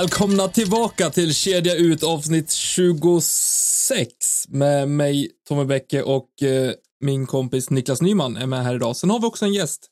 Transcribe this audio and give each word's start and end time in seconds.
Välkomna 0.00 0.48
tillbaka 0.48 1.10
till 1.10 1.34
Kedja 1.34 1.74
ut 1.74 2.02
avsnitt 2.02 2.52
26 2.52 4.08
med 4.48 4.88
mig, 4.88 5.30
Tommy 5.48 5.64
Bäcke 5.64 6.02
och 6.02 6.42
eh, 6.42 6.72
min 7.00 7.26
kompis 7.26 7.70
Niklas 7.70 8.02
Nyman 8.02 8.36
är 8.36 8.46
med 8.46 8.64
här 8.64 8.74
idag. 8.74 8.96
Sen 8.96 9.10
har 9.10 9.20
vi 9.20 9.26
också 9.26 9.44
en 9.44 9.52
gäst. 9.52 9.90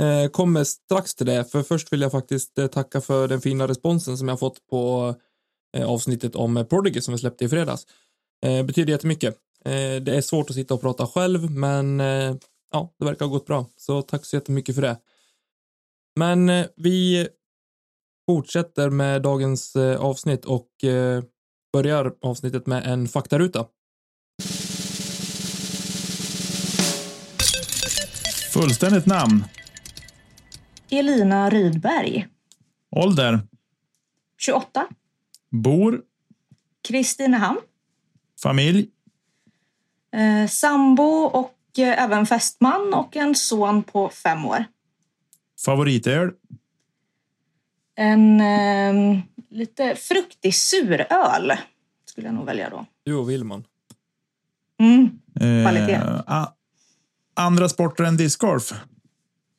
Eh, 0.00 0.30
kommer 0.30 0.64
strax 0.64 1.14
till 1.14 1.26
det, 1.26 1.44
för 1.44 1.62
först 1.62 1.92
vill 1.92 2.00
jag 2.00 2.12
faktiskt 2.12 2.58
eh, 2.58 2.66
tacka 2.66 3.00
för 3.00 3.28
den 3.28 3.40
fina 3.40 3.68
responsen 3.68 4.18
som 4.18 4.28
jag 4.28 4.38
fått 4.38 4.66
på 4.70 5.14
eh, 5.76 5.88
avsnittet 5.88 6.36
om 6.36 6.56
eh, 6.56 6.64
Prodigy 6.64 7.00
som 7.00 7.14
vi 7.14 7.18
släppte 7.18 7.44
i 7.44 7.48
fredags. 7.48 7.86
Eh, 8.46 8.62
betyder 8.62 8.92
jättemycket. 8.92 9.34
Eh, 9.64 10.02
det 10.02 10.16
är 10.16 10.20
svårt 10.20 10.50
att 10.50 10.56
sitta 10.56 10.74
och 10.74 10.80
prata 10.80 11.06
själv, 11.06 11.50
men 11.50 12.00
eh, 12.00 12.34
ja, 12.72 12.94
det 12.98 13.04
verkar 13.04 13.24
ha 13.24 13.32
gått 13.32 13.46
bra. 13.46 13.66
Så 13.76 14.02
tack 14.02 14.26
så 14.26 14.36
jättemycket 14.36 14.74
för 14.74 14.82
det. 14.82 14.96
Men 16.16 16.48
eh, 16.48 16.66
vi 16.76 17.28
fortsätter 18.32 18.90
med 18.90 19.22
dagens 19.22 19.76
eh, 19.76 20.00
avsnitt 20.00 20.44
och 20.44 20.84
eh, 20.84 21.22
börjar 21.72 22.12
avsnittet 22.22 22.66
med 22.66 22.86
en 22.86 23.08
faktaruta. 23.08 23.66
Fullständigt 28.52 29.06
namn. 29.06 29.44
Elina 30.90 31.50
Rydberg, 31.50 32.26
Ålder. 32.90 33.40
28, 34.38 34.86
Bor. 35.50 36.02
Kristinehamn, 36.88 37.60
Familj. 38.42 38.88
eh, 40.16 40.48
sambo 40.48 41.04
och 41.24 41.54
eh, 41.78 42.02
även 42.04 42.26
fästman 42.26 42.94
och 42.94 43.16
en 43.16 43.34
son 43.34 43.82
på 43.82 44.08
fem 44.08 44.44
år. 44.46 44.64
Favoritöl. 45.64 46.30
En 47.96 48.40
eh, 48.40 49.18
lite 49.50 49.94
fruktig 49.94 50.54
suröl 50.54 51.52
skulle 52.04 52.26
jag 52.26 52.34
nog 52.34 52.46
välja 52.46 52.70
då. 52.70 52.86
Jo, 53.04 53.22
vill 53.22 53.44
man. 53.44 53.64
Mm. 54.80 55.18
Eh, 55.40 55.70
Kvalitet. 55.70 56.00
a- 56.26 56.52
andra 57.34 57.68
sporter 57.68 58.04
än 58.04 58.16
discgolf. 58.16 58.72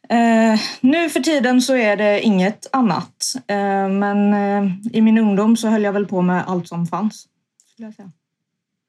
Eh, 0.10 0.60
nu 0.82 1.10
för 1.10 1.20
tiden 1.20 1.62
så 1.62 1.76
är 1.76 1.98
det 1.98 2.22
inget 2.22 2.68
annat. 2.76 3.34
Eh, 3.48 3.90
men 3.90 4.34
eh, 4.34 4.72
i 4.98 5.02
min 5.02 5.18
ungdom 5.18 5.58
så 5.58 5.68
höll 5.68 5.84
jag 5.84 5.94
väl 5.94 6.06
på 6.06 6.22
med 6.22 6.44
allt 6.48 6.68
som 6.68 6.88
fanns. 6.88 7.28
Skulle 7.74 7.88
jag 7.88 7.96
säga. 7.96 8.12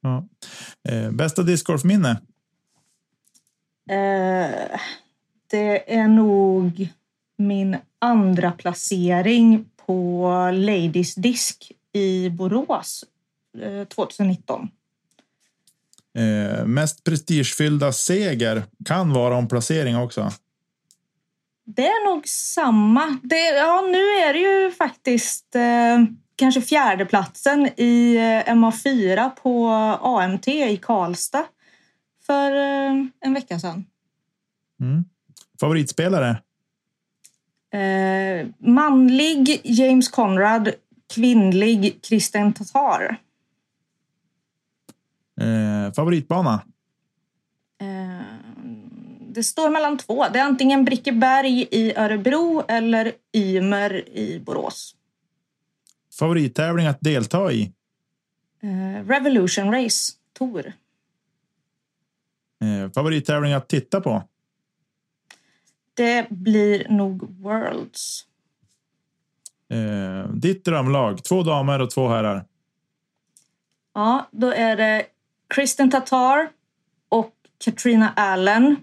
Ja. 0.01 0.25
Eh, 0.89 1.11
bästa 1.11 1.43
discgolfminne. 1.43 2.11
Eh, 3.91 4.79
det 5.51 5.95
är 5.95 6.09
nog 6.09 6.89
min 7.37 7.77
andra 7.99 8.53
placering 8.53 9.65
på 9.87 10.31
Ladies 10.55 11.15
Disk 11.15 11.73
i 11.93 12.31
Borås 12.31 13.05
eh, 13.63 13.85
2019. 13.85 14.69
Eh, 16.19 16.67
mest 16.67 17.05
prestigefyllda 17.05 17.93
seger 17.93 18.63
kan 18.85 19.13
vara 19.13 19.37
om 19.37 19.49
placering 19.49 19.97
också. 19.97 20.31
Det 21.65 21.87
är 21.87 22.11
nog 22.13 22.29
samma. 22.29 23.19
Det, 23.23 23.37
ja, 23.37 23.81
nu 23.81 23.99
är 23.99 24.33
det 24.33 24.39
ju 24.39 24.71
faktiskt 24.71 25.55
eh, 25.55 26.05
kanske 26.37 26.61
fjärdeplatsen 26.61 27.69
i 27.77 28.17
eh, 28.17 28.53
MA4 28.55 29.31
på 29.31 29.69
AMT 30.03 30.49
i 30.49 30.77
Karlstad 30.77 31.45
för 32.27 32.55
eh, 32.55 33.07
en 33.21 33.35
vecka 33.35 33.59
sedan. 33.59 33.87
Mm. 34.81 35.05
Favoritspelare. 35.61 36.37
Eh, 37.75 38.47
manlig 38.59 39.61
James 39.65 40.09
Conrad, 40.09 40.71
kvinnlig 41.15 41.99
Kristen 42.03 42.53
Tatar. 42.53 43.17
Eh, 45.41 45.93
favoritbana. 45.93 46.63
Eh, 47.81 48.27
det 49.29 49.43
står 49.43 49.71
mellan 49.71 49.99
två. 49.99 50.25
Det 50.33 50.39
är 50.39 50.45
antingen 50.45 50.85
Brickeberg 50.85 51.69
i 51.71 51.97
Örebro 51.97 52.65
eller 52.69 53.13
Ymer 53.33 54.09
i 54.09 54.41
Borås. 54.41 54.95
Favorittävling 56.19 56.87
att 56.87 57.01
delta 57.01 57.53
i. 57.53 57.73
Eh, 58.63 59.07
Revolution 59.07 59.73
Race, 59.73 60.13
Tor. 60.39 60.73
Eh, 62.61 62.91
favorittävling 62.95 63.53
att 63.53 63.69
titta 63.69 64.01
på. 64.01 64.23
Det 65.95 66.27
blir 66.31 66.87
nog 66.89 67.41
Worlds. 67.43 68.25
Eh, 69.71 70.31
ditt 70.33 70.65
drömlag. 70.65 71.25
Två 71.25 71.43
damer 71.43 71.81
och 71.81 71.91
två 71.91 72.09
herrar. 72.09 72.45
Ja, 73.95 74.29
då 74.31 74.51
är 74.51 74.77
det 74.77 75.07
Kristen 75.55 75.91
Tatar 75.91 76.49
och 77.09 77.31
Katrina 77.65 78.13
Allen. 78.17 78.77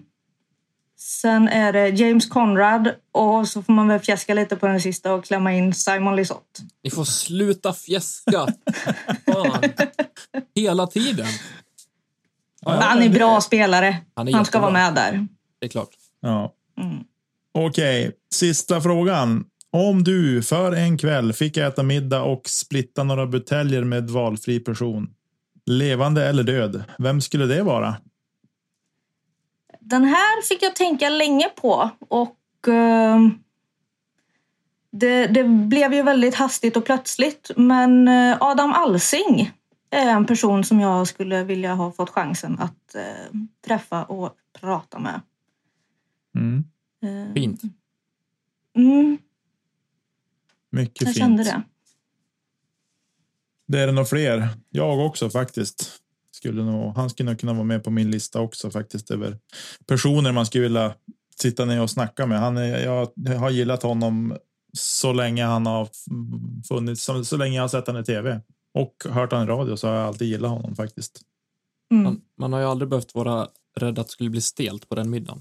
Sen 0.96 1.48
är 1.48 1.72
det 1.72 1.88
James 1.88 2.26
Conrad 2.28 2.94
och 3.12 3.48
så 3.48 3.62
får 3.62 3.72
man 3.72 3.88
väl 3.88 4.00
fjäska 4.00 4.34
lite 4.34 4.56
på 4.56 4.66
den 4.66 4.80
sista 4.80 5.14
och 5.14 5.24
klämma 5.24 5.52
in 5.52 5.74
Simon 5.74 6.16
Lisotte. 6.16 6.62
Ni 6.82 6.90
får 6.90 7.04
sluta 7.04 7.72
fjäska. 7.72 8.46
Fan. 9.26 9.62
Hela 10.54 10.86
tiden. 10.86 11.26
Ja, 12.60 12.70
Han 12.80 13.02
är 13.02 13.08
bra 13.08 13.40
spelare. 13.40 13.86
Han 13.86 14.02
Han, 14.14 14.28
är 14.28 14.32
ska 14.32 14.38
jättebra. 14.40 14.60
vara 14.60 14.72
med 14.72 14.94
där. 14.94 15.26
Det 15.58 15.66
är 15.66 15.70
klart. 15.70 15.90
Ja. 16.20 16.52
Mm. 16.78 17.04
Okej, 17.54 18.12
sista 18.34 18.80
frågan. 18.80 19.44
Om 19.70 20.04
du 20.04 20.42
för 20.42 20.72
en 20.72 20.98
kväll 20.98 21.32
fick 21.32 21.56
äta 21.56 21.82
middag 21.82 22.22
och 22.22 22.48
splitta 22.48 23.04
några 23.04 23.26
buteljer 23.26 23.84
med 23.84 24.10
valfri 24.10 24.60
person, 24.60 25.14
levande 25.66 26.28
eller 26.28 26.42
död, 26.42 26.84
vem 26.98 27.20
skulle 27.20 27.46
det 27.46 27.62
vara? 27.62 27.94
Den 29.80 30.04
här 30.04 30.42
fick 30.42 30.62
jag 30.62 30.76
tänka 30.76 31.08
länge 31.08 31.48
på 31.48 31.90
och 32.08 32.36
uh, 32.68 33.28
det, 34.92 35.26
det 35.26 35.44
blev 35.44 35.94
ju 35.94 36.02
väldigt 36.02 36.34
hastigt 36.34 36.76
och 36.76 36.84
plötsligt. 36.84 37.50
Men 37.56 38.08
eh, 38.08 38.36
Adam 38.40 38.72
Alsing 38.72 39.50
är 39.90 40.08
en 40.08 40.26
person 40.26 40.64
som 40.64 40.80
jag 40.80 41.08
skulle 41.08 41.44
vilja 41.44 41.74
ha 41.74 41.92
fått 41.92 42.10
chansen 42.10 42.58
att 42.60 42.94
uh, 42.96 43.40
träffa 43.66 44.04
och 44.04 44.36
prata 44.60 44.98
med. 44.98 45.20
Mm. 46.36 46.64
Eh, 47.02 47.34
Fint. 47.34 47.62
Mm, 48.76 49.18
Mycket 50.70 51.00
jag 51.00 51.14
fint. 51.14 51.18
kände 51.18 51.44
det. 51.44 51.62
Det 53.68 53.78
är 53.80 53.86
det 53.86 53.92
nog 53.92 54.08
fler. 54.08 54.48
Jag 54.70 55.06
också 55.06 55.30
faktiskt. 55.30 55.98
Skulle 56.34 56.62
nog, 56.64 56.96
han 56.96 57.10
skulle 57.10 57.30
nog 57.30 57.40
kunna 57.40 57.52
vara 57.52 57.64
med 57.64 57.84
på 57.84 57.90
min 57.90 58.10
lista 58.10 58.40
också 58.40 58.70
faktiskt 58.70 59.10
över 59.10 59.38
personer 59.86 60.32
man 60.32 60.46
skulle 60.46 60.62
vilja 60.62 60.94
sitta 61.40 61.64
ner 61.64 61.82
och 61.82 61.90
snacka 61.90 62.26
med. 62.26 62.40
Han 62.40 62.56
är, 62.56 62.78
jag 62.78 63.12
har 63.38 63.50
gillat 63.50 63.82
honom 63.82 64.36
så 64.72 65.12
länge 65.12 65.44
han 65.44 65.66
har 65.66 65.88
funnits, 66.68 67.04
så, 67.04 67.24
så 67.24 67.36
länge 67.36 67.56
jag 67.56 67.62
har 67.62 67.68
sett 67.68 67.86
honom 67.86 68.02
i 68.02 68.04
tv 68.04 68.40
och 68.74 68.94
hört 69.10 69.32
honom 69.32 69.48
i 69.48 69.50
radio 69.50 69.76
så 69.76 69.88
har 69.88 69.94
jag 69.94 70.06
alltid 70.06 70.28
gillat 70.28 70.50
honom 70.50 70.76
faktiskt. 70.76 71.20
Mm. 71.90 72.04
Man, 72.04 72.20
man 72.38 72.52
har 72.52 72.60
ju 72.60 72.66
aldrig 72.66 72.88
behövt 72.88 73.14
vara 73.14 73.48
rädd 73.76 73.98
att 73.98 74.06
det 74.06 74.12
skulle 74.12 74.30
bli 74.30 74.40
stelt 74.40 74.88
på 74.88 74.94
den 74.94 75.10
middagen. 75.10 75.40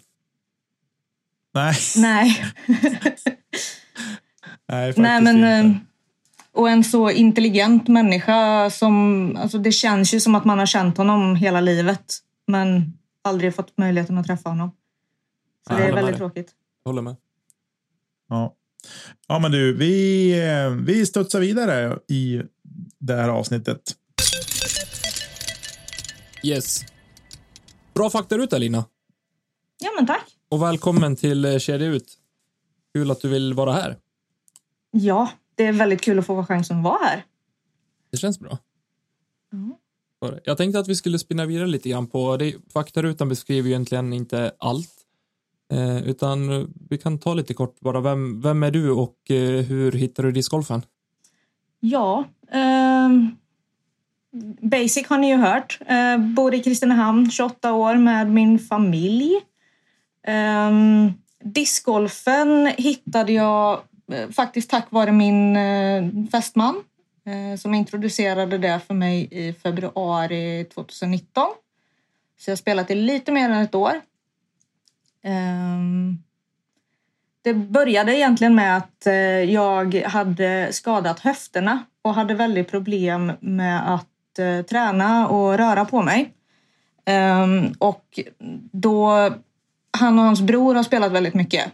Nej, 1.53 1.75
Nej. 1.97 2.45
nej, 4.67 4.93
Nej, 4.97 5.21
men... 5.21 5.27
inte. 5.27 5.47
eh, 5.47 5.71
Och 6.51 6.69
en 6.69 6.83
så 6.83 7.09
intelligent 7.09 7.87
människa 7.87 8.69
som... 8.69 9.35
Alltså 9.37 9.57
det 9.57 9.71
känns 9.71 10.13
ju 10.13 10.19
som 10.19 10.35
att 10.35 10.45
man 10.45 10.59
har 10.59 10.65
känt 10.65 10.97
honom 10.97 11.35
hela 11.35 11.61
livet. 11.61 12.17
Men 12.47 12.93
aldrig 13.23 13.55
fått 13.55 13.77
möjligheten 13.77 14.17
att 14.17 14.27
träffa 14.27 14.49
honom. 14.49 14.71
Så 15.67 15.73
det 15.75 15.81
är 15.81 15.85
med 15.85 15.95
väldigt 15.95 16.13
dig. 16.13 16.17
tråkigt. 16.19 16.51
Jag 16.83 16.89
håller 16.89 17.01
med. 17.01 17.15
Ja. 18.29 18.55
ja, 19.27 19.39
men 19.39 19.51
du, 19.51 19.77
vi, 19.77 20.31
eh, 20.49 20.69
vi 20.69 21.05
studsar 21.05 21.39
vidare 21.39 21.99
i 22.07 22.41
det 22.99 23.15
här 23.15 23.29
avsnittet. 23.29 23.81
Yes. 26.43 26.81
Bra 27.93 28.09
faktaruta, 28.09 28.57
Lina. 28.57 28.85
Ja, 29.79 29.89
men 29.97 30.07
tack. 30.07 30.25
Och 30.51 30.61
välkommen 30.61 31.15
till 31.15 31.45
eh, 31.45 31.57
Kedja 31.57 31.87
Ut. 31.87 32.17
Kul 32.93 33.11
att 33.11 33.21
du 33.21 33.29
vill 33.29 33.53
vara 33.53 33.71
här. 33.71 33.97
Ja, 34.91 35.29
det 35.55 35.65
är 35.65 35.71
väldigt 35.71 36.01
kul 36.01 36.19
att 36.19 36.25
få 36.25 36.45
chansen 36.45 36.77
att 36.77 36.83
vara 36.83 37.05
här. 37.05 37.25
Det 38.11 38.17
känns 38.17 38.39
bra. 38.39 38.57
Det. 40.21 40.39
Jag 40.43 40.57
tänkte 40.57 40.79
att 40.79 40.87
vi 40.87 40.95
skulle 40.95 41.19
spinna 41.19 41.45
vidare 41.45 41.67
lite 41.67 41.89
grann 41.89 42.07
på 42.07 42.37
det. 42.37 42.55
Faktarutan 42.73 43.29
beskriver 43.29 43.69
ju 43.69 43.73
egentligen 43.73 44.13
inte 44.13 44.51
allt. 44.59 44.93
Eh, 45.73 46.03
utan 46.03 46.51
eh, 46.51 46.67
vi 46.89 46.97
kan 46.97 47.19
ta 47.19 47.33
lite 47.33 47.53
kort 47.53 47.79
bara. 47.79 48.01
Vem, 48.01 48.41
vem 48.41 48.63
är 48.63 48.71
du 48.71 48.91
och 48.91 49.15
hur 49.67 49.91
hittar 49.91 50.23
du 50.23 50.31
discgolfen? 50.31 50.81
Ja, 51.79 52.25
ehm, 52.51 53.35
Basic 54.61 55.07
har 55.07 55.17
ni 55.17 55.29
ju 55.29 55.35
hört. 55.35 55.79
Eh, 55.85 56.17
bor 56.17 56.53
i 56.53 56.63
Kristinehamn, 56.63 57.31
28 57.31 57.73
år 57.73 57.95
med 57.95 58.31
min 58.31 58.59
familj. 58.59 59.41
Um, 60.27 61.13
discgolfen 61.43 62.65
hittade 62.77 63.31
jag 63.33 63.79
eh, 64.13 64.29
faktiskt 64.29 64.69
tack 64.69 64.87
vare 64.89 65.11
min 65.11 65.57
uh, 65.57 66.27
fästman 66.31 66.75
uh, 67.27 67.57
som 67.57 67.73
introducerade 67.73 68.57
det 68.57 68.79
för 68.87 68.93
mig 68.93 69.27
i 69.31 69.53
februari 69.53 70.65
2019. 70.73 71.47
Så 72.37 72.49
jag 72.49 72.51
har 72.51 72.57
spelat 72.57 72.91
i 72.91 72.95
lite 72.95 73.31
mer 73.31 73.49
än 73.49 73.61
ett 73.61 73.75
år. 73.75 74.01
Um, 75.23 76.23
det 77.41 77.53
började 77.53 78.17
egentligen 78.17 78.55
med 78.55 78.77
att 78.77 79.07
jag 79.47 79.95
hade 79.95 80.67
skadat 80.71 81.19
höfterna 81.19 81.85
och 82.01 82.13
hade 82.13 82.33
väldigt 82.33 82.71
problem 82.71 83.31
med 83.39 83.93
att 83.93 84.67
träna 84.69 85.27
och 85.27 85.57
röra 85.57 85.85
på 85.85 86.01
mig. 86.01 86.33
Ehm, 87.05 87.73
och 87.79 88.19
då 88.71 89.29
han 89.97 90.19
och 90.19 90.25
hans 90.25 90.41
bror 90.41 90.75
har 90.75 90.83
spelat 90.83 91.11
väldigt 91.11 91.33
mycket. 91.33 91.71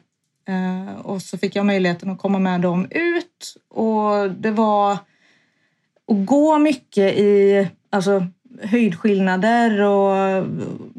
Eh, 0.48 1.00
och 1.00 1.22
så 1.22 1.38
fick 1.38 1.56
jag 1.56 1.66
möjligheten 1.66 2.10
att 2.10 2.20
komma 2.20 2.40
med 2.40 2.62
dem 2.62 2.88
ut 2.90 3.56
och 3.70 4.32
det 4.32 4.52
var 4.52 4.92
att 4.92 6.26
gå 6.26 6.60
mycket 6.60 7.14
i 7.18 7.68
alltså, 7.90 8.26
höjdskillnader 8.64 9.82
och 9.82 10.46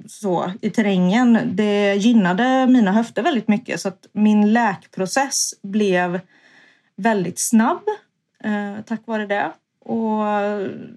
så 0.07 0.53
i 0.61 0.71
terrängen. 0.71 1.39
Det 1.45 1.95
gynnade 1.95 2.67
mina 2.67 2.93
höfter 2.93 3.23
väldigt 3.23 3.49
mycket 3.49 3.81
så 3.81 3.89
att 3.89 4.07
min 4.13 4.53
läkprocess 4.53 5.55
blev 5.63 6.21
väldigt 6.97 7.39
snabb 7.39 7.83
eh, 8.45 8.85
tack 8.87 9.01
vare 9.05 9.27
det. 9.27 9.53
Och 9.85 10.25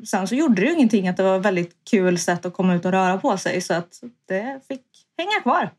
sen 0.07 0.27
så 0.27 0.35
gjorde 0.35 0.61
det 0.61 0.67
ju 0.67 0.73
ingenting 0.73 1.07
att 1.07 1.17
det 1.17 1.23
var 1.23 1.39
ett 1.39 1.45
väldigt 1.45 1.75
kul 1.91 2.17
sätt 2.19 2.45
att 2.45 2.53
komma 2.53 2.75
ut 2.75 2.85
och 2.85 2.91
röra 2.91 3.17
på 3.17 3.37
sig 3.37 3.61
så 3.61 3.73
att 3.73 4.03
det 4.27 4.61
fick 4.67 4.85
hänga 5.17 5.41
kvar. 5.41 5.69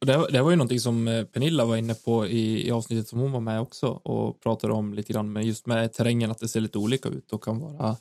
Och 0.00 0.06
det, 0.06 0.26
det 0.32 0.42
var 0.42 0.50
ju 0.50 0.56
någonting 0.56 0.80
som 0.80 1.08
eh, 1.08 1.24
Pernilla 1.24 1.64
var 1.64 1.76
inne 1.76 1.94
på 1.94 2.26
i, 2.26 2.68
i 2.68 2.70
avsnittet 2.70 3.08
som 3.08 3.18
hon 3.18 3.32
var 3.32 3.40
med 3.40 3.60
också 3.60 3.86
och 3.86 4.40
pratade 4.40 4.72
om 4.72 4.94
lite 4.94 5.12
grann 5.12 5.32
med 5.32 5.44
just 5.44 5.66
med 5.66 5.92
terrängen 5.92 6.30
att 6.30 6.38
det 6.38 6.48
ser 6.48 6.60
lite 6.60 6.78
olika 6.78 7.08
ut 7.08 7.32
och 7.32 7.44
kan 7.44 7.60
vara 7.60 7.96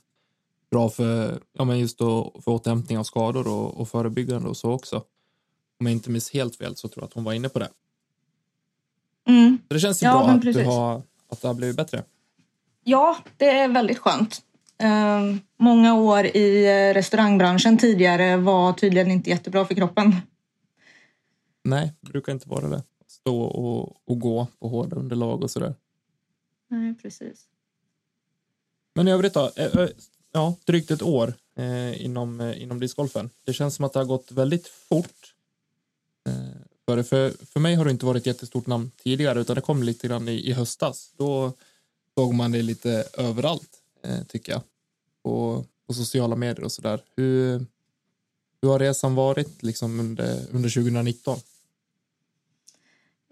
bra 0.72 0.90
för, 0.90 1.40
ja, 1.58 1.64
men 1.64 1.80
just 1.80 2.00
då, 2.00 2.40
för 2.44 2.52
återhämtning 2.52 2.98
av 2.98 3.04
skador 3.04 3.48
och, 3.48 3.80
och 3.80 3.90
förebyggande 3.90 4.50
och 4.50 4.58
så 4.58 4.72
också. 4.72 4.96
Om 5.80 5.86
jag 5.86 5.92
inte 5.92 6.10
minns 6.10 6.34
helt 6.34 6.56
fel 6.56 6.76
så 6.76 6.88
tror 6.88 7.04
jag 7.04 7.08
att 7.08 7.14
hon 7.14 7.24
var 7.24 7.34
inne 7.34 7.50
på 7.50 7.60
det. 7.60 7.70
Mm. 9.28 9.58
Så 9.68 9.74
det 9.74 9.80
känns 9.80 10.04
ju 10.04 10.08
Ja, 10.08 10.24
bra 10.24 10.34
att, 10.34 10.42
du 10.42 10.64
har, 10.64 11.02
att 11.30 11.42
det 11.42 11.48
har 11.48 11.56
blivit 11.56 11.76
bättre. 11.76 12.04
Ja, 12.84 13.18
det 13.38 13.50
är 13.50 13.68
väldigt 13.68 13.98
skönt. 13.98 14.42
Ehm, 14.80 15.40
många 15.60 15.96
år 15.96 16.26
i 16.26 16.66
eh, 16.66 16.94
restaurangbranschen 16.94 17.78
tidigare 17.78 18.38
var 18.38 18.74
tydligen 18.74 19.12
inte 19.12 19.30
jättebra 19.30 19.66
för 19.66 19.76
kroppen. 19.76 20.16
Nej, 21.70 21.94
det 22.02 22.12
brukar 22.12 22.32
inte 22.34 22.50
vara 22.50 22.68
det. 22.68 22.84
Stå 23.08 23.42
och, 23.42 23.98
och 24.06 24.20
gå 24.20 24.48
på 24.60 24.68
hårda 24.68 24.96
underlag 24.96 25.44
och 25.44 25.52
sådär. 25.52 25.76
Nej, 26.68 26.96
precis. 27.02 27.46
Men 28.96 29.08
i 29.08 29.12
övrigt 29.12 29.34
då? 29.34 29.52
eh, 29.56 29.66
eh, 29.66 29.90
Ja, 30.32 30.56
drygt 30.66 30.92
ett 30.92 31.02
år 31.02 31.34
eh, 31.56 32.06
inom, 32.06 32.42
inom 32.42 32.80
discgolfen. 32.80 33.30
Det 33.44 33.54
känns 33.54 33.76
som 33.76 33.86
att 33.86 33.94
det 33.94 34.00
har 34.00 34.06
gått 34.06 34.32
väldigt 34.32 34.68
fort. 34.68 35.34
För, 36.86 37.04
för, 37.04 37.30
för 37.46 37.60
mig 37.60 37.76
har 37.76 37.86
det 37.86 37.92
inte 37.92 38.06
varit 38.06 38.22
ett 38.22 38.26
jättestort 38.26 38.68
namn 38.68 38.92
tidigare 39.04 39.42
utan 39.42 39.56
det 39.56 39.62
kom 39.62 39.84
lite 39.84 40.08
grann 40.08 40.28
i, 40.28 40.50
i 40.50 40.54
höstas. 40.54 41.14
Då 41.18 41.54
såg 42.18 42.34
man 42.34 42.52
det 42.52 42.62
lite 42.62 43.08
överallt, 43.14 43.70
tycker 44.28 44.52
jag. 44.52 44.62
På, 45.24 45.66
på 45.88 45.94
sociala 45.94 46.36
medier 46.36 46.64
och 46.64 46.72
sådär. 46.72 47.02
Hur, 47.16 47.66
hur 48.62 48.70
har 48.70 48.80
resan 48.80 49.16
varit 49.16 49.64
liksom 49.64 50.00
under, 50.00 50.40
under 50.52 50.70
2019? 50.70 51.40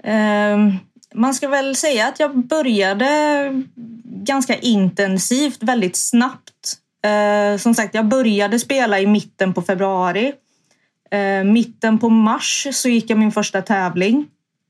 Ehm, 0.06 0.74
man 1.14 1.34
ska 1.34 1.48
väl 1.48 1.76
säga 1.76 2.08
att 2.08 2.20
jag 2.20 2.38
började 2.38 3.64
ganska 4.06 4.56
intensivt, 4.56 5.64
väldigt 5.64 5.96
snabbt. 5.96 6.78
Ehm, 7.04 7.60
som 7.60 7.76
sagt, 7.76 7.96
jag 7.96 8.06
började 8.06 8.60
spela 8.60 9.00
i 9.00 9.08
mitten 9.08 9.54
på 9.54 9.62
februari. 9.62 10.34
Ehm, 11.12 11.54
mitten 11.54 12.00
på 12.00 12.10
mars 12.10 12.68
så 12.72 12.90
gick 12.90 13.10
jag 13.10 13.20
min 13.20 13.32
första 13.32 13.62
tävling. 13.62 14.28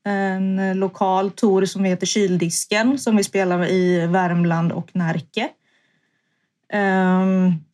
En 0.08 0.80
lokal 0.80 1.32
tour 1.32 1.66
som 1.66 1.84
heter 1.84 2.06
Kyldisken 2.06 3.00
som 3.00 3.18
vi 3.18 3.24
spelar 3.24 3.66
i 3.66 4.08
Värmland 4.08 4.72
och 4.72 4.90
Närke. 4.94 5.50
Kom 6.72 7.66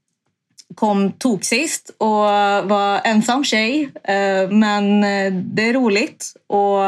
kom 0.75 1.11
toksist 1.11 1.95
och 1.97 2.07
var 2.69 3.01
ensam 3.03 3.43
tjej. 3.43 3.91
Men 4.49 5.03
eh, 5.03 5.33
det 5.33 5.69
är 5.69 5.73
roligt. 5.73 6.33
Och 6.47 6.79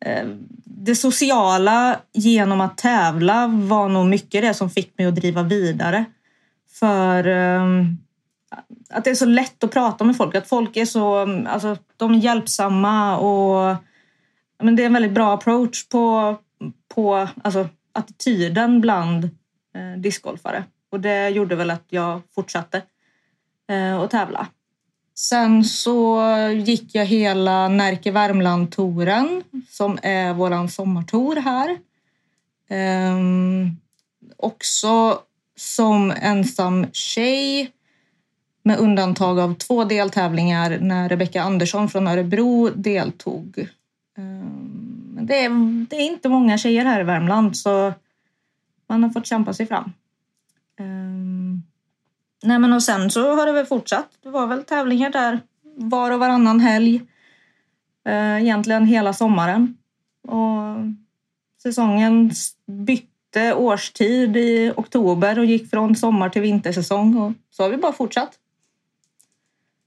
Eh, 0.00 0.28
det 0.64 0.94
sociala 0.94 2.00
genom 2.12 2.60
att 2.60 2.78
tävla 2.78 3.46
var 3.46 3.88
nog 3.88 4.06
mycket 4.06 4.42
det 4.42 4.54
som 4.54 4.70
fick 4.70 4.98
mig 4.98 5.06
att 5.06 5.14
driva 5.14 5.42
vidare. 5.42 6.04
För 6.70 7.26
ehm, 7.26 7.96
att 8.90 9.04
det 9.04 9.10
är 9.10 9.14
så 9.14 9.26
lätt 9.26 9.64
att 9.64 9.72
prata 9.72 10.04
med 10.04 10.16
folk. 10.16 10.34
Att 10.34 10.48
folk 10.48 10.76
är 10.76 10.84
så 10.84 11.16
alltså, 11.48 11.76
de 11.96 12.14
är 12.14 12.18
hjälpsamma 12.18 13.18
och 13.18 13.76
men 14.62 14.76
det 14.76 14.82
är 14.82 14.86
en 14.86 14.92
väldigt 14.92 15.12
bra 15.12 15.34
approach 15.34 15.88
på, 15.88 16.36
på 16.94 17.28
alltså, 17.42 17.68
attityden 17.92 18.80
bland 18.80 19.24
eh, 19.74 20.00
discgolfare. 20.00 20.64
Och 20.90 21.00
det 21.00 21.28
gjorde 21.28 21.56
väl 21.56 21.70
att 21.70 21.84
jag 21.88 22.20
fortsatte 22.34 22.82
eh, 23.68 24.00
att 24.00 24.10
tävla. 24.10 24.46
Sen 25.18 25.64
så 25.64 26.22
gick 26.64 26.94
jag 26.94 27.06
hela 27.06 27.68
Närke 27.68 28.10
Värmland-touren 28.10 29.42
som 29.68 29.98
är 30.02 30.34
våran 30.34 30.68
sommartour 30.68 31.36
här. 31.36 31.78
Ehm, 32.68 33.76
också 34.36 35.18
som 35.56 36.10
ensam 36.10 36.86
tjej 36.92 37.72
med 38.62 38.78
undantag 38.78 39.38
av 39.38 39.54
två 39.54 39.84
deltävlingar 39.84 40.78
när 40.80 41.08
Rebecka 41.08 41.42
Andersson 41.42 41.88
från 41.88 42.06
Örebro 42.06 42.70
deltog. 42.74 43.68
Ehm, 44.18 45.12
men 45.14 45.26
det, 45.26 45.44
är, 45.44 45.86
det 45.86 45.96
är 45.96 46.06
inte 46.06 46.28
många 46.28 46.58
tjejer 46.58 46.84
här 46.84 47.00
i 47.00 47.04
Värmland 47.04 47.56
så 47.56 47.92
man 48.86 49.02
har 49.02 49.10
fått 49.10 49.26
kämpa 49.26 49.54
sig 49.54 49.66
fram. 49.66 49.92
Ehm, 50.78 51.37
nej 52.42 52.58
men 52.58 52.72
och 52.72 52.82
sen 52.82 53.10
så 53.10 53.34
har 53.36 53.46
det 53.46 53.52
väl 53.52 53.66
fortsatt. 53.66 54.08
Det 54.22 54.30
var 54.30 54.46
väl 54.46 54.64
tävlingar 54.64 55.10
där 55.10 55.40
var 55.76 56.10
och 56.10 56.20
varannan 56.20 56.60
helg. 56.60 57.02
Eh, 58.06 58.42
egentligen 58.42 58.86
hela 58.86 59.12
sommaren. 59.12 59.76
Och 60.28 60.76
säsongen 61.62 62.30
bytte 62.66 63.54
årstid 63.54 64.36
i 64.36 64.72
oktober 64.76 65.38
och 65.38 65.44
gick 65.44 65.70
från 65.70 65.96
sommar 65.96 66.28
till 66.28 66.42
vintersäsong. 66.42 67.16
Och 67.16 67.32
så 67.50 67.62
har 67.62 67.70
vi 67.70 67.76
bara 67.76 67.92
fortsatt. 67.92 68.30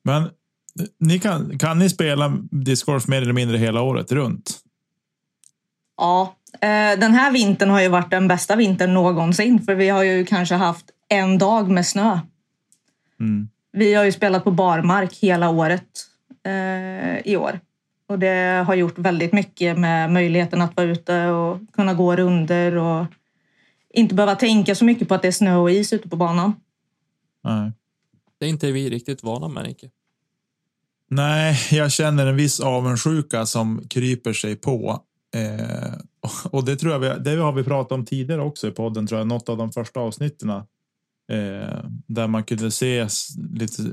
Men 0.04 0.30
ni 0.98 1.20
kan, 1.20 1.60
kan 1.60 1.80
ni 1.80 1.90
spela 1.90 2.38
discgolf 2.52 3.08
mer 3.08 3.22
eller 3.22 3.34
mindre 3.34 3.58
hela 3.58 3.82
året 3.82 4.12
runt? 4.12 4.60
Ja, 5.98 6.36
eh, 6.54 7.00
den 7.00 7.14
här 7.14 7.32
vintern 7.32 7.70
har 7.70 7.82
ju 7.82 7.88
varit 7.88 8.12
den 8.12 8.28
bästa 8.28 8.56
vintern 8.56 8.94
någonsin. 8.94 9.62
För 9.62 9.76
vi 9.76 9.90
har 9.90 10.04
ju 10.04 10.26
kanske 10.26 10.56
haft 10.56 10.86
en 11.10 11.38
dag 11.38 11.70
med 11.70 11.88
snö. 11.88 12.20
Mm. 13.22 13.50
Vi 13.72 13.94
har 13.94 14.04
ju 14.04 14.12
spelat 14.12 14.44
på 14.44 14.52
barmark 14.52 15.18
hela 15.18 15.50
året 15.50 15.88
eh, 16.44 17.32
i 17.32 17.38
år. 17.38 17.60
Och 18.08 18.20
det 18.20 18.64
har 18.68 18.76
gjort 18.76 18.98
väldigt 18.98 19.34
mycket 19.34 19.80
med 19.80 20.12
möjligheten 20.12 20.62
att 20.62 20.78
vara 20.78 20.88
ute 20.88 21.28
och 21.28 21.60
kunna 21.74 21.94
gå 21.94 22.16
runder 22.16 22.76
och 22.76 23.06
inte 23.94 24.16
behöva 24.16 24.36
tänka 24.36 24.76
så 24.76 24.86
mycket 24.86 25.08
på 25.08 25.14
att 25.14 25.22
det 25.22 25.28
är 25.28 25.32
snö 25.32 25.56
och 25.56 25.72
is 25.72 25.94
ute 25.94 26.10
på 26.10 26.16
banan. 26.16 26.54
Nej. 27.44 27.72
Det 28.40 28.46
är 28.46 28.50
inte 28.50 28.72
vi 28.72 28.90
riktigt 28.90 29.24
vana 29.24 29.48
med, 29.48 29.64
Nicke. 29.64 29.90
Nej, 31.10 31.58
jag 31.72 31.92
känner 31.92 32.28
en 32.28 32.36
viss 32.36 32.60
avundsjuka 32.60 33.46
som 33.46 33.82
kryper 33.90 34.34
sig 34.34 34.56
på. 34.56 35.04
Eh, 35.36 35.94
och 36.52 36.66
det 36.66 36.76
tror 36.76 36.94
jag 36.94 37.00
vi, 37.00 37.24
det 37.24 37.42
har 37.42 37.52
vi 37.52 37.64
pratat 37.64 37.92
om 37.92 38.06
tidigare 38.06 38.42
också 38.42 38.68
i 38.68 38.72
podden, 38.72 39.08
tror 39.08 39.20
jag, 39.20 39.28
något 39.28 39.50
av 39.50 39.58
de 39.58 39.72
första 39.72 40.00
avsnitten. 40.00 40.50
Eh, 41.32 41.84
där 42.08 42.28
man 42.28 42.44
kunde 42.44 42.72
se 42.72 43.08
lite, 43.54 43.84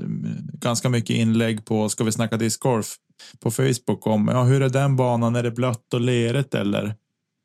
ganska 0.53 0.89
mycket 0.89 1.15
inlägg 1.15 1.65
på 1.65 1.89
Ska 1.89 2.03
vi 2.03 2.11
snacka 2.11 2.37
discgolf 2.37 2.95
på 3.39 3.51
Facebook 3.51 4.07
om 4.07 4.27
ja, 4.27 4.43
hur 4.43 4.61
är 4.61 4.69
den 4.69 4.95
banan, 4.95 5.35
är 5.35 5.43
det 5.43 5.51
blött 5.51 5.93
och 5.93 6.01
lerigt 6.01 6.55
eller 6.55 6.95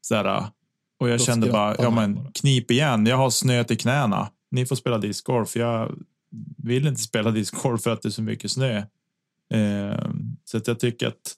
sådär. 0.01 0.47
Och 1.01 1.09
jag 1.09 1.19
Då 1.19 1.25
kände 1.25 1.51
bara, 1.51 1.77
ja 1.79 1.91
men 1.91 2.33
knip 2.33 2.71
igen, 2.71 3.07
jag 3.07 3.17
har 3.17 3.31
snö 3.31 3.65
till 3.65 3.79
knäna. 3.79 4.31
Ni 4.51 4.67
får 4.67 4.77
spela 4.77 4.99
discgolf. 4.99 5.57
Jag 5.57 5.95
vill 6.57 6.87
inte 6.87 7.01
spela 7.01 7.31
discgolf 7.31 7.83
för 7.83 7.91
att 7.91 8.03
det 8.03 8.09
är 8.09 8.11
så 8.11 8.23
mycket 8.23 8.51
snö. 8.51 8.77
Eh, 9.55 10.11
så 10.45 10.57
att 10.57 10.67
jag 10.67 10.81
tycker 10.81 11.07
att 11.07 11.37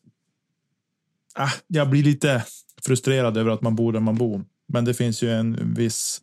ah, 1.34 1.52
jag 1.66 1.90
blir 1.90 2.02
lite 2.02 2.44
frustrerad 2.82 3.36
över 3.36 3.50
att 3.50 3.62
man 3.62 3.76
bor 3.76 3.92
där 3.92 4.00
man 4.00 4.14
bor. 4.14 4.44
Men 4.68 4.84
det 4.84 4.94
finns 4.94 5.22
ju 5.22 5.32
en 5.32 5.75
viss. 5.75 6.20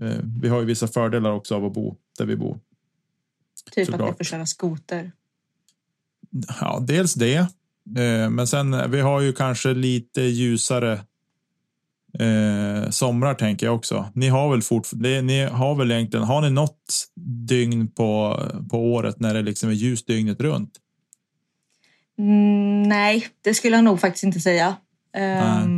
Eh, 0.00 0.18
vi 0.42 0.48
har 0.48 0.60
ju 0.60 0.66
vissa 0.66 0.88
fördelar 0.88 1.30
också 1.30 1.54
av 1.54 1.64
att 1.64 1.72
bo 1.72 1.96
där 2.18 2.26
vi 2.26 2.36
bor. 2.36 2.58
Typ 3.74 3.82
att 3.82 3.86
Såklart. 3.86 4.08
jag 4.08 4.16
får 4.16 4.24
köra 4.24 4.46
skoter. 4.46 5.12
Ja, 6.60 6.84
dels 6.88 7.14
det, 7.14 7.36
eh, 7.96 8.30
men 8.30 8.46
sen 8.46 8.90
vi 8.90 9.00
har 9.00 9.20
ju 9.20 9.32
kanske 9.32 9.74
lite 9.74 10.22
ljusare 10.22 10.92
eh, 12.18 12.90
somrar 12.90 13.34
tänker 13.34 13.66
jag 13.66 13.74
också. 13.74 14.10
Ni 14.14 14.28
har 14.28 14.50
väl 14.50 14.62
fortfarande, 14.62 15.22
ni 15.22 15.44
har 15.44 15.74
väl 15.74 15.90
egentligen, 15.90 16.26
har 16.26 16.40
ni 16.40 16.50
något 16.50 17.08
dygn 17.48 17.88
på, 17.88 18.42
på 18.70 18.92
året 18.92 19.20
när 19.20 19.34
det 19.34 19.42
liksom 19.42 19.68
är 19.68 19.74
ljust 19.74 20.06
dygnet 20.06 20.40
runt? 20.40 20.70
Mm, 22.18 22.82
nej, 22.82 23.26
det 23.40 23.54
skulle 23.54 23.76
jag 23.76 23.84
nog 23.84 24.00
faktiskt 24.00 24.24
inte 24.24 24.40
säga. 24.40 24.76
Ehm, 25.14 25.77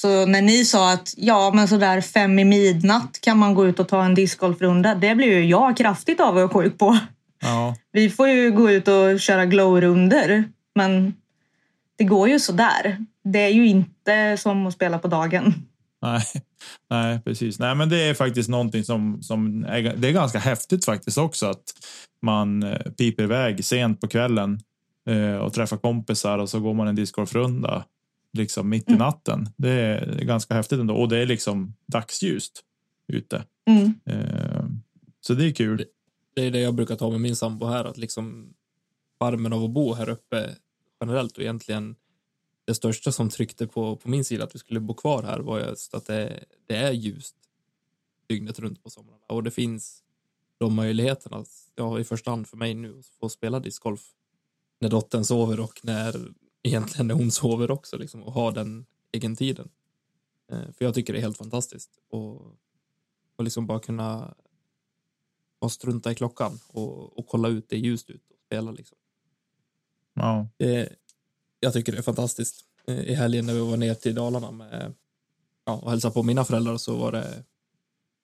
så 0.00 0.26
när 0.26 0.42
ni 0.42 0.64
sa 0.64 0.92
att 0.92 1.14
ja, 1.16 1.50
men 1.54 1.68
sådär 1.68 2.00
fem 2.00 2.38
i 2.38 2.44
midnatt 2.44 3.18
kan 3.20 3.38
man 3.38 3.54
gå 3.54 3.66
ut 3.66 3.80
och 3.80 3.88
ta 3.88 4.04
en 4.04 4.14
discgolfrunda. 4.14 4.94
Det 4.94 5.14
blir 5.14 5.26
ju 5.26 5.44
jag 5.44 5.76
kraftigt 5.76 6.20
avundsjuk 6.20 6.78
på. 6.78 6.98
Ja, 7.40 7.76
Vi 7.92 8.10
får 8.10 8.28
ju 8.28 8.50
gå 8.50 8.70
ut 8.70 8.88
och 8.88 9.20
köra 9.20 9.46
glowrunder, 9.46 10.44
men 10.74 11.14
det 11.96 12.04
går 12.04 12.28
ju 12.28 12.40
sådär. 12.40 13.04
Det 13.24 13.38
är 13.38 13.48
ju 13.48 13.66
inte 13.66 14.36
som 14.36 14.66
att 14.66 14.74
spela 14.74 14.98
på 14.98 15.08
dagen. 15.08 15.54
Nej, 16.02 16.22
nej, 16.90 17.20
precis. 17.24 17.58
Nej, 17.58 17.74
men 17.74 17.88
det 17.88 18.02
är 18.02 18.14
faktiskt 18.14 18.48
någonting 18.48 18.84
som, 18.84 19.22
som 19.22 19.64
är, 19.64 19.96
det 19.96 20.08
är 20.08 20.12
ganska 20.12 20.38
häftigt 20.38 20.84
faktiskt 20.84 21.18
också 21.18 21.46
att 21.46 21.64
man 22.22 22.62
eh, 22.62 22.78
piper 22.78 23.22
iväg 23.22 23.64
sent 23.64 24.00
på 24.00 24.08
kvällen 24.08 24.60
eh, 25.10 25.36
och 25.36 25.52
träffar 25.52 25.76
kompisar 25.76 26.38
och 26.38 26.48
så 26.48 26.60
går 26.60 26.74
man 26.74 26.88
en 26.88 26.96
discgolfrunda 26.96 27.84
liksom 28.32 28.68
mitt 28.68 28.90
i 28.90 28.94
natten. 28.94 29.48
Det 29.56 29.70
är 29.70 30.24
ganska 30.24 30.54
häftigt 30.54 30.78
ändå 30.78 30.94
och 30.94 31.08
det 31.08 31.18
är 31.18 31.26
liksom 31.26 31.74
dagsljust 31.86 32.64
ute. 33.12 33.44
Mm. 33.66 33.94
Eh, 34.04 34.64
så 35.20 35.34
det 35.34 35.44
är 35.44 35.52
kul. 35.52 35.84
Det 36.34 36.46
är 36.46 36.50
det 36.50 36.60
jag 36.60 36.74
brukar 36.74 36.96
ta 36.96 37.10
med 37.10 37.20
min 37.20 37.36
sambo 37.36 37.66
här, 37.66 37.84
att 37.84 37.98
liksom 37.98 38.54
charmen 39.20 39.52
av 39.52 39.64
att 39.64 39.70
bo 39.70 39.94
här 39.94 40.08
uppe 40.08 40.54
generellt 41.00 41.36
och 41.36 41.42
egentligen 41.42 41.96
det 42.64 42.74
största 42.74 43.12
som 43.12 43.28
tryckte 43.28 43.66
på, 43.66 43.96
på 43.96 44.08
min 44.08 44.24
sida 44.24 44.44
att 44.44 44.54
vi 44.54 44.58
skulle 44.58 44.80
bo 44.80 44.94
kvar 44.94 45.22
här 45.22 45.38
var 45.38 45.60
just 45.60 45.94
att 45.94 46.06
det, 46.06 46.44
det 46.66 46.76
är 46.76 46.92
ljust 46.92 47.36
dygnet 48.28 48.58
runt 48.58 48.82
på 48.82 48.90
somrarna 48.90 49.24
och 49.28 49.42
det 49.42 49.50
finns 49.50 50.02
de 50.58 50.74
möjligheterna, 50.74 51.44
ja, 51.74 52.00
i 52.00 52.04
första 52.04 52.30
hand 52.30 52.46
för 52.46 52.56
mig 52.56 52.74
nu, 52.74 52.98
att 52.98 53.06
få 53.06 53.28
spela 53.28 53.60
discgolf 53.60 54.00
när 54.80 54.88
dottern 54.88 55.24
sover 55.24 55.60
och 55.60 55.80
när 55.82 56.32
egentligen 56.68 57.06
när 57.06 57.14
hon 57.14 57.30
sover 57.30 57.70
också 57.70 57.96
liksom, 57.96 58.22
och 58.22 58.32
ha 58.32 58.50
den 58.50 58.86
egen 59.12 59.36
tiden. 59.36 59.68
Eh, 60.52 60.72
för 60.72 60.84
jag 60.84 60.94
tycker 60.94 61.12
det 61.12 61.18
är 61.18 61.22
helt 61.22 61.38
fantastiskt 61.38 61.90
och, 62.10 62.40
och 63.36 63.44
liksom 63.44 63.66
bara 63.66 63.80
kunna 63.80 64.34
och 65.58 65.72
strunta 65.72 66.12
i 66.12 66.14
klockan 66.14 66.58
och, 66.68 67.18
och 67.18 67.26
kolla 67.26 67.48
ut 67.48 67.68
det 67.68 67.78
ljust 67.78 68.10
ut 68.10 68.30
och 68.30 68.36
spela 68.46 68.70
liksom. 68.70 68.98
Ja, 70.14 70.48
Det, 70.56 70.92
jag 71.60 71.72
tycker 71.72 71.92
det 71.92 71.98
är 71.98 72.02
fantastiskt. 72.02 72.64
Eh, 72.86 73.00
I 73.00 73.14
helgen 73.14 73.46
när 73.46 73.54
vi 73.54 73.60
var 73.60 73.76
ner 73.76 73.94
till 73.94 74.14
Dalarna 74.14 74.50
med, 74.50 74.94
ja, 75.64 75.76
och 75.76 75.90
hälsade 75.90 76.14
på 76.14 76.22
mina 76.22 76.44
föräldrar 76.44 76.76
så 76.76 76.96
var 76.96 77.12
det, 77.12 77.44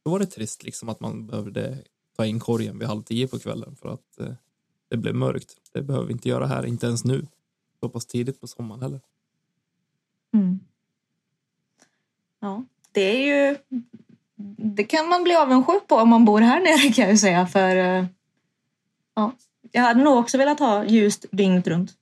då 0.05 0.11
var 0.11 0.19
det 0.19 0.27
trist 0.27 0.63
liksom 0.63 0.89
att 0.89 1.01
man 1.01 1.27
behövde 1.27 1.85
ta 2.17 2.27
in 2.27 2.41
korgen 2.41 2.79
vid 2.79 2.89
halv 2.89 3.03
tio 3.03 3.29
på 3.29 3.39
kvällen 3.39 3.77
för 3.77 3.89
att 3.89 4.19
eh, 4.19 4.35
det 4.89 4.97
blev 4.97 5.15
mörkt. 5.15 5.57
Det 5.73 5.83
behöver 5.83 6.07
vi 6.07 6.13
inte 6.13 6.29
göra 6.29 6.47
här, 6.47 6.67
inte 6.67 6.87
ens 6.87 7.05
nu. 7.05 7.27
Så 7.85 7.89
pass 7.89 8.07
tidigt 8.07 8.41
på 8.41 8.47
sommaren 8.47 8.83
heller. 8.83 9.01
Mm. 10.35 10.61
Ja, 12.41 12.65
det 12.93 13.01
är 13.01 13.27
ju... 13.27 13.57
Det 14.75 14.85
kan 14.85 15.09
man 15.09 15.25
bli 15.25 15.35
avundsjuk 15.35 15.87
på 15.87 15.97
om 15.97 16.09
man 16.09 16.25
bor 16.25 16.41
här 16.41 16.61
nere 16.61 16.93
kan 16.93 17.03
jag 17.05 17.13
ju 17.13 17.19
säga. 17.19 17.47
För 17.47 17.77
eh, 17.77 18.07
ja, 19.15 19.33
jag 19.73 19.83
hade 19.83 20.03
nog 20.03 20.17
också 20.17 20.39
velat 20.39 20.59
ha 20.59 20.85
ljust 20.85 21.27
dygnet 21.31 21.67
runt. 21.67 21.93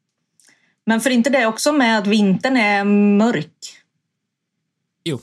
Men 0.84 1.00
för 1.00 1.10
inte 1.10 1.30
det 1.30 1.46
också 1.46 1.72
med 1.72 1.98
att 1.98 2.06
vintern 2.06 2.56
är 2.56 2.84
mörk. 2.84 3.82
Jo, 5.04 5.20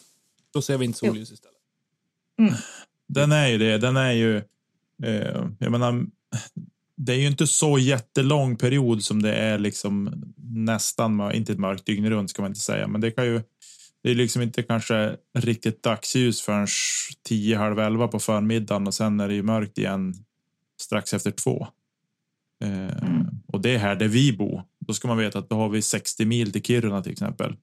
då 0.54 0.62
ser 0.62 0.78
vi 0.78 0.86
inte 0.86 1.00
solljus 1.00 1.32
istället. 1.32 1.58
den 3.08 3.32
är 3.32 3.48
ju 3.48 3.58
det. 3.58 3.78
Den 3.78 3.98
är 3.98 4.12
ju. 4.12 4.38
Eh, 5.04 5.48
jag 5.60 5.72
menar, 5.72 6.06
det 7.02 7.14
är 7.14 7.18
ju 7.18 7.28
inte 7.28 7.48
så 7.48 7.78
jättelång 7.80 8.56
period 8.56 9.04
som 9.04 9.22
det 9.22 9.34
är 9.36 9.60
liksom 9.60 10.24
nästan 10.38 11.32
inte 11.34 11.52
ett 11.54 11.60
mörkt 11.60 11.86
dygn 11.86 12.10
runt 12.10 12.30
ska 12.30 12.42
man 12.42 12.52
inte 12.52 12.60
säga, 12.60 12.88
men 12.88 13.02
det 13.02 13.12
kan 13.12 13.26
ju. 13.26 13.42
Det 14.04 14.12
är 14.12 14.16
liksom 14.16 14.42
inte 14.42 14.64
kanske 14.64 15.16
riktigt 15.38 15.84
dagsljus 15.84 16.42
förrän 16.42 16.68
tio 17.24 17.58
halv 17.58 17.80
elva 17.80 18.08
på 18.08 18.20
förmiddagen 18.20 18.88
och 18.88 18.94
sen 18.94 19.20
är 19.20 19.28
det 19.28 19.34
ju 19.34 19.44
mörkt 19.44 19.78
igen 19.78 20.14
strax 20.82 21.14
efter 21.14 21.32
två. 21.32 21.68
Eh, 22.64 23.04
Och 23.48 23.62
det 23.62 23.76
är 23.76 23.78
här 23.78 23.96
där 23.96 24.08
vi 24.08 24.34
bor. 24.38 24.64
Då 24.80 24.94
ska 24.94 25.08
man 25.08 25.18
veta 25.18 25.40
att 25.40 25.50
då 25.50 25.56
har 25.56 25.70
vi 25.70 25.82
60 25.82 26.26
mil 26.26 26.52
till 26.52 26.64
Kiruna 26.64 27.02
till 27.02 27.12
exempel. 27.12 27.56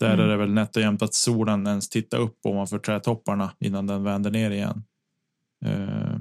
Där 0.00 0.18
är 0.18 0.28
det 0.28 0.36
väl 0.36 0.52
nätt 0.52 0.76
och 0.76 0.82
jämnt 0.82 1.02
att 1.02 1.14
solen 1.14 1.66
ens 1.66 1.88
tittar 1.88 2.18
upp 2.18 2.38
ovanför 2.46 2.78
trädtopparna 2.78 3.52
innan 3.58 3.86
den 3.86 4.02
vänder 4.04 4.30
ner 4.30 4.50
igen. 4.50 4.84
Eh, 5.64 6.16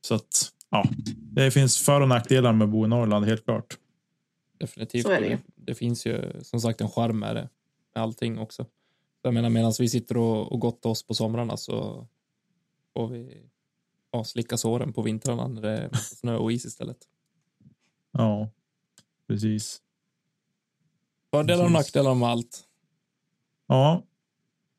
Så 0.00 0.14
att 0.14 0.50
ja, 0.70 0.84
det 1.32 1.50
finns 1.50 1.78
för 1.78 2.00
och 2.00 2.08
nackdelar 2.08 2.52
med 2.52 2.64
att 2.64 2.70
bo 2.70 2.84
i 2.84 2.88
Norrland 2.88 3.24
helt 3.24 3.44
klart. 3.44 3.78
Definitivt. 4.58 5.02
Så 5.02 5.10
är 5.10 5.20
det 5.20 5.28
det, 5.28 5.38
det 5.56 5.74
finns 5.74 6.06
ju 6.06 6.32
som 6.42 6.60
sagt 6.60 6.80
en 6.80 6.88
charm 6.88 7.18
med 7.18 7.36
det. 7.36 7.48
Med 7.94 8.02
allting 8.02 8.38
också. 8.38 8.64
Så 8.64 8.70
jag 9.22 9.34
menar 9.34 9.50
medan 9.50 9.72
vi 9.78 9.88
sitter 9.88 10.16
och, 10.16 10.52
och 10.52 10.60
gottar 10.60 10.90
oss 10.90 11.06
på 11.06 11.14
somrarna 11.14 11.56
så 11.56 12.06
får 12.94 13.08
vi 13.08 13.42
ja, 14.12 14.24
slicka 14.24 14.56
såren 14.56 14.92
på 14.92 15.02
vintrarna 15.02 15.48
när 15.48 15.62
det 15.62 15.78
är 15.78 15.90
snö 15.96 16.36
och 16.36 16.52
is 16.52 16.64
istället. 16.64 16.98
Ja, 18.12 18.50
precis. 19.28 19.80
Fördelar 21.30 21.64
och 21.64 21.72
nackdelar 21.72 22.14
med 22.14 22.28
allt. 22.28 22.64
Ja, 23.66 24.02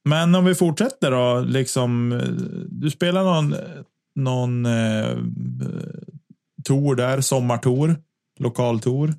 men 0.04 0.36
om 0.36 0.46
vi 0.46 0.56
fortsätter 0.56 1.12
då, 1.12 1.40
liksom. 1.40 2.22
Du 2.70 2.92
spelar 2.92 3.24
någon 3.24 3.56
någon 4.16 4.66
eh, 4.66 5.18
tour 6.64 6.96
där, 6.96 7.22
sommartour, 7.22 7.96
lokaltour. 8.40 9.14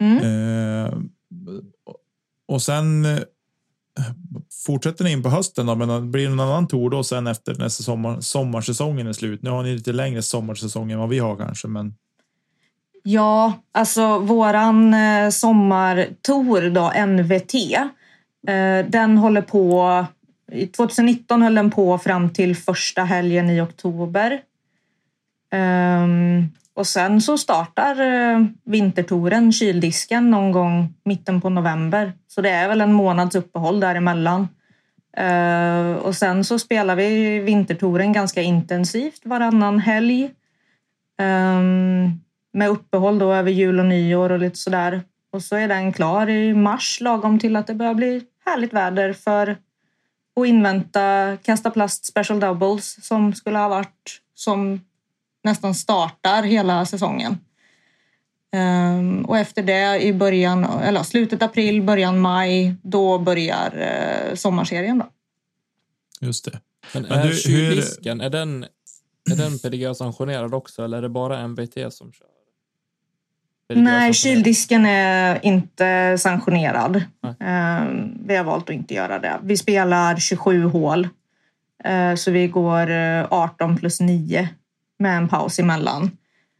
Mm. 0.00 0.18
Eh, 0.18 0.94
och 2.48 2.62
sen 2.62 3.04
eh, 3.04 3.18
fortsätter 4.66 5.04
ni 5.04 5.12
in 5.12 5.22
på 5.22 5.28
hösten 5.28 5.66
då, 5.66 5.74
men 5.74 6.10
blir 6.10 6.28
det 6.28 6.34
någon 6.34 6.48
annan 6.48 6.68
tour 6.68 6.90
då 6.90 7.02
sen 7.02 7.26
efter 7.26 7.54
nästa 7.54 7.82
sommar, 7.82 8.20
sommarsäsongen 8.20 9.06
är 9.06 9.12
slut? 9.12 9.42
Nu 9.42 9.50
har 9.50 9.62
ni 9.62 9.74
lite 9.74 9.92
längre 9.92 10.22
sommarsäsong 10.22 10.92
än 10.92 10.98
vad 10.98 11.08
vi 11.08 11.18
har 11.18 11.36
kanske, 11.36 11.68
men 11.68 11.94
Ja, 13.08 13.52
alltså 13.72 14.18
våran 14.18 14.94
eh, 14.94 15.30
sommartour 15.30 16.70
då, 16.70 17.06
NVT, 17.06 17.54
eh, 18.48 18.90
den 18.90 19.18
håller 19.18 19.42
på... 19.42 20.06
2019 20.76 21.42
höll 21.42 21.54
den 21.54 21.70
på 21.70 21.98
fram 21.98 22.30
till 22.30 22.56
första 22.56 23.04
helgen 23.04 23.50
i 23.50 23.60
oktober. 23.60 24.40
Um, 25.52 26.52
och 26.74 26.86
sen 26.86 27.20
så 27.20 27.38
startar 27.38 28.00
uh, 28.00 28.46
vintertouren, 28.64 29.52
kyldisken, 29.52 30.30
någon 30.30 30.52
gång 30.52 30.94
mitten 31.04 31.40
på 31.40 31.48
november. 31.48 32.12
Så 32.28 32.40
det 32.40 32.50
är 32.50 32.68
väl 32.68 32.80
en 32.80 32.92
månads 32.92 33.36
uppehåll 33.36 33.80
däremellan. 33.80 34.48
Uh, 35.20 35.96
och 35.96 36.14
sen 36.14 36.44
så 36.44 36.58
spelar 36.58 36.96
vi 36.96 37.38
vintertouren 37.38 38.12
ganska 38.12 38.42
intensivt 38.42 39.20
varannan 39.24 39.78
helg. 39.78 40.30
Um, 41.20 42.20
med 42.52 42.68
uppehåll 42.68 43.18
då 43.18 43.32
över 43.32 43.50
jul 43.50 43.80
och 43.80 43.86
nyår 43.86 44.32
och 44.32 44.38
lite 44.38 44.56
sådär. 44.56 45.02
Och 45.32 45.42
så 45.42 45.56
är 45.56 45.68
den 45.68 45.92
klar 45.92 46.28
i 46.28 46.54
mars 46.54 47.00
lagom 47.00 47.38
till 47.38 47.56
att 47.56 47.66
det 47.66 47.74
börjar 47.74 47.94
bli 47.94 48.22
härligt 48.44 48.72
väder 48.72 49.12
för 49.12 49.56
att 50.36 50.46
invänta 50.46 51.36
Kasta 51.42 51.70
Plast 51.70 52.04
Special 52.04 52.40
Doubles 52.40 53.06
som 53.06 53.34
skulle 53.34 53.58
ha 53.58 53.68
varit 53.68 54.20
som 54.34 54.80
nästan 55.44 55.74
startar 55.74 56.42
hela 56.42 56.86
säsongen. 56.86 57.38
Ehm, 58.52 59.24
och 59.24 59.38
efter 59.38 59.62
det 59.62 60.02
i 60.02 60.12
början, 60.12 60.64
eller 60.64 61.02
slutet 61.02 61.42
april, 61.42 61.82
början 61.82 62.20
maj, 62.20 62.74
då 62.82 63.18
börjar 63.18 63.76
eh, 63.76 64.34
sommarserien. 64.34 64.98
Då. 64.98 65.06
Just 66.20 66.44
det. 66.44 66.60
Men, 66.94 67.02
Men 67.02 67.12
är 67.12 67.22
hur- 67.22 67.48
hur- 67.48 68.22
är 68.22 68.30
den, 68.30 68.66
är 69.30 69.36
den 69.36 69.58
PDGA-sanktionerad 69.58 70.54
också 70.54 70.84
eller 70.84 70.98
är 70.98 71.02
det 71.02 71.08
bara 71.08 71.40
MVT 71.40 71.92
som 71.92 72.12
kör? 72.12 72.26
Nej, 73.74 74.14
kyldisken 74.14 74.86
är 74.86 75.44
inte 75.46 76.18
sanktionerad. 76.18 77.02
Nej. 77.22 77.34
Ehm, 77.40 78.26
vi 78.26 78.36
har 78.36 78.44
valt 78.44 78.70
att 78.70 78.74
inte 78.76 78.94
göra 78.94 79.18
det. 79.18 79.40
Vi 79.42 79.56
spelar 79.56 80.16
27 80.16 80.64
hål. 80.64 81.08
Eh, 81.84 82.14
så 82.14 82.30
vi 82.30 82.48
går 82.48 82.90
eh, 82.90 83.26
18 83.30 83.76
plus 83.76 84.00
9 84.00 84.48
med 84.98 85.16
en 85.16 85.28
paus 85.28 85.58
emellan. 85.58 86.10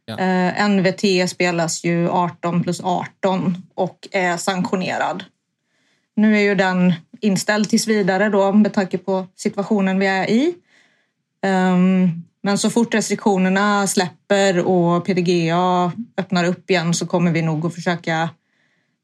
Ja. 0.05 0.19
Eh, 0.19 0.69
NVT 0.69 1.29
spelas 1.29 1.83
ju 1.83 2.09
18 2.09 2.63
plus 2.63 2.81
18 2.83 3.55
och 3.75 4.07
är 4.11 4.37
sanktionerad. 4.37 5.23
Nu 6.15 6.35
är 6.37 6.41
ju 6.41 6.55
den 6.55 6.93
inställd 7.21 7.69
tills 7.69 7.87
vidare 7.87 8.29
då 8.29 8.51
med 8.51 8.73
tanke 8.73 8.97
på 8.97 9.27
situationen 9.35 9.99
vi 9.99 10.07
är 10.07 10.29
i. 10.29 10.55
Ehm, 11.41 12.23
men 12.43 12.57
så 12.57 12.69
fort 12.69 12.93
restriktionerna 12.93 13.87
släpper 13.87 14.67
och 14.67 15.05
PDGA 15.05 15.91
öppnar 16.17 16.43
upp 16.43 16.69
igen 16.69 16.93
så 16.93 17.05
kommer 17.05 17.31
vi 17.31 17.41
nog 17.41 17.65
att 17.65 17.75
försöka 17.75 18.29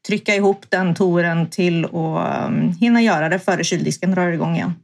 trycka 0.06 0.34
ihop 0.34 0.66
den 0.68 0.94
touren 0.94 1.50
till 1.50 1.84
att 1.84 2.48
um, 2.48 2.72
hinna 2.80 3.02
göra 3.02 3.28
det 3.28 3.38
före 3.38 3.64
kyldisken 3.64 4.10
drar 4.10 4.28
igång 4.28 4.54
igen. 4.54 4.74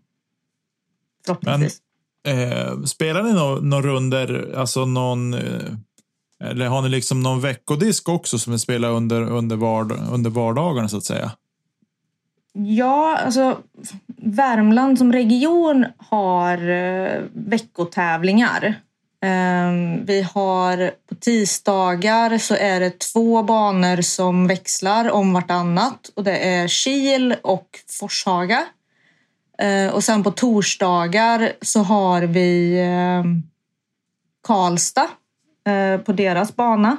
Förhoppningsvis. 1.27 1.81
Eh, 2.29 2.83
spelar 2.83 3.23
ni 3.23 3.33
några 3.33 3.61
någon 3.61 3.83
runder, 3.83 4.55
alltså 4.57 4.85
någon, 4.85 5.35
eh, 5.35 5.75
eller 6.45 6.67
har 6.67 6.83
ni 6.83 6.89
liksom 6.89 7.23
någon 7.23 7.41
veckodisk 7.41 8.09
också 8.09 8.39
som 8.39 8.53
ni 8.53 8.59
spelar 8.59 8.91
under, 8.91 9.23
under, 9.23 9.57
vard, 9.57 9.93
under 9.93 10.31
vardagarna 10.31 10.89
så 10.89 10.97
att 10.97 11.05
säga? 11.05 11.33
Ja, 12.53 13.17
alltså 13.17 13.59
Värmland 14.17 14.99
som 14.99 15.13
region 15.13 15.87
har 15.99 16.71
eh, 16.71 17.23
veckotävlingar. 17.33 18.65
Eh, 19.23 19.73
vi 20.05 20.27
har 20.35 20.91
på 21.09 21.15
tisdagar 21.15 22.39
så 22.39 22.55
är 22.55 22.81
det 22.81 22.99
två 22.99 23.43
banor 23.43 24.03
som 24.03 24.47
växlar 24.47 25.11
om 25.11 25.33
vartannat 25.33 26.11
och 26.15 26.25
det 26.25 26.49
är 26.49 26.69
Kil 26.69 27.37
och 27.43 27.69
Forshaga. 28.01 28.67
Eh, 29.59 29.95
och 29.95 30.05
sen 30.05 30.23
på 30.23 30.31
torsdagar 30.31 31.53
så 31.63 31.81
har 31.81 32.23
vi 32.23 32.81
eh, 32.81 33.25
Karlstad 34.47 35.09
eh, 35.67 36.01
på 36.01 36.13
deras 36.13 36.57
bana. 36.57 36.97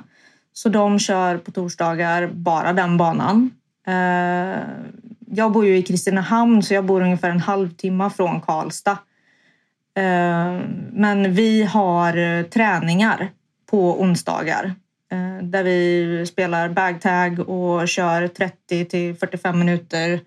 Så 0.54 0.70
de 0.70 1.00
kör 1.00 1.38
på 1.38 1.52
torsdagar 1.52 2.28
bara 2.28 2.74
den 2.74 2.98
banan. 2.98 3.52
Eh, 3.88 4.60
jag 5.34 5.52
bor 5.52 5.66
ju 5.66 5.78
i 5.78 5.84
Kristinehamn 5.84 6.64
så 6.64 6.74
jag 6.74 6.86
bor 6.86 7.02
ungefär 7.02 7.30
en 7.30 7.40
halvtimme 7.40 8.10
från 8.10 8.42
Karlstad. 8.42 8.98
Eh, 9.98 10.60
men 10.92 11.34
vi 11.34 11.64
har 11.64 12.18
eh, 12.18 12.44
träningar 12.44 13.32
på 13.66 14.02
onsdagar 14.02 14.76
eh, 15.12 15.44
där 15.44 15.64
vi 15.64 16.26
spelar 16.28 16.70
bagtag 16.70 17.40
och 17.40 17.88
kör 17.88 18.28
30 18.28 18.86
till 18.86 19.16
45 19.16 19.60
minuter 19.60 20.20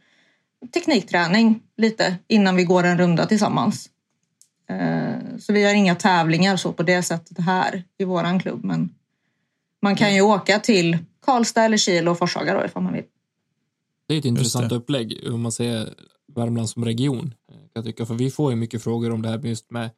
teknikträning 0.74 1.60
lite 1.76 2.16
innan 2.28 2.56
vi 2.56 2.64
går 2.64 2.84
en 2.84 2.98
runda 2.98 3.26
tillsammans. 3.26 3.90
Så 5.38 5.52
vi 5.52 5.64
har 5.64 5.74
inga 5.74 5.94
tävlingar 5.94 6.56
så 6.56 6.72
på 6.72 6.82
det 6.82 7.02
sättet 7.02 7.38
här 7.38 7.82
i 7.98 8.04
våran 8.04 8.40
klubb. 8.40 8.64
Men 8.64 8.90
man 9.82 9.96
kan 9.96 10.14
ju 10.14 10.20
åka 10.20 10.58
till 10.58 10.98
Karlstad 11.26 11.64
eller 11.64 11.76
Kil 11.76 12.08
och 12.08 12.18
Forshaga 12.18 12.54
då 12.54 12.64
ifall 12.64 12.82
man 12.82 12.92
vill. 12.92 13.04
Det 14.06 14.14
är 14.14 14.18
ett 14.18 14.24
intressant 14.24 14.72
upplägg 14.72 15.20
hur 15.22 15.36
man 15.36 15.52
ser 15.52 15.94
Värmland 16.26 16.70
som 16.70 16.84
region. 16.84 17.34
Kan 17.48 17.68
jag 17.72 17.84
tycka. 17.84 18.06
För 18.06 18.14
vi 18.14 18.30
får 18.30 18.50
ju 18.50 18.56
mycket 18.56 18.82
frågor 18.82 19.10
om 19.10 19.22
det 19.22 19.28
här 19.28 19.38
just 19.38 19.70
med, 19.70 19.90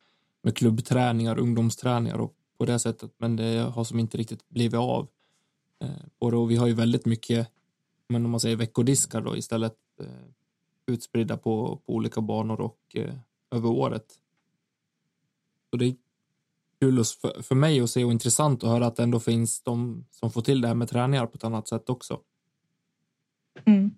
med 0.42 0.57
klubbträningar, 0.57 1.38
ungdomsträningar 1.38 2.19
och 2.19 2.35
på 2.59 2.64
det 2.64 2.79
sättet. 2.79 3.11
Men 3.19 3.37
det 3.37 3.59
har 3.75 3.85
som 3.85 3.99
inte 3.99 4.19
riktigt 4.19 4.49
blivit 4.49 4.75
av. 4.75 5.09
Eh, 5.81 5.88
Och 6.19 6.33
då, 6.33 6.45
vi 6.45 6.57
har 6.57 6.66
ju 6.66 6.75
väldigt 6.75 7.07
mycket, 7.07 7.49
men 8.09 8.25
om 8.25 8.31
man 8.31 8.40
säger 8.40 8.57
veckodiskar 8.57 9.21
då 9.21 9.37
istället 9.37 9.75
eh, 10.01 10.07
utspridda 10.87 11.37
på, 11.37 11.81
på 11.87 11.95
olika 11.95 12.21
banor 12.21 12.61
och 12.61 12.81
eh, 12.95 13.14
över 13.51 13.69
året. 13.69 14.05
Så 15.71 15.77
det 15.77 15.87
är 15.87 15.97
kul 16.81 17.05
för, 17.05 17.42
för 17.42 17.55
mig 17.55 17.81
att 17.81 17.90
se 17.90 18.05
och 18.05 18.12
intressant 18.12 18.64
att 18.64 18.71
höra 18.71 18.87
att 18.87 18.97
det 18.97 19.03
ändå 19.03 19.21
finns 19.21 19.62
de 19.62 20.05
som 20.11 20.31
får 20.31 20.42
till 20.42 20.61
det 20.61 20.69
här 20.69 20.75
med 20.75 20.88
träningar 20.88 21.27
på 21.27 21.37
ett 21.37 21.45
annat 21.45 21.69
sätt 21.69 21.90
också. 21.90 22.21
Mm. 23.66 23.90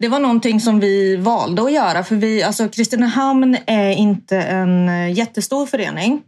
Det 0.00 0.08
var 0.08 0.20
någonting 0.20 0.60
som 0.60 0.80
vi 0.80 1.16
valde 1.16 1.62
att 1.62 1.72
göra 1.72 2.04
för 2.04 2.16
vi, 2.16 2.42
alltså 2.42 2.68
Kristinehamn 2.68 3.56
är 3.66 3.90
inte 3.90 4.36
en 4.36 4.88
eh, 4.88 5.12
jättestor 5.12 5.66
förening. 5.66 6.22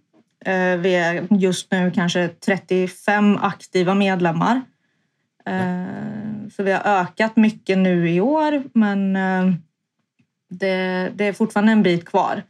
Eh, 0.44 0.76
vi 0.76 0.94
är 0.94 1.26
just 1.30 1.72
nu 1.72 1.90
kanske 1.90 2.28
35 2.28 3.37
aktiva 3.37 3.94
medlemmar. 3.94 4.62
Eh, 5.46 6.50
så 6.56 6.62
vi 6.62 6.72
har 6.72 7.00
ökat 7.00 7.37
mycket 7.37 7.78
nu 7.78 8.11
i 8.11 8.20
år 8.20 8.62
men 8.74 9.12
det, 10.50 11.11
det 11.14 11.24
är 11.24 11.32
fortfarande 11.32 11.72
en 11.72 11.82
bit 11.82 12.04
kvar. 12.04 12.42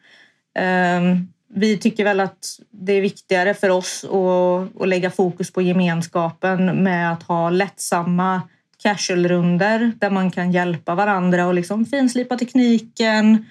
Vi 1.54 1.78
tycker 1.78 2.04
väl 2.04 2.20
att 2.20 2.46
det 2.70 2.92
är 2.92 3.00
viktigare 3.00 3.54
för 3.54 3.70
oss 3.70 4.04
att, 4.04 4.82
att 4.82 4.88
lägga 4.88 5.10
fokus 5.10 5.52
på 5.52 5.62
gemenskapen 5.62 6.82
med 6.82 7.12
att 7.12 7.22
ha 7.22 7.50
lättsamma 7.50 8.42
casual-runder 8.82 9.92
där 9.98 10.10
man 10.10 10.30
kan 10.30 10.52
hjälpa 10.52 10.94
varandra 10.94 11.46
och 11.46 11.54
liksom 11.54 11.86
finslipa 11.86 12.38
tekniken. 12.38 13.46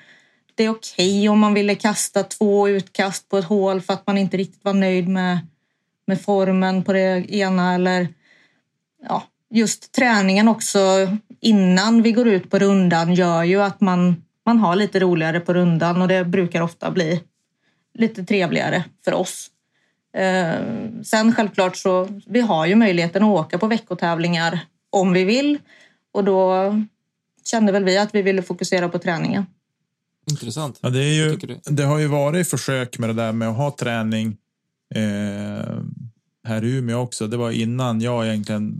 Det 0.55 0.63
är 0.63 0.69
okej 0.69 1.29
om 1.29 1.39
man 1.39 1.53
ville 1.53 1.75
kasta 1.75 2.23
två 2.23 2.69
utkast 2.69 3.29
på 3.29 3.37
ett 3.37 3.45
hål 3.45 3.81
för 3.81 3.93
att 3.93 4.07
man 4.07 4.17
inte 4.17 4.37
riktigt 4.37 4.65
var 4.65 4.73
nöjd 4.73 5.07
med, 5.07 5.39
med 6.07 6.21
formen 6.21 6.83
på 6.83 6.93
det 6.93 7.33
ena 7.33 7.75
eller 7.75 8.07
ja, 9.07 9.23
just 9.49 9.91
träningen 9.91 10.47
också 10.47 10.79
innan 11.39 12.01
vi 12.01 12.11
går 12.11 12.27
ut 12.27 12.49
på 12.49 12.59
rundan 12.59 13.13
gör 13.13 13.43
ju 13.43 13.61
att 13.61 13.81
man, 13.81 14.23
man 14.45 14.57
har 14.57 14.75
lite 14.75 14.99
roligare 14.99 15.39
på 15.39 15.53
rundan 15.53 16.01
och 16.01 16.07
det 16.07 16.25
brukar 16.25 16.61
ofta 16.61 16.91
bli 16.91 17.23
lite 17.93 18.23
trevligare 18.23 18.83
för 19.05 19.13
oss. 19.13 19.47
Eh, 20.17 20.59
sen 21.03 21.35
självklart 21.35 21.77
så 21.77 22.07
vi 22.25 22.41
har 22.41 22.65
ju 22.65 22.75
möjligheten 22.75 23.23
att 23.23 23.29
åka 23.29 23.57
på 23.57 23.67
veckotävlingar 23.67 24.59
om 24.91 25.13
vi 25.13 25.23
vill 25.23 25.59
och 26.11 26.23
då 26.23 26.73
kände 27.45 27.71
väl 27.71 27.83
vi 27.83 27.97
att 27.97 28.15
vi 28.15 28.21
ville 28.21 28.41
fokusera 28.41 28.89
på 28.89 28.99
träningen. 28.99 29.45
Intressant. 30.31 30.79
Ja, 30.81 30.89
det, 30.89 31.03
är 31.03 31.13
ju, 31.13 31.37
det 31.63 31.83
har 31.83 31.99
ju 31.99 32.07
varit 32.07 32.47
försök 32.49 32.99
med 32.99 33.09
det 33.09 33.13
där 33.13 33.31
med 33.31 33.49
att 33.49 33.57
ha 33.57 33.75
träning 33.79 34.37
eh, 34.95 35.81
här 36.43 36.63
i 36.63 36.77
Umeå 36.77 36.99
också. 36.99 37.27
Det 37.27 37.37
var 37.37 37.51
innan 37.51 38.01
jag 38.01 38.27
egentligen 38.27 38.73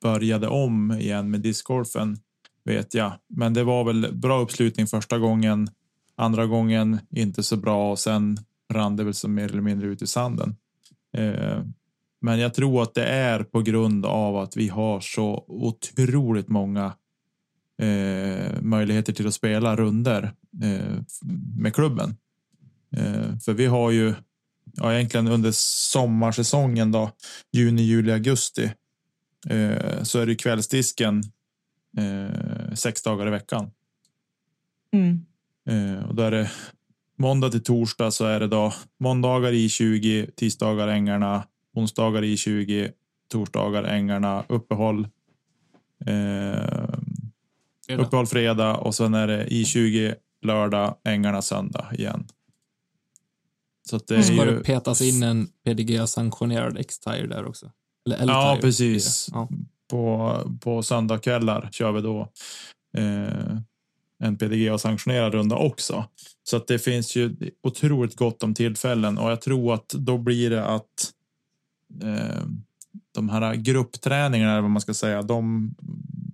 började 0.00 0.48
om 0.48 0.92
igen 0.92 1.30
med 1.30 1.40
discgolfen, 1.40 2.18
vet 2.64 2.94
jag. 2.94 3.12
Men 3.28 3.54
det 3.54 3.64
var 3.64 3.84
väl 3.84 4.08
bra 4.12 4.40
uppslutning 4.40 4.86
första 4.86 5.18
gången, 5.18 5.68
andra 6.16 6.46
gången 6.46 7.00
inte 7.10 7.42
så 7.42 7.56
bra 7.56 7.90
och 7.90 7.98
sen 7.98 8.38
rann 8.72 8.96
det 8.96 9.04
väl 9.04 9.14
som 9.14 9.34
mer 9.34 9.44
eller 9.44 9.62
mindre 9.62 9.88
ut 9.88 10.02
i 10.02 10.06
sanden. 10.06 10.56
Eh, 11.16 11.62
men 12.20 12.38
jag 12.38 12.54
tror 12.54 12.82
att 12.82 12.94
det 12.94 13.04
är 13.04 13.44
på 13.44 13.60
grund 13.62 14.06
av 14.06 14.36
att 14.36 14.56
vi 14.56 14.68
har 14.68 15.00
så 15.00 15.44
otroligt 15.48 16.48
många 16.48 16.92
eh, 17.82 18.60
möjligheter 18.60 19.12
till 19.12 19.26
att 19.26 19.34
spela 19.34 19.76
runder 19.76 20.32
eh, 20.62 21.02
med 21.56 21.74
klubben. 21.74 22.16
Eh, 22.96 23.38
för 23.38 23.52
vi 23.52 23.66
har 23.66 23.90
ju 23.90 24.14
ja, 24.72 24.94
egentligen 24.94 25.28
under 25.28 25.50
sommarsäsongen 25.54 26.92
då, 26.92 27.10
juni, 27.52 27.82
juli, 27.82 28.12
augusti, 28.12 28.72
eh, 29.48 30.02
så 30.02 30.18
är 30.18 30.26
det 30.26 30.34
kvällsdisken 30.34 31.22
eh, 31.98 32.74
sex 32.74 33.02
dagar 33.02 33.26
i 33.26 33.30
veckan. 33.30 33.70
Mm. 34.92 35.26
Eh, 35.68 36.04
och 36.04 36.14
då 36.14 36.22
är 36.22 36.30
det 36.30 36.50
måndag 37.18 37.50
till 37.50 37.62
torsdag 37.62 38.10
så 38.10 38.24
är 38.24 38.40
det 38.40 38.48
då 38.48 38.74
måndagar 39.00 39.52
i 39.52 39.68
20, 39.68 40.30
tisdagar 40.36 40.88
Ängarna, 40.88 41.44
onsdagar 41.78 42.24
i 42.24 42.36
20, 42.36 42.92
torsdagar 43.32 43.84
Ängarna, 43.84 44.44
uppehåll. 44.48 45.08
Eh, 46.06 46.14
Fredag. 47.86 48.02
uppehåll 48.02 48.26
fredag 48.26 48.76
och 48.76 48.94
sen 48.94 49.14
är 49.14 49.26
det 49.26 49.44
i 49.44 49.64
20 49.64 50.14
lördag, 50.42 50.96
Ängarna 51.04 51.42
söndag 51.42 51.88
igen. 51.92 52.28
Så 53.90 53.96
att 53.96 54.06
det 54.06 54.16
är 54.16 54.22
Ska 54.22 54.34
ju... 54.34 54.44
det 54.44 54.64
petas 54.64 55.02
in 55.02 55.22
en 55.22 55.48
PDGA-sanktionerad 55.64 56.78
X-Tire 56.78 57.26
där 57.26 57.46
också? 57.46 57.70
Eller 58.06 58.16
L-Tire. 58.16 58.32
Ja, 58.32 58.58
precis. 58.60 59.28
Ja. 59.32 59.48
På, 59.90 60.36
på 60.60 60.82
söndagskvällar 60.82 61.68
kör 61.72 61.92
vi 61.92 62.00
då 62.00 62.32
eh, 62.96 63.58
en 64.24 64.36
PDGA-sanktionerad 64.38 65.34
runda 65.34 65.56
också. 65.56 66.04
Så 66.44 66.56
att 66.56 66.66
det 66.66 66.78
finns 66.78 67.16
ju 67.16 67.36
otroligt 67.62 68.16
gott 68.16 68.42
om 68.42 68.54
tillfällen 68.54 69.18
och 69.18 69.30
jag 69.30 69.40
tror 69.40 69.74
att 69.74 69.88
då 69.88 70.18
blir 70.18 70.50
det 70.50 70.64
att 70.64 70.84
eh, 70.84 71.17
Eh, 72.02 72.42
de 73.12 73.28
här 73.28 73.54
gruppträningarna, 73.54 74.52
eller 74.52 74.62
vad 74.62 74.70
man 74.70 74.80
ska 74.80 74.94
säga, 74.94 75.22
de, 75.22 75.74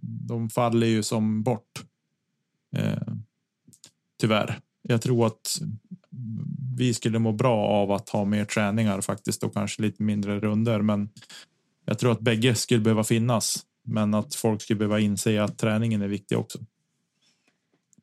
de 0.01 0.51
faller 0.51 0.87
ju 0.87 1.03
som 1.03 1.43
bort. 1.43 1.85
Eh, 2.77 3.15
tyvärr. 4.21 4.59
Jag 4.83 5.03
tror 5.03 5.27
att 5.27 5.61
vi 6.77 6.95
skulle 6.95 7.19
må 7.19 7.33
bra 7.33 7.67
av 7.67 7.93
att 7.93 8.09
ha 8.09 8.25
mer 8.25 8.45
träningar 8.45 9.01
faktiskt 9.01 9.43
och 9.43 9.55
kanske 9.55 9.83
lite 9.83 10.03
mindre 10.03 10.41
runder. 10.41 10.83
Men 10.83 11.09
jag 11.85 11.99
tror 11.99 12.13
att 12.13 12.21
bägge 12.21 12.55
skulle 12.55 12.81
behöva 12.81 13.05
finnas, 13.05 13.67
men 13.83 14.15
att 14.15 14.35
folk 14.35 14.63
skulle 14.63 14.79
behöva 14.79 15.01
inse 15.01 15.43
att 15.43 15.59
träningen 15.59 16.03
är 16.03 16.09
viktig 16.09 16.39
också. 16.39 16.59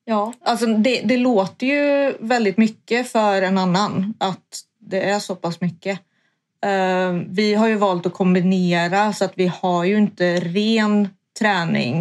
Ja, 0.05 0.33
alltså 0.41 0.65
det, 0.65 1.01
det 1.01 1.17
låter 1.17 1.67
ju 1.67 2.13
väldigt 2.19 2.57
mycket 2.57 3.11
för 3.11 3.41
en 3.41 3.57
annan 3.57 4.13
att 4.17 4.61
det 4.79 5.01
är 5.01 5.19
så 5.19 5.35
pass 5.35 5.61
mycket. 5.61 5.99
Uh, 6.65 7.23
vi 7.27 7.53
har 7.53 7.67
ju 7.67 7.75
valt 7.75 8.05
att 8.05 8.13
kombinera 8.13 9.13
så 9.13 9.25
att 9.25 9.33
vi 9.35 9.47
har 9.47 9.83
ju 9.83 9.97
inte 9.97 10.39
ren 10.39 11.09
träning. 11.39 11.99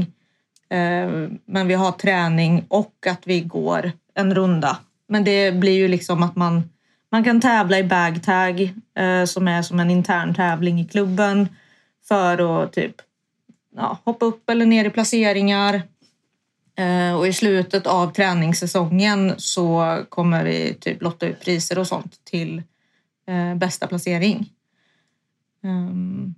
Uh, 0.74 1.28
men 1.44 1.68
vi 1.68 1.74
har 1.74 1.92
träning 1.92 2.64
och 2.68 3.06
att 3.06 3.20
vi 3.24 3.40
går 3.40 3.92
en 4.14 4.34
runda. 4.34 4.78
Men 5.08 5.24
det 5.24 5.54
blir 5.54 5.72
ju 5.72 5.88
liksom 5.88 6.22
att 6.22 6.36
man, 6.36 6.70
man 7.10 7.24
kan 7.24 7.40
tävla 7.40 7.78
i 7.78 7.84
bagtag 7.84 8.60
uh, 9.00 9.24
som 9.24 9.48
är 9.48 9.62
som 9.62 9.80
en 9.80 9.90
intern 9.90 10.34
tävling 10.34 10.80
i 10.80 10.84
klubben 10.84 11.48
för 12.08 12.62
att 12.62 12.72
typ 12.72 12.94
ja, 13.76 13.98
hoppa 14.04 14.26
upp 14.26 14.50
eller 14.50 14.66
ner 14.66 14.84
i 14.84 14.90
placeringar. 14.90 15.82
Eh, 16.76 17.14
och 17.18 17.28
i 17.28 17.32
slutet 17.32 17.86
av 17.86 18.12
träningssäsongen 18.12 19.34
så 19.36 19.98
kommer 20.08 20.44
vi 20.44 20.74
typ 20.80 21.02
lotta 21.02 21.26
ut 21.26 21.40
priser 21.40 21.78
och 21.78 21.86
sånt 21.86 22.24
till 22.24 22.62
eh, 23.30 23.54
bästa 23.54 23.86
placering. 23.86 24.52
Um, 25.62 26.34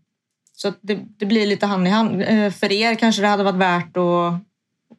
så 0.53 0.73
det, 0.81 0.99
det, 1.17 1.27
blir 1.27 1.47
lite 1.47 1.67
hand 1.67 1.87
i 1.87 1.91
hand. 1.91 2.23
Eh, 2.23 2.51
för 2.51 2.73
er 2.73 2.95
kanske 2.95 3.23
det 3.23 3.29
hade 3.29 3.45
varit 3.45 3.57
värt 3.57 3.97
att, 3.97 4.35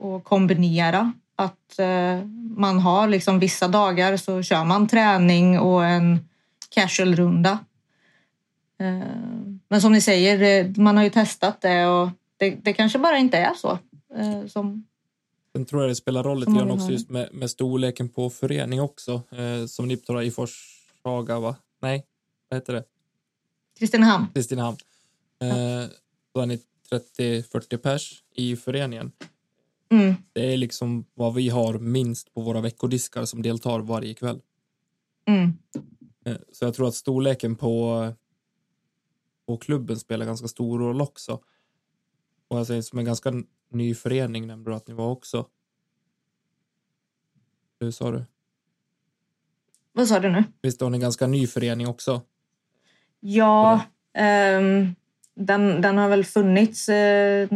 att 0.06 0.23
kombinera. 0.23 1.13
Att 1.36 1.79
eh, 1.79 2.25
man 2.58 2.79
har 2.79 3.08
liksom 3.08 3.39
vissa 3.39 3.67
dagar 3.67 4.17
så 4.17 4.43
kör 4.43 4.63
man 4.65 4.88
träning 4.88 5.60
och 5.60 5.86
en 5.86 6.19
casual-runda. 6.69 7.60
Eh, 8.79 9.08
men 9.67 9.82
som 9.82 9.91
ni 9.91 10.01
säger, 10.01 10.73
man 10.79 10.97
har 10.97 11.03
ju 11.03 11.10
testat 11.10 11.62
det 11.62 11.88
och 11.88 12.10
det, 12.38 12.49
det 12.49 12.73
kanske 12.73 12.99
bara 12.99 13.17
inte 13.17 13.38
är 13.38 13.53
så. 13.53 13.79
Eh, 14.15 14.47
som, 14.47 14.86
Sen 15.53 15.65
tror 15.65 15.82
jag 15.82 15.91
det 15.91 15.95
spelar 15.95 16.23
roll 16.23 16.39
lite 16.39 16.51
grann 16.51 16.71
också 16.71 16.91
just 16.91 17.10
med, 17.10 17.29
med 17.32 17.49
storleken 17.49 18.10
på 18.10 18.29
förening 18.29 18.82
också. 18.82 19.21
Eh, 19.32 19.65
som 19.67 19.88
Niptora 19.88 20.23
i 20.23 20.32
Forshaga, 20.32 21.39
va? 21.39 21.56
Nej, 21.84 22.06
vad 22.50 22.60
heter 22.60 22.74
det? 22.74 22.84
Kristinehamn. 23.80 24.28
Kristinehamn. 24.34 24.78
Eh, 25.39 25.89
då 26.34 26.41
är 26.41 26.46
ni 26.46 26.62
30-40 27.17 27.78
pers 27.78 28.24
i 28.32 28.56
föreningen. 28.56 29.12
Mm. 29.89 30.13
Det 30.34 30.54
är 30.54 30.58
liksom 30.58 31.06
vad 31.13 31.34
vi 31.34 31.50
har 31.50 31.80
minst 31.80 32.34
på 32.34 32.41
våra 32.41 32.62
veckodiskar 32.62 33.26
som 33.26 33.41
deltar 33.41 33.80
varje 33.80 34.13
kväll. 34.13 34.41
Mm. 35.28 35.54
Eh, 36.26 36.38
så 36.52 36.65
jag 36.65 36.74
tror 36.74 36.88
att 36.88 36.96
storleken 36.96 37.56
på, 37.56 38.08
på 39.48 39.58
klubben 39.58 40.00
spelar 40.00 40.26
ganska 40.26 40.48
stor 40.48 40.80
roll 40.80 41.02
också. 41.02 41.43
Och 42.48 42.67
säger 42.67 42.82
som 42.82 43.00
en 43.00 43.06
ganska 43.06 43.34
ny 43.69 43.96
förening 43.96 44.48
nämnde 44.48 44.72
du 44.72 44.76
att 44.76 44.88
ni 44.88 44.93
var 44.93 45.12
också. 45.12 45.48
Hur 47.80 47.91
sa 47.91 48.12
du? 48.12 48.26
Vad 49.93 50.08
sa 50.08 50.19
du 50.19 50.29
nu? 50.29 50.43
Visst 50.62 50.82
har 50.82 50.89
ni 50.89 50.97
en 50.97 51.01
ganska 51.01 51.27
ny 51.27 51.47
förening 51.47 51.88
också? 51.88 52.21
Ja, 53.19 53.82
um, 54.58 54.95
den, 55.36 55.82
den 55.82 55.97
har 55.97 56.10
väl 56.10 56.25
funnits 56.25 56.89
uh, 56.89 57.47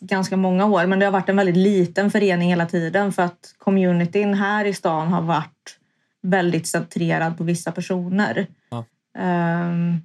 ganska 0.00 0.36
många 0.36 0.66
år 0.66 0.86
men 0.86 0.98
det 0.98 1.04
har 1.06 1.12
varit 1.12 1.28
en 1.28 1.36
väldigt 1.36 1.56
liten 1.56 2.10
förening 2.10 2.48
hela 2.48 2.66
tiden 2.66 3.12
för 3.12 3.22
att 3.22 3.54
communityn 3.58 4.34
här 4.34 4.64
i 4.64 4.74
stan 4.74 5.08
har 5.08 5.22
varit 5.22 5.78
väldigt 6.22 6.66
centrerad 6.66 7.38
på 7.38 7.44
vissa 7.44 7.72
personer. 7.72 8.46
Ja. 8.70 8.84
Um, 9.18 10.02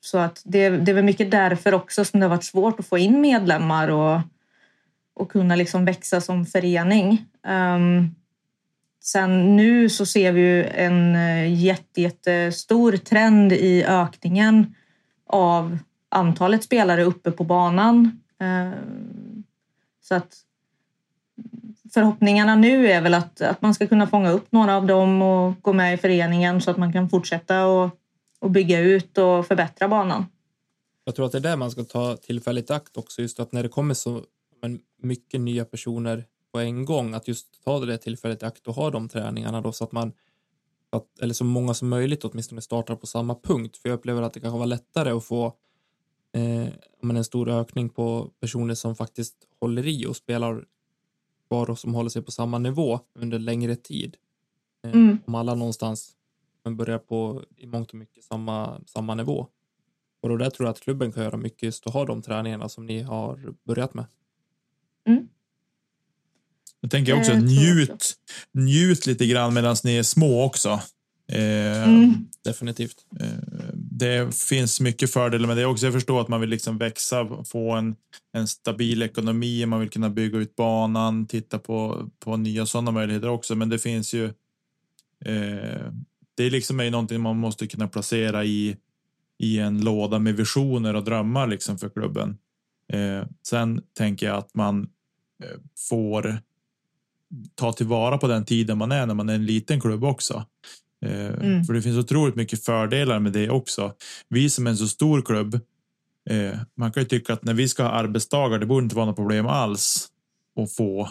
så 0.00 0.18
att 0.18 0.42
det, 0.44 0.68
det 0.68 0.90
är 0.90 0.94
väl 0.94 1.04
mycket 1.04 1.30
därför 1.30 1.74
också 1.74 2.04
som 2.04 2.20
det 2.20 2.26
har 2.26 2.30
varit 2.30 2.44
svårt 2.44 2.80
att 2.80 2.86
få 2.86 2.98
in 2.98 3.20
medlemmar 3.20 3.88
och, 3.88 4.20
och 5.14 5.30
kunna 5.32 5.56
liksom 5.56 5.84
växa 5.84 6.20
som 6.20 6.46
förening. 6.46 7.26
Um, 7.48 8.14
Sen 9.02 9.56
nu 9.56 9.88
så 9.88 10.06
ser 10.06 10.32
vi 10.32 10.40
ju 10.40 10.64
en 10.64 11.16
eh, 11.16 11.62
jätte, 11.62 12.00
jättestor 12.00 12.96
trend 12.96 13.52
i 13.52 13.84
ökningen 13.84 14.74
av 15.26 15.78
antalet 16.08 16.64
spelare 16.64 17.04
uppe 17.04 17.30
på 17.30 17.44
banan. 17.44 18.20
Eh, 18.40 18.78
så 20.02 20.14
att 20.14 20.36
förhoppningarna 21.94 22.54
nu 22.54 22.90
är 22.90 23.00
väl 23.00 23.14
att, 23.14 23.40
att 23.40 23.62
man 23.62 23.74
ska 23.74 23.86
kunna 23.86 24.06
fånga 24.06 24.30
upp 24.30 24.52
några 24.52 24.76
av 24.76 24.86
dem 24.86 25.22
och 25.22 25.62
gå 25.62 25.72
med 25.72 25.94
i 25.94 25.96
föreningen 25.96 26.60
så 26.60 26.70
att 26.70 26.76
man 26.76 26.92
kan 26.92 27.08
fortsätta 27.08 27.66
och, 27.66 27.90
och 28.38 28.50
bygga 28.50 28.80
ut 28.80 29.18
och 29.18 29.46
förbättra 29.46 29.88
banan. 29.88 30.26
Jag 31.04 31.14
tror 31.14 31.26
att 31.26 31.32
det 31.32 31.38
är 31.38 31.42
där 31.42 31.56
man 31.56 31.70
ska 31.70 31.84
ta 31.84 32.16
tillfället 32.16 32.70
i 32.70 32.72
akt 32.72 32.96
också, 32.96 33.22
just 33.22 33.40
att 33.40 33.52
när 33.52 33.62
det 33.62 33.68
kommer 33.68 33.94
så 33.94 34.24
mycket 35.02 35.40
nya 35.40 35.64
personer 35.64 36.24
på 36.52 36.58
en 36.58 36.84
gång 36.84 37.14
att 37.14 37.28
just 37.28 37.64
ta 37.64 37.80
det 37.80 37.98
tillfället 37.98 38.42
i 38.42 38.46
akt 38.46 38.66
och 38.66 38.74
ha 38.74 38.90
de 38.90 39.08
träningarna 39.08 39.60
då 39.60 39.72
så 39.72 39.84
att 39.84 39.92
man 39.92 40.12
att, 40.90 41.18
eller 41.20 41.34
så 41.34 41.44
många 41.44 41.74
som 41.74 41.88
möjligt 41.88 42.24
åtminstone 42.24 42.60
startar 42.60 42.96
på 42.96 43.06
samma 43.06 43.34
punkt 43.34 43.76
för 43.76 43.88
jag 43.88 43.96
upplever 43.96 44.22
att 44.22 44.32
det 44.32 44.40
kanske 44.40 44.58
var 44.58 44.66
lättare 44.66 45.10
att 45.10 45.24
få 45.24 45.46
eh, 46.32 46.68
en 47.02 47.24
stor 47.24 47.48
ökning 47.48 47.88
på 47.88 48.30
personer 48.40 48.74
som 48.74 48.96
faktiskt 48.96 49.36
håller 49.60 49.86
i 49.86 50.06
och 50.06 50.16
spelar 50.16 50.64
kvar 51.48 51.70
och 51.70 51.78
som 51.78 51.94
håller 51.94 52.10
sig 52.10 52.22
på 52.22 52.30
samma 52.30 52.58
nivå 52.58 53.00
under 53.14 53.38
längre 53.38 53.76
tid. 53.76 54.16
Eh, 54.84 54.92
mm. 54.92 55.18
Om 55.26 55.34
alla 55.34 55.54
någonstans 55.54 56.16
men 56.64 56.76
börjar 56.76 56.98
på 56.98 57.42
i 57.56 57.66
mångt 57.66 57.90
och 57.90 57.94
mycket 57.94 58.24
samma, 58.24 58.80
samma 58.86 59.14
nivå. 59.14 59.46
Och 60.20 60.28
då 60.28 60.36
där 60.36 60.50
tror 60.50 60.66
jag 60.66 60.72
att 60.72 60.80
klubben 60.80 61.12
kan 61.12 61.22
göra 61.22 61.36
mycket 61.36 61.62
just 61.62 61.86
att 61.86 61.92
ha 61.92 62.04
de 62.04 62.22
träningarna 62.22 62.68
som 62.68 62.86
ni 62.86 63.02
har 63.02 63.54
börjat 63.64 63.94
med. 63.94 64.04
Mm. 65.04 65.28
Jag 66.80 66.90
tänker 66.90 67.18
också 67.18 67.32
eh, 67.32 67.42
njut, 67.42 67.90
också. 67.90 68.14
njut 68.52 69.06
lite 69.06 69.26
grann 69.26 69.54
medan 69.54 69.76
ni 69.84 69.96
är 69.96 70.02
små 70.02 70.44
också. 70.44 70.80
Eh, 71.32 71.88
mm. 71.88 72.14
Definitivt. 72.44 72.96
Eh, 73.20 73.26
det 73.74 74.34
finns 74.34 74.80
mycket 74.80 75.12
fördelar 75.12 75.46
med 75.46 75.56
det 75.56 75.66
också. 75.66 75.86
Jag 75.86 75.92
förstår 75.92 76.20
att 76.20 76.28
man 76.28 76.40
vill 76.40 76.50
liksom 76.50 76.78
växa, 76.78 77.44
få 77.44 77.72
en, 77.72 77.96
en 78.32 78.48
stabil 78.48 79.02
ekonomi, 79.02 79.66
man 79.66 79.80
vill 79.80 79.90
kunna 79.90 80.10
bygga 80.10 80.38
ut 80.38 80.56
banan, 80.56 81.26
titta 81.26 81.58
på, 81.58 82.08
på 82.18 82.36
nya 82.36 82.66
sådana 82.66 82.90
möjligheter 82.90 83.28
också. 83.28 83.54
Men 83.54 83.68
det 83.68 83.78
finns 83.78 84.14
ju. 84.14 84.24
Eh, 85.24 85.92
det 86.34 86.44
är 86.44 86.50
liksom 86.50 86.80
är 86.80 86.90
någonting 86.90 87.20
man 87.20 87.36
måste 87.36 87.66
kunna 87.66 87.88
placera 87.88 88.44
i 88.44 88.76
i 89.40 89.58
en 89.58 89.80
låda 89.80 90.18
med 90.18 90.36
visioner 90.36 90.96
och 90.96 91.04
drömmar 91.04 91.46
liksom 91.46 91.78
för 91.78 91.88
klubben. 91.88 92.38
Eh, 92.92 93.26
sen 93.46 93.82
tänker 93.94 94.26
jag 94.26 94.36
att 94.36 94.54
man 94.54 94.88
eh, 95.44 95.60
får 95.88 96.40
ta 97.54 97.72
tillvara 97.72 98.18
på 98.18 98.26
den 98.26 98.44
tiden 98.44 98.78
man 98.78 98.92
är 98.92 99.06
när 99.06 99.14
man 99.14 99.28
är 99.28 99.34
en 99.34 99.46
liten 99.46 99.80
klubb 99.80 100.04
också. 100.04 100.44
Eh, 101.06 101.26
mm. 101.26 101.64
För 101.64 101.74
det 101.74 101.82
finns 101.82 101.98
otroligt 101.98 102.36
mycket 102.36 102.64
fördelar 102.64 103.18
med 103.18 103.32
det 103.32 103.50
också. 103.50 103.92
Vi 104.28 104.50
som 104.50 104.66
är 104.66 104.70
en 104.70 104.76
så 104.76 104.88
stor 104.88 105.22
klubb, 105.22 105.54
eh, 106.30 106.58
man 106.76 106.92
kan 106.92 107.02
ju 107.02 107.08
tycka 107.08 107.32
att 107.32 107.44
när 107.44 107.54
vi 107.54 107.68
ska 107.68 107.82
ha 107.82 107.90
arbetsdagar, 107.90 108.58
det 108.58 108.66
borde 108.66 108.84
inte 108.84 108.96
vara 108.96 109.06
något 109.06 109.16
problem 109.16 109.46
alls 109.46 110.08
att 110.60 110.72
få 110.72 111.10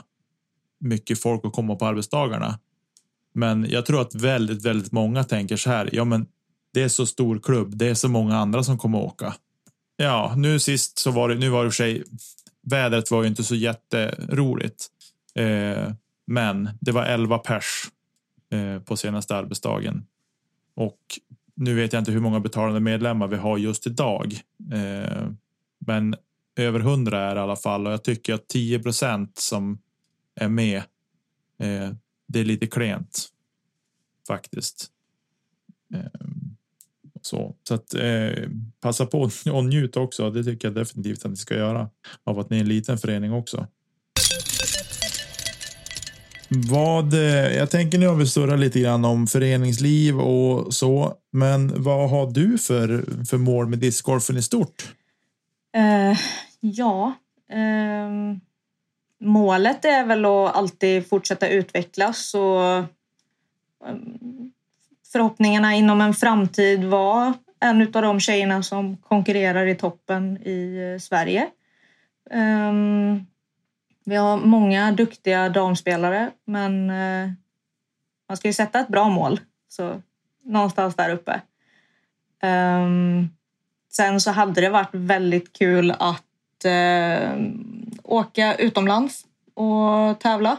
mycket 0.80 1.22
folk 1.22 1.46
att 1.46 1.54
komma 1.54 1.76
på 1.76 1.86
arbetsdagarna. 1.86 2.60
Men 3.34 3.70
jag 3.70 3.86
tror 3.86 4.02
att 4.02 4.16
väldigt, 4.16 4.66
väldigt 4.66 4.92
många 4.92 5.24
tänker 5.24 5.58
så 5.58 5.70
här. 5.70 5.90
Ja, 5.94 6.04
men 6.04 6.26
det 6.74 6.82
är 6.82 6.88
så 6.88 7.06
stor 7.06 7.40
klubb. 7.40 7.78
Det 7.78 7.88
är 7.88 7.94
så 7.94 8.10
många 8.10 8.38
andra 8.38 8.64
som 8.64 8.78
kommer 8.78 8.98
åka. 8.98 9.36
Ja, 9.98 10.34
nu 10.38 10.60
sist 10.60 11.00
så 11.00 11.12
var 11.12 11.30
det. 11.30 11.36
Nu 11.36 11.50
var 11.50 11.64
det 11.64 11.70
för 11.70 11.76
sig. 11.76 12.04
Vädret 12.62 13.12
var 13.12 13.22
ju 13.22 13.28
inte 13.28 13.44
så 13.44 13.56
jätteroligt. 13.56 14.88
Eh, 15.36 15.94
men 16.30 16.70
det 16.82 16.92
var 16.92 17.06
11 17.06 17.38
pers 17.38 17.92
eh, 18.50 18.82
på 18.82 18.98
senaste 18.98 19.36
arbetsdagen. 19.36 20.06
Och 20.76 21.00
nu 21.56 21.76
vet 21.76 21.94
jag 21.94 22.02
inte 22.02 22.12
hur 22.12 22.20
många 22.20 22.40
betalande 22.40 22.80
medlemmar 22.80 23.28
vi 23.28 23.36
har 23.36 23.58
just 23.58 23.88
idag. 23.88 24.34
Eh, 24.74 25.30
men 25.80 26.16
över 26.56 26.80
100 26.80 27.22
är 27.22 27.36
i 27.36 27.40
alla 27.40 27.56
fall 27.56 27.88
och 27.88 27.94
jag 27.94 28.04
tycker 28.04 28.34
att 28.34 28.48
10% 28.54 29.30
som 29.34 29.80
är 30.36 30.50
med. 30.50 30.78
Eh, 31.60 31.92
det 32.28 32.40
är 32.40 32.46
lite 32.46 32.68
klent 32.68 33.30
faktiskt. 34.28 34.88
Eh, 35.94 36.30
så, 37.22 37.56
så 37.64 37.74
att 37.74 37.94
eh, 37.94 38.50
passa 38.80 39.06
på 39.06 39.30
och 39.54 39.66
njut 39.66 39.98
också. 39.98 40.32
Det 40.32 40.44
tycker 40.44 40.68
jag 40.68 40.76
definitivt 40.76 41.26
att 41.26 41.32
ni 41.32 41.38
ska 41.38 41.56
göra 41.56 41.90
av 42.24 42.40
att 42.40 42.50
ni 42.50 42.58
är 42.58 42.62
en 42.62 42.68
liten 42.70 42.98
förening 42.98 43.34
också. 43.34 43.68
Vad, 46.50 47.14
eh, 47.14 47.58
jag 47.58 47.72
tänker 47.72 47.98
nu 47.98 48.08
har 48.08 48.16
vi 48.16 48.26
surrat 48.26 48.60
lite 48.60 48.80
grann 48.80 49.06
om 49.06 49.28
föreningsliv 49.28 50.20
och 50.20 50.74
så, 50.74 51.14
men 51.32 51.84
vad 51.84 52.10
har 52.10 52.32
du 52.32 52.58
för, 52.58 53.06
för 53.26 53.38
mål 53.38 53.68
med 53.68 53.80
discgolfen 53.80 54.38
i 54.38 54.42
stort? 54.42 54.94
Uh, 55.78 56.18
ja. 56.60 57.14
uh, 57.54 58.38
målet 59.20 59.86
är 59.86 60.06
väl 60.06 60.26
att 60.26 60.56
alltid 60.56 61.10
fortsätta 61.10 61.50
utvecklas 61.50 62.34
och 62.34 62.78
um, 63.90 64.52
förhoppningarna 65.12 65.76
inom 65.76 66.02
en 66.02 66.14
framtid 66.14 66.84
var 66.84 67.34
en 67.60 67.82
av 67.82 68.02
de 68.02 68.20
tjejerna 68.20 68.64
som 68.64 68.98
konkurrerar 68.98 69.68
i 69.68 69.76
toppen 69.76 70.38
i 70.44 70.92
eh, 70.94 71.00
Sverige. 71.00 71.48
Um, 72.32 73.26
vi 74.10 74.16
har 74.16 74.38
många 74.38 74.92
duktiga 74.92 75.50
damspelare 75.50 76.32
men 76.46 76.90
eh, 76.90 77.32
man 78.28 78.38
ska 78.38 78.48
ju 78.48 78.54
sätta 78.54 78.80
ett 78.80 78.88
bra 78.88 79.10
mål. 79.10 79.40
Så 79.68 80.02
någonstans 80.44 80.96
där 80.96 81.10
uppe. 81.10 81.42
Ehm, 82.42 83.30
sen 83.90 84.22
så 84.22 84.32
hade 84.32 84.62
det 84.62 84.70
varit 84.70 84.90
väldigt 84.94 85.54
kul 85.54 85.92
att 85.92 86.66
eh, 86.66 87.38
åka 88.04 88.56
utomlands 88.56 89.26
och 89.54 90.20
tävla. 90.20 90.58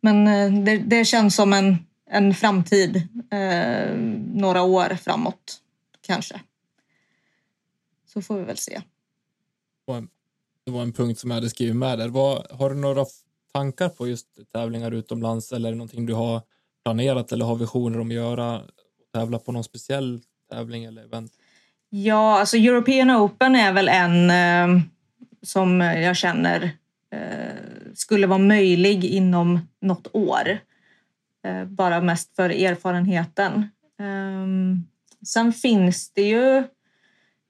Men 0.00 0.26
eh, 0.26 0.64
det, 0.64 0.78
det 0.78 1.04
känns 1.04 1.36
som 1.36 1.52
en, 1.52 1.86
en 2.10 2.34
framtid 2.34 3.08
eh, 3.30 3.96
några 4.34 4.62
år 4.62 4.94
framåt 4.96 5.60
kanske. 6.00 6.40
Så 8.06 8.22
får 8.22 8.38
vi 8.38 8.44
väl 8.44 8.58
se. 8.58 8.80
Det 10.66 10.70
var 10.70 10.82
en- 10.82 10.92
punkt 10.92 11.18
som 11.20 11.30
jag 11.30 11.34
hade 11.34 11.50
skrivit 11.50 11.76
med 11.76 11.98
där. 11.98 12.08
Vad, 12.08 12.46
har 12.50 12.70
du 12.70 12.76
några 12.76 13.04
tankar 13.54 13.88
på 13.88 14.08
just 14.08 14.26
tävlingar 14.54 14.90
utomlands 14.90 15.52
eller 15.52 15.68
är 15.68 15.72
det 15.72 15.78
någonting 15.78 16.06
du 16.06 16.14
har 16.14 16.42
planerat 16.84 17.32
eller 17.32 17.44
har 17.44 17.56
visioner 17.56 18.00
om 18.00 18.08
att 18.08 18.14
göra? 18.14 18.62
Tävla 19.14 19.38
på 19.38 19.52
någon 19.52 19.64
speciell 19.64 20.20
tävling 20.52 20.84
eller 20.84 21.02
event? 21.04 21.32
Ja, 21.90 22.38
alltså 22.40 22.56
European 22.56 23.10
Open 23.10 23.56
är 23.56 23.72
väl 23.72 23.88
en 23.88 24.30
eh, 24.30 24.82
som 25.42 25.80
jag 25.80 26.16
känner 26.16 26.70
eh, 27.12 27.54
skulle 27.94 28.26
vara 28.26 28.38
möjlig 28.38 29.04
inom 29.04 29.58
något 29.80 30.06
år. 30.12 30.58
Eh, 31.44 31.64
bara 31.64 32.00
mest 32.00 32.36
för 32.36 32.50
erfarenheten. 32.50 33.52
Eh, 34.00 34.46
sen 35.26 35.52
finns 35.52 36.12
det 36.12 36.22
ju 36.28 36.62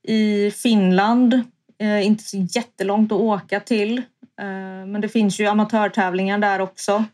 i 0.03 0.51
Finland, 0.51 1.41
Eh, 1.81 2.07
inte 2.07 2.25
så 2.25 2.37
jättelångt 2.37 3.13
att 3.13 3.21
åka 3.21 3.61
till. 3.61 3.99
Eh, 4.41 4.87
men 4.87 5.01
det 5.01 5.09
finns 5.09 5.41
ju 5.41 5.47
amatörtävlingar 5.47 6.39
där 6.39 6.61
också. 6.61 7.05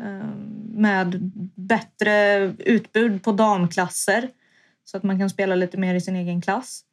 eh, 0.00 0.28
med 0.70 1.30
bättre 1.54 2.38
utbud 2.58 3.22
på 3.22 3.32
damklasser. 3.32 4.28
Så 4.84 4.96
att 4.96 5.02
man 5.02 5.18
kan 5.18 5.30
spela 5.30 5.54
lite 5.54 5.76
mer 5.76 5.94
i 5.94 6.00
sin 6.00 6.16
egen 6.16 6.40
klass. 6.42 6.84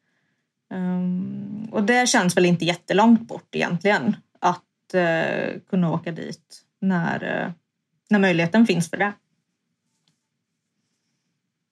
Eh, 0.74 1.72
och 1.72 1.84
det 1.84 2.10
känns 2.10 2.38
väl 2.38 2.46
inte 2.46 2.66
jättelångt 2.66 3.28
bort 3.28 3.56
egentligen. 3.56 4.16
Att 4.40 4.94
eh, 4.94 5.60
kunna 5.70 5.92
åka 5.92 6.12
dit 6.12 6.64
när, 6.82 7.44
eh, 7.46 7.52
när 8.10 8.20
möjligheten 8.20 8.66
finns 8.68 8.90
för 8.90 8.98
det. 8.98 9.14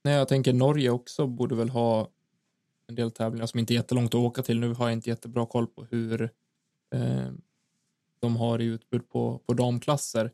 Nej, 0.04 0.14
jag 0.14 0.28
tänker 0.28 0.54
Norge 0.54 0.90
också 0.90 1.28
borde 1.28 1.56
väl 1.56 1.70
ha 1.70 2.08
en 2.88 2.96
del 2.96 3.12
tävlingar 3.12 3.46
som 3.46 3.60
inte 3.60 3.74
är 3.74 3.76
jättelångt 3.76 4.16
att 4.16 4.22
åka 4.22 4.42
till. 4.42 4.60
Nu 4.60 4.74
har 4.74 4.86
jag 4.86 4.94
inte 4.94 5.10
jättebra 5.10 5.46
koll 5.46 5.68
på 5.68 5.86
hur 5.92 6.22
eh, 6.94 7.32
de 8.20 8.38
har 8.38 8.62
i 8.62 8.66
utbud 8.66 9.10
på, 9.10 9.42
på 9.46 9.54
damklasser. 9.54 10.32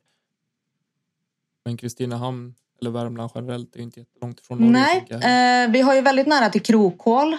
Men 1.66 1.78
Kristinehamn 1.78 2.56
eller 2.82 2.92
Värmland 2.92 3.32
generellt 3.36 3.76
är 3.76 3.80
inte 3.80 4.00
jättelångt 4.00 4.40
ifrån 4.40 4.58
Norge. 4.58 5.04
Nej, 5.10 5.64
eh, 5.64 5.72
vi 5.72 5.82
har 5.82 5.96
ju 5.96 6.02
väldigt 6.02 6.28
nära 6.28 6.50
till 6.50 6.62
Krokhål 6.62 7.34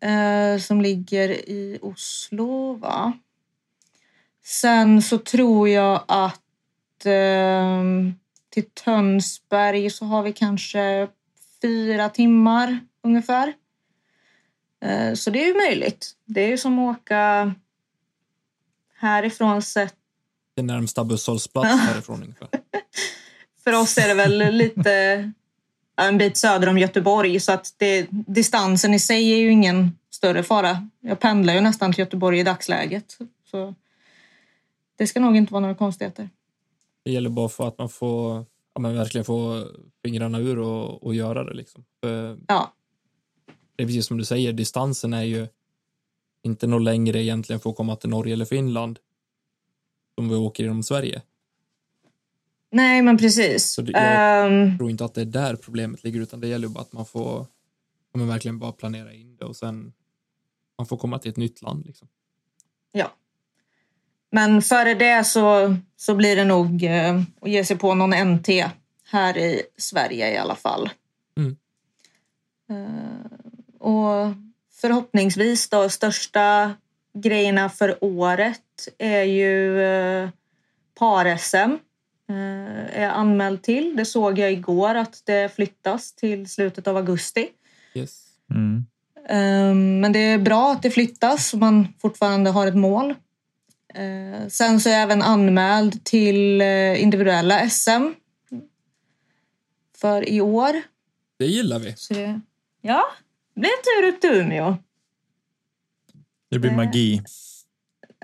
eh, 0.00 0.58
som 0.60 0.80
ligger 0.80 1.28
i 1.28 1.78
Oslo, 1.82 2.74
va? 2.74 3.12
Sen 4.44 5.02
så 5.02 5.18
tror 5.18 5.68
jag 5.68 6.04
att 6.08 7.06
eh, 7.06 7.82
till 8.50 8.70
Tönsberg 8.84 9.90
så 9.90 10.04
har 10.04 10.22
vi 10.22 10.32
kanske 10.32 11.08
fyra 11.62 12.08
timmar 12.08 12.78
ungefär. 13.02 13.54
Eh, 14.84 15.14
så 15.14 15.30
det 15.30 15.42
är 15.42 15.46
ju 15.46 15.54
möjligt. 15.54 16.12
Det 16.24 16.40
är 16.40 16.48
ju 16.48 16.58
som 16.58 16.78
att 16.78 16.96
åka 16.96 17.54
härifrån 18.94 19.62
sett 19.62 19.94
Det 20.54 20.60
är 20.60 20.64
närmsta 20.64 21.04
busshållplats 21.04 21.68
härifrån 21.68 22.22
ungefär. 22.22 22.48
För 23.64 23.72
oss 23.72 23.98
är 23.98 24.08
det 24.08 24.14
väl 24.14 24.54
lite 24.54 25.32
en 25.96 26.18
bit 26.18 26.36
söder 26.36 26.68
om 26.68 26.78
Göteborg 26.78 27.40
så 27.40 27.52
att 27.52 27.74
det, 27.76 28.06
distansen 28.10 28.94
i 28.94 28.98
sig 28.98 29.32
är 29.32 29.36
ju 29.36 29.50
ingen 29.50 29.98
större 30.10 30.42
fara. 30.42 30.88
Jag 31.00 31.20
pendlar 31.20 31.54
ju 31.54 31.60
nästan 31.60 31.92
till 31.92 32.00
Göteborg 32.00 32.38
i 32.40 32.42
dagsläget. 32.42 33.18
Så 33.50 33.74
det 34.96 35.06
ska 35.06 35.20
nog 35.20 35.36
inte 35.36 35.52
vara 35.52 35.60
några 35.60 35.74
konstigheter. 35.74 36.28
Det 37.04 37.10
gäller 37.10 37.30
bara 37.30 37.48
för 37.48 37.68
att 37.68 37.78
man 37.78 37.88
får 37.88 38.46
ja, 38.74 38.80
men 38.80 38.96
verkligen 38.96 39.24
få 39.24 39.66
fingrarna 40.04 40.38
ur 40.38 40.58
och, 40.58 41.02
och 41.02 41.14
göra 41.14 41.44
det. 41.44 41.54
Liksom. 41.54 41.84
För 42.00 42.38
Ja, 42.48 42.72
det 43.76 43.82
är 43.82 43.86
precis 43.86 44.06
som 44.06 44.18
du 44.18 44.24
säger, 44.24 44.52
distansen 44.52 45.12
är 45.12 45.22
ju 45.22 45.48
inte 46.42 46.66
något 46.66 46.82
längre 46.82 47.22
egentligen 47.22 47.60
för 47.60 47.70
att 47.70 47.76
komma 47.76 47.96
till 47.96 48.10
Norge 48.10 48.32
eller 48.32 48.44
Finland 48.44 48.98
som 50.14 50.28
vi 50.28 50.34
åker 50.34 50.64
genom 50.64 50.82
Sverige. 50.82 51.22
nej 52.70 53.02
men 53.02 53.18
precis. 53.18 53.70
Så 53.72 53.82
det- 53.82 53.92
jag- 53.92 54.52
Jag 54.52 54.78
tror 54.78 54.90
inte 54.90 55.04
att 55.04 55.14
det 55.14 55.20
är 55.20 55.24
där 55.24 55.56
problemet 55.56 56.04
ligger 56.04 56.20
utan 56.20 56.40
det 56.40 56.48
gäller 56.48 56.68
bara 56.68 56.80
att 56.80 56.92
man 56.92 57.06
får 57.06 57.46
men 58.14 58.28
verkligen 58.28 58.58
bara 58.58 58.72
planera 58.72 59.12
in 59.12 59.36
det 59.36 59.44
och 59.44 59.56
sen 59.56 59.92
man 60.78 60.86
får 60.86 60.96
komma 60.96 61.18
till 61.18 61.30
ett 61.30 61.36
nytt 61.36 61.62
land. 61.62 61.86
Liksom. 61.86 62.08
ja. 62.92 63.10
Men 64.30 64.62
före 64.62 64.94
det 64.94 65.24
så, 65.24 65.76
så 65.96 66.14
blir 66.14 66.36
det 66.36 66.44
nog 66.44 66.82
eh, 66.84 67.22
att 67.40 67.50
ge 67.50 67.64
sig 67.64 67.78
på 67.78 67.94
någon 67.94 68.10
NT 68.34 68.48
här 69.04 69.36
i 69.38 69.62
Sverige 69.76 70.34
i 70.34 70.36
alla 70.36 70.54
fall. 70.54 70.90
Mm. 71.36 71.56
Eh, 72.70 73.33
och 73.84 74.32
förhoppningsvis 74.80 75.68
då 75.68 75.88
största 75.88 76.74
grejerna 77.18 77.68
för 77.68 78.04
året 78.04 78.88
är 78.98 79.22
ju 79.22 79.82
eh, 79.82 80.28
par-SM. 80.98 81.78
Eh, 82.28 83.02
är 83.02 83.08
anmäld 83.08 83.62
till. 83.62 83.96
Det 83.96 84.04
såg 84.04 84.38
jag 84.38 84.52
igår 84.52 84.94
att 84.94 85.22
det 85.24 85.54
flyttas 85.54 86.12
till 86.12 86.48
slutet 86.48 86.86
av 86.86 86.96
augusti. 86.96 87.48
Yes. 87.94 88.24
Mm. 88.50 88.86
Eh, 89.28 89.74
men 90.00 90.12
det 90.12 90.18
är 90.18 90.38
bra 90.38 90.72
att 90.72 90.82
det 90.82 90.90
flyttas 90.90 91.48
så 91.48 91.56
man 91.56 91.88
fortfarande 92.00 92.50
har 92.50 92.66
ett 92.66 92.76
mål. 92.76 93.14
Eh, 93.94 94.48
sen 94.48 94.80
så 94.80 94.88
är 94.88 94.92
jag 94.92 95.02
även 95.02 95.22
anmäld 95.22 96.04
till 96.04 96.60
eh, 96.60 97.02
individuella 97.02 97.70
SM 97.70 98.12
för 99.98 100.28
i 100.28 100.40
år. 100.40 100.82
Det 101.38 101.46
gillar 101.46 101.78
vi. 101.78 101.94
Så 101.96 102.14
det, 102.14 102.40
ja, 102.80 103.04
en 103.62 104.02
tur 104.02 104.08
upp 104.08 104.20
till 104.20 104.30
Umeå. 104.30 104.76
Det 106.50 106.58
blir 106.58 106.70
magi. 106.70 107.22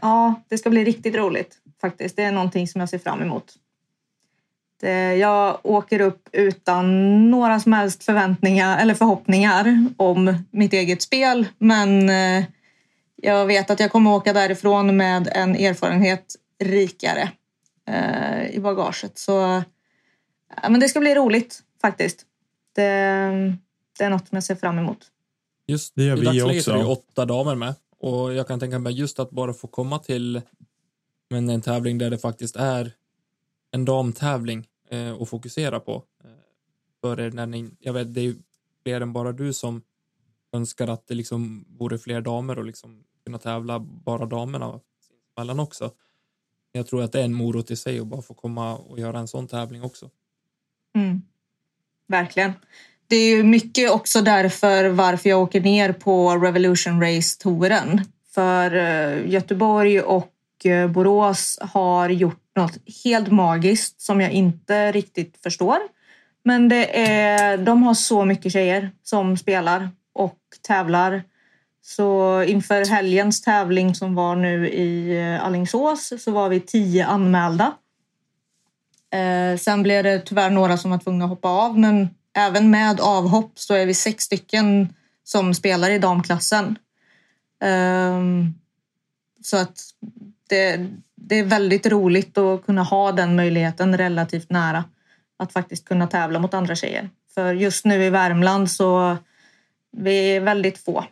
Ja, 0.00 0.34
det 0.48 0.58
ska 0.58 0.70
bli 0.70 0.84
riktigt 0.84 1.14
roligt 1.14 1.58
faktiskt. 1.80 2.16
Det 2.16 2.22
är 2.22 2.32
någonting 2.32 2.68
som 2.68 2.80
jag 2.80 2.88
ser 2.88 2.98
fram 2.98 3.22
emot. 3.22 3.54
Jag 5.18 5.58
åker 5.62 6.00
upp 6.00 6.28
utan 6.32 7.30
några 7.30 7.60
som 7.60 7.72
helst 7.72 8.04
förväntningar 8.04 8.82
eller 8.82 8.94
förhoppningar 8.94 9.86
om 9.96 10.44
mitt 10.50 10.72
eget 10.72 11.02
spel. 11.02 11.48
Men 11.58 12.10
eh, 12.10 12.44
jag 13.16 13.46
vet 13.46 13.70
att 13.70 13.80
jag 13.80 13.92
kommer 13.92 14.12
åka 14.12 14.32
därifrån 14.32 14.96
med 14.96 15.28
en 15.34 15.56
erfarenhet 15.56 16.36
rikare 16.58 17.30
eh, 17.88 18.50
i 18.50 18.60
bagaget. 18.60 19.18
Så 19.18 19.62
ja, 20.62 20.68
men 20.68 20.80
det 20.80 20.88
ska 20.88 21.00
bli 21.00 21.14
roligt 21.14 21.62
faktiskt. 21.80 22.26
Det, 22.74 22.82
det 23.98 24.04
är 24.04 24.10
något 24.10 24.28
som 24.28 24.36
jag 24.36 24.44
ser 24.44 24.54
fram 24.54 24.78
emot. 24.78 24.98
Just 25.70 25.92
Det 25.94 26.04
gör 26.04 26.16
i 26.16 26.20
vi 26.20 26.26
dagsläget 26.26 26.60
också. 26.60 26.70
är 26.70 26.74
det 26.74 26.80
ju 26.80 26.86
åtta 26.86 27.24
damer 27.24 27.54
med 27.54 27.74
och 27.98 28.34
jag 28.34 28.48
kan 28.48 28.60
tänka 28.60 28.78
mig 28.78 28.92
just 28.92 29.18
att 29.18 29.30
bara 29.30 29.52
få 29.52 29.66
komma 29.66 29.98
till 29.98 30.40
men 31.30 31.50
en 31.50 31.62
tävling 31.62 31.98
där 31.98 32.10
det 32.10 32.18
faktiskt 32.18 32.56
är 32.56 32.92
en 33.70 33.84
damtävling 33.84 34.68
eh, 34.88 35.12
att 35.12 35.28
fokusera 35.28 35.80
på. 35.80 36.04
Eh, 36.24 36.30
för 37.00 37.20
er 37.20 37.30
när 37.30 37.46
ni, 37.46 37.70
jag 37.78 37.92
vet, 37.92 38.14
det 38.14 38.20
är 38.20 38.24
ju 38.24 38.36
fler 38.82 39.00
än 39.00 39.12
bara 39.12 39.32
du 39.32 39.52
som 39.52 39.82
önskar 40.52 40.88
att 40.88 41.06
det 41.06 41.14
liksom 41.14 41.64
vore 41.68 41.98
fler 41.98 42.20
damer 42.20 42.58
och 42.58 42.64
liksom 42.64 43.04
kunna 43.24 43.38
tävla 43.38 43.78
bara 43.80 44.26
damerna 44.26 44.80
sinsemellan 45.00 45.60
också. 45.60 45.90
Jag 46.72 46.86
tror 46.86 47.02
att 47.02 47.12
det 47.12 47.20
är 47.20 47.24
en 47.24 47.34
morot 47.34 47.70
i 47.70 47.76
sig 47.76 47.98
att 48.00 48.06
bara 48.06 48.22
få 48.22 48.34
komma 48.34 48.76
och 48.76 48.98
göra 48.98 49.18
en 49.18 49.28
sån 49.28 49.48
tävling 49.48 49.82
också. 49.82 50.10
Mm. 50.94 51.22
Verkligen. 52.06 52.52
Det 53.10 53.16
är 53.16 53.36
ju 53.36 53.42
mycket 53.42 53.90
också 53.90 54.20
därför 54.20 54.88
varför 54.88 55.28
jag 55.28 55.42
åker 55.42 55.60
ner 55.60 55.92
på 55.92 56.36
Revolution 56.36 57.00
Race-touren. 57.00 58.00
För 58.34 58.76
eh, 58.76 59.30
Göteborg 59.30 60.00
och 60.00 60.66
eh, 60.66 60.90
Borås 60.90 61.58
har 61.60 62.08
gjort 62.08 62.42
något 62.56 62.78
helt 63.04 63.32
magiskt 63.32 64.00
som 64.00 64.20
jag 64.20 64.32
inte 64.32 64.92
riktigt 64.92 65.38
förstår. 65.42 65.78
Men 66.44 66.68
det 66.68 67.00
är, 67.00 67.56
de 67.58 67.82
har 67.82 67.94
så 67.94 68.24
mycket 68.24 68.52
tjejer 68.52 68.90
som 69.02 69.36
spelar 69.36 69.90
och 70.12 70.38
tävlar. 70.66 71.22
Så 71.82 72.42
inför 72.42 72.90
helgens 72.90 73.42
tävling 73.42 73.94
som 73.94 74.14
var 74.14 74.36
nu 74.36 74.68
i 74.68 75.18
eh, 75.18 75.44
Allingsås 75.46 76.12
så 76.18 76.30
var 76.30 76.48
vi 76.48 76.60
tio 76.60 77.06
anmälda. 77.06 77.72
Sen 79.58 79.82
blev 79.82 80.04
det 80.04 80.18
tyvärr 80.18 80.50
några 80.50 80.76
som 80.76 80.90
var 80.90 80.98
tvungna 80.98 81.24
att 81.24 81.30
hoppa 81.30 81.48
av 81.48 81.78
men 81.78 82.08
även 82.36 82.70
med 82.70 83.00
avhopp 83.00 83.52
så 83.54 83.74
är 83.74 83.86
vi 83.86 83.94
sex 83.94 84.24
stycken 84.24 84.94
som 85.24 85.54
spelar 85.54 85.90
i 85.90 85.98
damklassen. 85.98 86.78
Um, 87.64 88.54
så 89.42 89.56
att 89.56 89.80
det, 90.48 90.88
det 91.14 91.38
är 91.38 91.44
väldigt 91.44 91.86
roligt 91.86 92.38
att 92.38 92.66
kunna 92.66 92.82
ha 92.82 93.12
den 93.12 93.36
möjligheten 93.36 93.98
relativt 93.98 94.50
nära. 94.50 94.84
Att 95.36 95.52
faktiskt 95.52 95.84
kunna 95.84 96.06
tävla 96.06 96.38
mot 96.38 96.54
andra 96.54 96.74
tjejer. 96.74 97.10
För 97.34 97.54
just 97.54 97.84
nu 97.84 98.04
i 98.04 98.10
Värmland 98.10 98.70
så 98.70 99.16
vi 99.90 100.36
är 100.36 100.40
väldigt 100.40 100.78
få. 100.78 101.04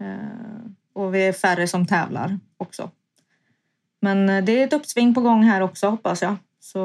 Uh, 0.00 0.72
och 0.92 1.14
vi 1.14 1.26
är 1.26 1.32
färre 1.32 1.68
som 1.68 1.86
tävlar 1.86 2.38
också. 2.56 2.90
Men 4.00 4.28
eh, 4.28 4.44
det 4.44 4.52
är 4.52 4.66
ett 4.66 4.72
uppsving 4.72 5.14
på 5.14 5.20
gång 5.20 5.42
här 5.42 5.60
också 5.60 5.88
hoppas 5.88 6.22
jag. 6.22 6.36
Så 6.60 6.78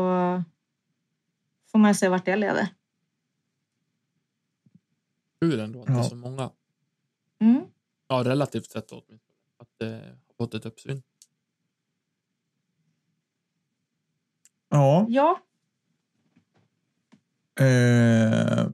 får 1.72 1.80
man 1.80 1.96
se 1.96 2.10
vart 2.10 2.26
det 2.26 2.36
leder. 2.36 2.68
Kul 5.42 5.60
ändå 5.60 5.80
att 5.82 5.88
det 5.88 5.94
är 5.94 5.98
Ja. 5.98 6.04
så 6.04 6.16
många. 6.16 6.52
Mm. 7.40 7.62
Ja, 8.08 8.24
relativt 8.26 8.72
sett 8.72 8.92
åtminstone. 8.92 9.38
Att 9.58 9.70
det 9.78 9.86
har 10.28 10.34
fått 10.38 10.54
ett 10.54 10.66
uppsving. 10.66 11.04
Ja. 14.70 15.06
Ja, 15.10 15.44
Eh, 17.60 18.70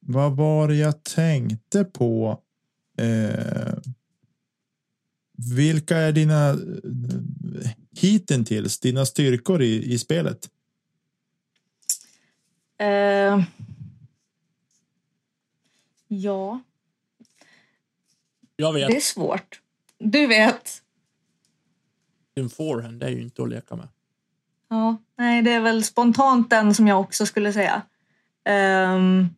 vad 0.00 0.36
var 0.36 0.68
det 0.68 0.74
jag 0.74 1.04
tänkte 1.04 1.84
på? 1.84 2.42
Eh, 2.98 3.78
vilka 5.56 5.96
är 5.96 6.12
dina 6.12 6.48
eh, 6.50 7.70
hittills 8.00 8.80
dina 8.80 9.06
styrkor 9.06 9.62
i, 9.62 9.92
i 9.92 9.98
spelet? 9.98 10.50
Eh, 12.78 13.42
ja, 16.08 16.60
Jag 18.56 18.72
vet, 18.72 18.88
det 18.88 18.96
är 18.96 19.00
svårt. 19.00 19.60
Du 19.98 20.26
vet. 20.26 20.82
din 22.34 22.50
forehand 22.50 23.02
är 23.02 23.08
ju 23.08 23.22
inte 23.22 23.42
att 23.42 23.48
leka 23.48 23.76
med. 23.76 23.88
Ja, 24.70 24.96
nej, 25.18 25.42
det 25.42 25.52
är 25.52 25.60
väl 25.60 25.84
spontant 25.84 26.50
den 26.50 26.74
som 26.74 26.88
jag 26.88 27.00
också 27.00 27.26
skulle 27.26 27.52
säga. 27.52 27.82
Ehm, 28.44 29.28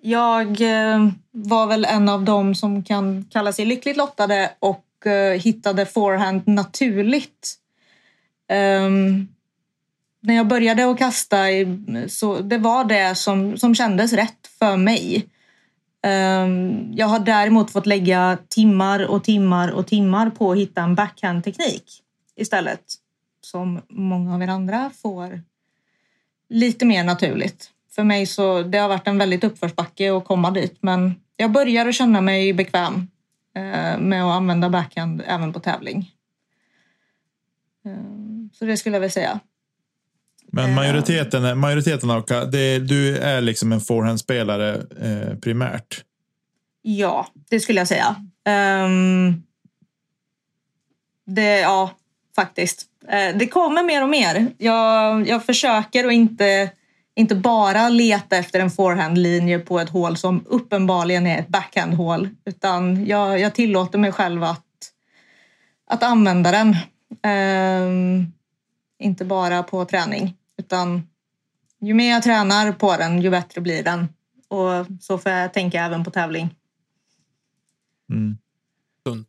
jag 0.00 0.60
eh, 0.60 1.08
var 1.30 1.66
väl 1.66 1.84
en 1.84 2.08
av 2.08 2.24
dem 2.24 2.54
som 2.54 2.84
kan 2.84 3.24
kalla 3.24 3.52
sig 3.52 3.64
lyckligt 3.64 3.96
lottade 3.96 4.50
och 4.58 5.06
eh, 5.06 5.40
hittade 5.40 5.86
forehand 5.86 6.42
naturligt. 6.46 7.54
Ehm, 8.48 9.28
när 10.20 10.34
jag 10.34 10.46
började 10.46 10.90
att 10.90 10.98
kasta 10.98 11.36
så 12.08 12.38
det 12.38 12.58
var 12.58 12.84
det 12.84 13.14
som, 13.14 13.56
som 13.56 13.74
kändes 13.74 14.12
rätt 14.12 14.46
för 14.58 14.76
mig. 14.76 15.28
Ehm, 16.02 16.92
jag 16.92 17.06
har 17.06 17.18
däremot 17.18 17.70
fått 17.70 17.86
lägga 17.86 18.38
timmar 18.48 19.06
och 19.06 19.24
timmar 19.24 19.70
och 19.70 19.86
timmar 19.86 20.30
på 20.30 20.52
att 20.52 20.58
hitta 20.58 20.82
en 20.82 20.94
backhand-teknik 20.94 22.02
istället. 22.36 22.80
Som 23.40 23.80
många 23.88 24.34
av 24.34 24.42
er 24.42 24.48
andra 24.48 24.90
får 25.02 25.42
lite 26.48 26.84
mer 26.84 27.04
naturligt. 27.04 27.70
För 27.90 28.04
mig 28.04 28.26
så 28.26 28.62
det 28.62 28.78
har 28.78 28.88
varit 28.88 29.06
en 29.06 29.18
väldigt 29.18 29.44
uppförsbacke 29.44 30.16
att 30.16 30.24
komma 30.24 30.50
dit. 30.50 30.76
Men 30.80 31.14
jag 31.36 31.52
börjar 31.52 31.86
att 31.86 31.94
känna 31.94 32.20
mig 32.20 32.52
bekväm 32.52 33.08
eh, 33.54 33.98
med 33.98 34.24
att 34.24 34.36
använda 34.36 34.70
backhand 34.70 35.22
även 35.26 35.52
på 35.52 35.60
tävling. 35.60 36.10
Ehm, 37.84 38.50
så 38.52 38.64
det 38.64 38.76
skulle 38.76 38.96
jag 38.96 39.00
väl 39.00 39.10
säga. 39.10 39.40
Men 40.52 40.64
Eh. 40.70 40.74
majoriteten, 40.74 41.58
majoriteten 41.58 42.10
av 42.10 42.24
det, 42.50 42.78
du 42.78 43.18
är 43.18 43.40
liksom 43.40 43.72
en 43.72 43.80
forehandspelare 43.80 44.74
eh, 45.02 45.38
primärt. 45.38 46.04
Ja, 46.82 47.26
det 47.50 47.60
skulle 47.60 47.80
jag 47.80 47.88
säga. 47.88 48.16
Ehm, 48.46 49.42
det, 51.26 51.60
ja, 51.60 51.90
faktiskt. 52.36 52.86
Eh, 53.08 53.36
det 53.36 53.46
kommer 53.46 53.82
mer 53.82 54.02
och 54.02 54.08
mer. 54.08 54.46
Jag, 54.58 55.28
jag 55.28 55.44
försöker 55.44 56.06
att 56.06 56.12
inte, 56.12 56.70
inte 57.16 57.34
bara 57.34 57.88
leta 57.88 58.36
efter 58.36 58.60
en 58.60 58.70
forehandlinje 58.70 59.58
på 59.58 59.80
ett 59.80 59.88
hål 59.90 60.16
som 60.16 60.44
uppenbarligen 60.46 61.26
är 61.26 61.38
ett 61.38 61.48
backhandhål. 61.48 62.28
Utan 62.44 63.06
jag, 63.06 63.40
jag 63.40 63.54
tillåter 63.54 63.98
mig 63.98 64.12
själv 64.12 64.44
att, 64.44 64.64
att 65.90 66.02
använda 66.02 66.50
den. 66.50 66.76
Ehm, 67.22 68.32
inte 68.98 69.24
bara 69.24 69.62
på 69.62 69.84
träning. 69.84 70.36
Utan 70.56 71.08
ju 71.80 71.94
mer 71.94 72.10
jag 72.10 72.22
tränar 72.22 72.72
på 72.72 72.96
den, 72.96 73.22
ju 73.22 73.30
bättre 73.30 73.60
blir 73.60 73.84
den. 73.84 74.08
Och 74.48 74.86
så 75.00 75.18
får 75.18 75.32
jag 75.32 75.54
tänka 75.54 75.84
även 75.84 76.04
på 76.04 76.10
tävling. 76.10 76.54
Mm. 78.10 78.38
Sunt. 79.06 79.28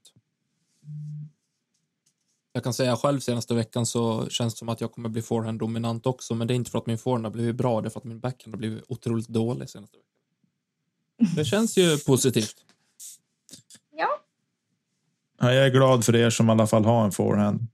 Jag 2.53 2.63
kan 2.63 2.73
säga 2.73 2.95
själv 2.95 3.19
senaste 3.19 3.53
veckan 3.53 3.86
så 3.86 4.29
känns 4.29 4.53
det 4.53 4.58
som 4.58 4.69
att 4.69 4.82
jag 4.82 4.91
kommer 4.91 5.10
bli 5.10 5.21
forehand 5.21 5.60
dominant 5.60 6.05
också, 6.05 6.36
men 6.36 6.47
det 6.47 6.53
är 6.53 6.55
inte 6.55 6.71
för 6.71 6.77
att 6.77 6.86
min 6.86 6.97
forehand 6.97 7.25
har 7.25 7.32
blivit 7.32 7.55
bra, 7.55 7.82
det 7.82 7.88
är 7.88 7.89
för 7.89 7.99
att 7.99 8.03
min 8.03 8.19
backhand 8.19 8.53
har 8.53 8.58
blivit 8.58 8.84
otroligt 8.88 9.27
dålig 9.27 9.69
senaste 9.69 9.97
veckan. 9.97 11.36
Det 11.36 11.45
känns 11.45 11.77
ju 11.77 11.97
positivt. 11.97 12.55
Ja. 13.91 14.08
Ja, 15.39 15.53
jag 15.53 15.65
är 15.65 15.69
glad 15.69 16.05
för 16.05 16.15
er 16.15 16.29
som 16.29 16.49
i 16.49 16.51
alla 16.51 16.67
fall 16.67 16.86
har 16.86 17.05
en 17.05 17.12
forehand. 17.12 17.67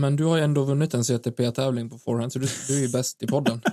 Men 0.00 0.16
du 0.16 0.24
har 0.24 0.36
ju 0.36 0.42
ändå 0.42 0.64
vunnit 0.64 0.94
en 0.94 1.04
CTP-tävling 1.04 1.90
på 1.90 1.98
forehand, 1.98 2.32
så 2.32 2.38
du, 2.38 2.46
du 2.68 2.76
är 2.76 2.80
ju 2.80 2.92
bäst 2.92 3.22
i 3.22 3.26
podden. 3.26 3.60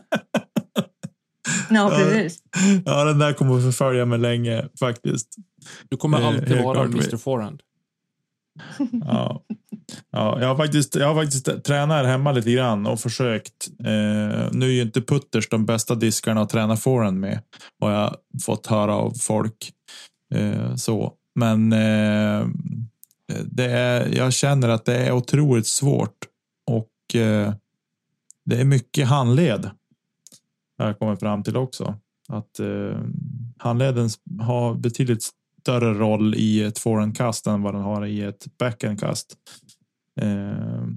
Ja, 1.70 1.90
precis. 1.90 2.40
Ja, 2.86 3.04
den 3.04 3.20
där 3.20 3.34
kommer 3.34 3.58
att 3.58 3.64
förfölja 3.64 4.06
mig 4.06 4.20
länge 4.20 4.70
faktiskt. 4.80 5.36
Du 5.90 5.98
kommer 5.98 6.22
Eh, 6.22 6.28
alltid 6.28 6.64
vara 6.64 6.76
klart. 6.76 6.94
Mr 6.94 7.18
Forehand. 7.18 7.62
Ja. 9.06 9.44
Ja, 10.12 10.42
jag 10.42 10.48
har 10.48 10.56
faktiskt, 10.58 10.96
jag 10.96 11.08
har 11.08 11.16
faktiskt 11.16 11.64
tränat 11.64 11.98
här 11.98 12.04
hemma 12.04 12.32
lite 12.32 12.52
grann 12.52 12.88
och 12.88 13.00
försökt. 13.00 13.68
Eh, 13.80 14.50
nu 14.52 14.66
är 14.66 14.72
ju 14.72 14.82
inte 14.82 15.02
putters 15.02 15.50
de 15.50 15.66
bästa 15.66 15.96
diskarna 15.96 16.42
att 16.42 16.50
träna 16.50 16.76
forehand 16.76 17.20
med. 17.20 17.42
Har 17.80 17.92
jag 17.92 18.16
fått 18.46 18.68
höra 18.68 18.96
av 18.96 19.14
folk. 19.20 19.72
Eh, 20.36 20.76
så. 20.76 21.14
Men 21.36 21.74
eh, 21.74 22.48
Eh, 23.34 23.42
det 23.46 23.66
är, 23.66 24.16
jag 24.16 24.34
känner 24.34 24.70
att 24.70 24.86
det 24.86 24.96
är 24.96 25.12
otroligt 25.12 25.68
svårt. 25.68 26.18
Och 26.66 27.16
eh, 27.16 27.54
det 28.46 28.62
är 28.62 28.66
mycket 28.66 29.08
handled. 29.08 29.70
Jag 30.78 31.00
kommer 31.00 31.16
fram 31.16 31.44
till 31.44 31.58
också. 31.58 31.96
Att 32.30 32.60
eh, 32.60 33.00
handleden 33.58 34.10
har 34.40 34.74
betydligt 34.76 35.24
större 35.62 35.94
roll 35.94 36.36
i 36.36 36.64
ett 36.64 36.80
forehandkast 36.80 37.48
än 37.48 37.62
vad 37.62 37.74
den 37.74 37.82
har 37.82 38.06
i 38.06 38.22
ett 38.22 38.46
backhandkast. 38.60 39.34
Eh, 40.22 40.88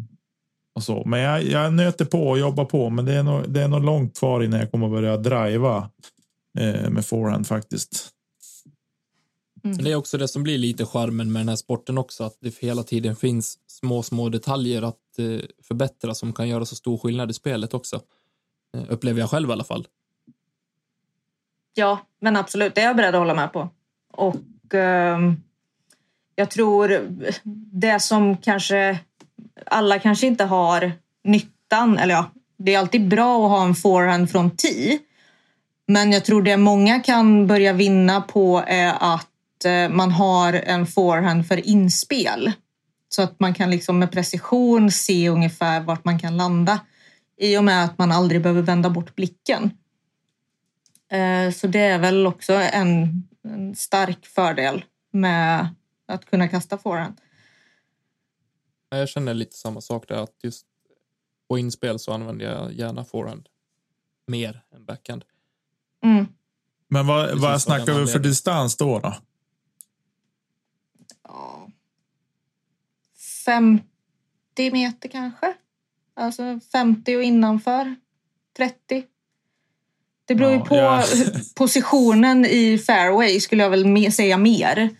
och 0.74 0.82
så. 0.82 1.04
Men 1.04 1.20
jag, 1.20 1.42
jag 1.42 1.72
nöter 1.72 2.04
på 2.04 2.28
och 2.28 2.38
jobbar 2.38 2.64
på, 2.64 2.90
men 2.90 3.04
det 3.04 3.14
är 3.14 3.22
nog, 3.22 3.50
det 3.50 3.62
är 3.62 3.68
nog 3.68 3.84
långt 3.84 4.18
kvar 4.18 4.42
innan 4.42 4.60
jag 4.60 4.70
kommer 4.70 4.88
börja 4.88 5.16
driva 5.16 5.90
eh, 6.58 6.90
med 6.90 7.06
forehand 7.06 7.46
faktiskt. 7.46 8.10
Men 9.62 9.84
det 9.84 9.92
är 9.92 9.96
också 9.96 10.18
det 10.18 10.28
som 10.28 10.42
blir 10.42 10.58
lite 10.58 10.86
charmen 10.86 11.32
med 11.32 11.40
den 11.40 11.48
här 11.48 11.56
sporten 11.56 11.98
också, 11.98 12.24
att 12.24 12.36
det 12.40 12.58
hela 12.58 12.82
tiden 12.82 13.16
finns 13.16 13.58
små, 13.66 14.02
små 14.02 14.28
detaljer 14.28 14.82
att 14.82 15.18
eh, 15.18 15.40
förbättra 15.62 16.14
som 16.14 16.32
kan 16.32 16.48
göra 16.48 16.64
så 16.64 16.76
stor 16.76 16.98
skillnad 16.98 17.30
i 17.30 17.34
spelet 17.34 17.74
också. 17.74 18.00
Eh, 18.74 18.82
upplever 18.88 19.20
jag 19.20 19.30
själv 19.30 19.50
i 19.50 19.52
alla 19.52 19.64
fall. 19.64 19.86
Ja, 21.74 21.98
men 22.20 22.36
absolut. 22.36 22.74
Det 22.74 22.80
är 22.80 22.86
jag 22.86 22.96
beredd 22.96 23.14
att 23.14 23.20
hålla 23.20 23.34
med 23.34 23.52
på. 23.52 23.68
Och 24.12 24.74
ehm, 24.74 25.36
jag 26.34 26.50
tror 26.50 27.08
det 27.72 28.00
som 28.00 28.36
kanske 28.36 28.98
alla 29.66 29.98
kanske 29.98 30.26
inte 30.26 30.44
har 30.44 30.92
nyttan, 31.24 31.98
eller 31.98 32.14
ja, 32.14 32.30
det 32.56 32.74
är 32.74 32.78
alltid 32.78 33.08
bra 33.08 33.44
att 33.44 33.50
ha 33.50 33.64
en 33.64 33.74
forehand 33.74 34.30
från 34.30 34.50
tee. 34.50 34.98
Men 35.86 36.12
jag 36.12 36.24
tror 36.24 36.42
det 36.42 36.56
många 36.56 37.00
kan 37.00 37.46
börja 37.46 37.72
vinna 37.72 38.20
på 38.20 38.64
är 38.66 38.94
att 39.00 39.10
eh, 39.10 39.29
man 39.90 40.10
har 40.10 40.52
en 40.52 40.86
forehand 40.86 41.46
för 41.46 41.66
inspel. 41.66 42.52
Så 43.08 43.22
att 43.22 43.40
man 43.40 43.54
kan 43.54 43.70
liksom 43.70 43.98
med 43.98 44.12
precision 44.12 44.90
se 44.90 45.28
ungefär 45.28 45.80
vart 45.80 46.04
man 46.04 46.18
kan 46.18 46.36
landa. 46.36 46.80
I 47.36 47.56
och 47.56 47.64
med 47.64 47.84
att 47.84 47.98
man 47.98 48.12
aldrig 48.12 48.42
behöver 48.42 48.62
vända 48.62 48.90
bort 48.90 49.14
blicken. 49.14 49.70
Eh, 51.12 51.52
Så 51.52 51.66
det 51.66 51.80
är 51.80 51.98
väl 51.98 52.26
också 52.26 52.52
en, 52.52 53.22
en 53.44 53.74
stark 53.76 54.26
fördel 54.26 54.84
med 55.12 55.68
att 56.08 56.24
kunna 56.24 56.48
kasta 56.48 56.78
forehand. 56.78 57.20
Ja, 58.90 58.96
Jag 58.98 59.08
känner 59.08 59.34
lite 59.34 59.56
samma 59.56 59.80
sak 59.80 60.08
där, 60.08 60.16
att 60.16 60.34
just 60.42 60.66
på 61.48 61.58
inspel 61.58 61.98
så 61.98 62.12
använder 62.12 62.44
jag 62.44 62.72
gärna 62.72 63.04
forehand 63.04 63.48
mer 64.26 64.62
än 64.74 64.84
backhand. 64.84 65.24
Mm. 66.04 66.26
Men 66.88 67.06
vad, 67.06 67.26
Precis 67.26 67.42
vad 67.42 67.62
snackar 67.62 67.94
vi 67.94 68.06
för 68.06 68.18
distans 68.18 68.76
då? 68.76 68.98
då? 68.98 69.14
Ja, 71.32 71.68
50 73.44 73.84
meter 74.72 75.08
kanske. 75.08 75.54
Alltså 76.14 76.60
50 76.72 77.16
och 77.16 77.22
innanför 77.22 77.94
30. 78.56 79.04
Det 80.24 80.34
beror 80.34 80.50
ju 80.50 80.56
Ja, 80.56 80.64
på 80.64 80.76
ja. 80.76 81.04
positionen 81.56 82.44
i 82.44 82.78
fairway 82.78 83.40
skulle 83.40 83.62
jag 83.62 83.70
väl 83.70 84.12
säga 84.12 84.38
mer. 84.38 84.90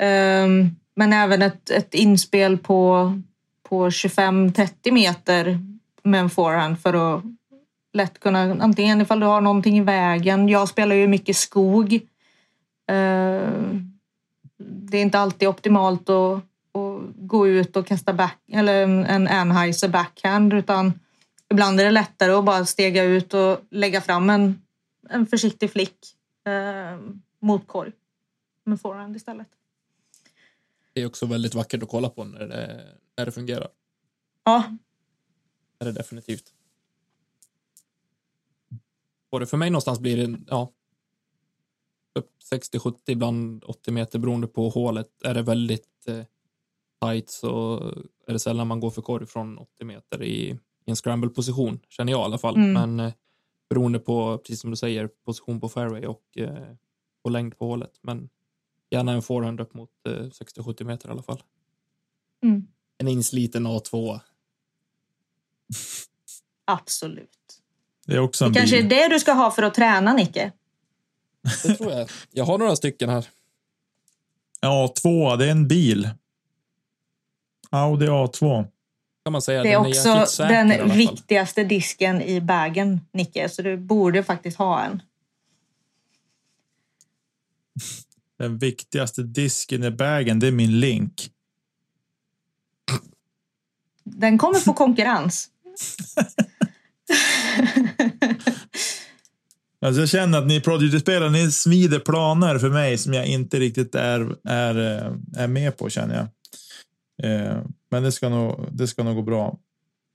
Ehm, 0.00 0.70
men 0.96 1.12
även 1.12 1.42
ett, 1.42 1.70
ett 1.70 1.94
inspel 1.94 2.58
på, 2.58 3.12
på 3.68 3.88
25-30 3.88 4.90
meter 4.90 5.58
med 6.02 6.20
en 6.20 6.30
forehand 6.30 6.80
för 6.80 7.16
att 7.16 7.24
lätt 7.92 8.20
kunna, 8.20 8.40
antingen 8.40 9.00
ifall 9.00 9.20
du 9.20 9.26
har 9.26 9.40
någonting 9.40 9.78
i 9.78 9.82
vägen. 9.82 10.48
Jag 10.48 10.68
spelar 10.68 10.96
ju 10.96 11.08
mycket 11.08 11.36
skog. 11.36 12.00
Ehm, 12.90 13.93
det 14.66 14.98
är 14.98 15.02
inte 15.02 15.18
alltid 15.18 15.48
optimalt 15.48 16.08
att, 16.08 16.36
att 16.72 17.02
gå 17.16 17.48
ut 17.48 17.76
och 17.76 17.86
kasta 17.86 18.12
back, 18.12 18.38
eller 18.52 18.82
en, 18.82 19.28
Anheuser 19.28 19.88
backhand 19.88 20.52
utan 20.52 20.92
ibland 21.50 21.80
är 21.80 21.84
det 21.84 21.90
lättare 21.90 22.32
att 22.32 22.44
bara 22.44 22.66
stega 22.66 23.04
ut 23.04 23.34
och 23.34 23.60
lägga 23.70 24.00
fram 24.00 24.30
en, 24.30 24.62
en 25.10 25.26
försiktig 25.26 25.70
flick 25.70 25.96
eh, 26.46 27.00
mot 27.40 27.66
korg 27.66 27.92
med 28.64 28.80
forehand 28.80 29.16
istället. 29.16 29.46
Det 30.92 31.02
är 31.02 31.06
också 31.06 31.26
väldigt 31.26 31.54
vackert 31.54 31.82
att 31.82 31.88
kolla 31.88 32.08
på 32.08 32.24
när 32.24 32.46
det, 32.46 32.84
när 33.16 33.26
det 33.26 33.32
fungerar. 33.32 33.68
Ja, 34.44 34.64
Det 35.78 35.84
är 35.84 35.92
det 35.92 35.92
definitivt. 35.92 36.52
Både 39.30 39.46
för 39.46 39.56
mig 39.56 39.70
någonstans 39.70 40.00
blir 40.00 40.26
det, 40.26 40.38
ja, 40.46 40.72
60-70, 42.52 42.94
ibland 43.06 43.64
80 43.64 43.90
meter 43.90 44.18
beroende 44.18 44.46
på 44.46 44.68
hålet. 44.68 45.22
Är 45.24 45.34
det 45.34 45.42
väldigt 45.42 46.08
eh, 46.08 46.24
tight 47.04 47.30
så 47.30 47.76
är 48.26 48.32
det 48.32 48.38
sällan 48.38 48.66
man 48.66 48.80
går 48.80 48.90
för 48.90 49.02
korg 49.02 49.26
från 49.26 49.58
80 49.58 49.84
meter 49.84 50.22
i, 50.22 50.50
i 50.86 50.90
en 50.90 50.96
scramble-position, 50.96 51.80
känner 51.88 52.12
jag 52.12 52.20
i 52.20 52.24
alla 52.24 52.38
fall. 52.38 52.56
Mm. 52.56 52.72
Men 52.72 53.06
eh, 53.06 53.12
beroende 53.68 53.98
på, 53.98 54.38
precis 54.38 54.60
som 54.60 54.70
du 54.70 54.76
säger, 54.76 55.06
position 55.24 55.60
på 55.60 55.68
fairway 55.68 56.06
och, 56.06 56.38
eh, 56.38 56.74
och 57.22 57.30
längd 57.30 57.58
på 57.58 57.66
hålet. 57.66 57.98
Men 58.02 58.28
gärna 58.90 59.12
en 59.12 59.22
forehand 59.22 59.60
upp 59.60 59.74
mot 59.74 59.90
eh, 60.08 60.12
60-70 60.12 60.84
meter 60.84 61.08
i 61.08 61.12
alla 61.12 61.22
fall. 61.22 61.42
Mm. 62.42 62.66
En 62.98 63.08
insliten 63.08 63.66
A2. 63.66 64.20
absolut. 66.64 67.60
Det 68.06 68.14
är 68.14 68.20
också 68.20 68.44
en 68.44 68.52
Det 68.52 68.58
kanske 68.58 68.78
är 68.78 68.88
det 68.88 69.08
du 69.08 69.20
ska 69.20 69.32
ha 69.32 69.50
för 69.50 69.62
att 69.62 69.74
träna, 69.74 70.12
Nicke. 70.12 70.52
Det 71.62 71.74
tror 71.74 71.92
jag. 71.92 72.10
Jag 72.30 72.44
har 72.44 72.58
några 72.58 72.76
stycken 72.76 73.08
här. 73.08 73.26
Ja, 74.60 74.92
två. 75.02 75.36
Det 75.36 75.46
är 75.46 75.50
en 75.50 75.68
bil. 75.68 76.08
Audi 77.70 78.06
A2. 78.06 78.66
Kan 79.24 79.32
man 79.32 79.42
säga. 79.42 79.62
Det 79.62 79.68
är 79.68 79.72
Den 79.72 79.86
också 79.86 80.08
jäkligt 80.08 80.28
säker 80.28 80.54
den 80.54 80.90
viktigaste 80.90 81.64
disken 81.64 82.22
i 82.22 82.40
bagen, 82.40 83.00
Nicke. 83.12 83.48
Så 83.48 83.62
du 83.62 83.76
borde 83.76 84.22
faktiskt 84.22 84.58
ha 84.58 84.82
en. 84.82 85.02
Den 88.38 88.58
viktigaste 88.58 89.22
disken 89.22 89.84
i 89.84 89.90
bagen, 89.90 90.40
det 90.40 90.46
är 90.46 90.52
min 90.52 90.80
link. 90.80 91.30
Den 94.04 94.38
kommer 94.38 94.58
få 94.58 94.72
konkurrens. 94.72 95.50
Alltså 99.84 100.00
jag 100.00 100.08
känner 100.08 100.38
att 100.38 100.46
ni 100.46 100.60
Prodigy-spelare, 100.60 101.30
ni 101.30 101.50
smider 101.50 101.98
planer 101.98 102.58
för 102.58 102.68
mig 102.70 102.98
som 102.98 103.12
jag 103.12 103.26
inte 103.26 103.60
riktigt 103.60 103.94
är, 103.94 104.36
är, 104.44 104.74
eh, 104.76 105.42
är 105.42 105.46
med 105.46 105.76
på 105.76 105.90
känner 105.90 106.14
jag. 106.14 106.26
Eh, 107.30 107.62
men 107.90 108.02
det 108.02 108.12
ska 108.12 108.28
nog, 108.28 108.68
det 108.72 108.88
ska 108.88 109.02
nog 109.02 109.16
gå 109.16 109.22
bra. 109.22 109.58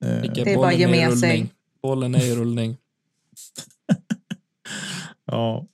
Eh, 0.05 0.22
Det 0.22 0.41
är 0.41 0.55
bara 0.55 0.67
att 0.67 0.80
ge 0.80 0.88
med 0.88 1.17
sig. 1.17 1.47
Bollen 1.82 2.15
är 2.15 2.26
i 2.26 2.36
rullning. 2.36 2.78
Ja. 5.26 5.67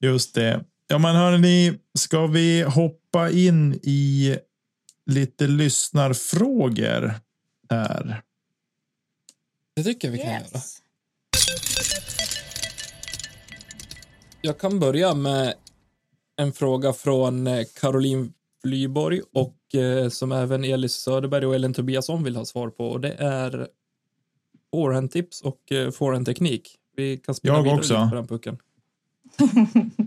Just 0.00 0.34
det. 0.34 0.64
Ja, 0.86 0.98
men 0.98 1.16
hörni, 1.16 1.78
ska 1.98 2.26
vi 2.26 2.62
hoppa 2.62 3.30
in 3.30 3.80
i 3.82 4.36
lite 5.06 5.46
lyssnarfrågor 5.46 7.14
här? 7.70 8.22
Det 9.76 9.84
tycker 9.84 10.08
jag 10.08 10.12
vi 10.12 10.18
kan 10.18 10.32
göra. 10.32 10.60
Jag 14.42 14.58
kan 14.58 14.80
börja 14.80 15.14
med 15.14 15.54
en 16.36 16.52
fråga 16.52 16.92
från 16.92 17.46
eh, 17.46 17.64
Caroline 17.80 18.32
Flyborg 18.62 19.20
och 19.32 19.74
eh, 19.74 20.08
som 20.08 20.32
även 20.32 20.64
Elis 20.64 20.92
Söderberg 20.92 21.46
och 21.46 21.54
Ellen 21.54 21.74
Tobiasson 21.74 22.24
vill 22.24 22.36
ha 22.36 22.44
svar 22.44 22.68
på 22.70 22.88
och 22.88 23.00
det 23.00 23.12
är 23.12 23.68
forehand-tips 24.70 25.40
och 25.42 25.72
eh, 25.72 25.90
forehand-teknik. 25.90 26.76
Vi 26.96 27.16
kan 27.16 27.34
spela 27.34 27.54
Jag 27.54 27.62
vidare 27.62 27.78
också. 27.78 27.94
lite 27.94 28.08
på 28.08 28.14
den 28.14 28.26
pucken. 28.26 28.58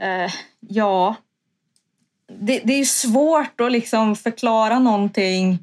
Eh, 0.00 0.32
ja. 0.60 1.16
Det, 2.40 2.58
det 2.64 2.72
är 2.72 2.78
ju 2.78 2.84
svårt 2.84 3.60
att 3.60 3.72
liksom 3.72 4.16
förklara 4.16 4.78
någonting 4.78 5.58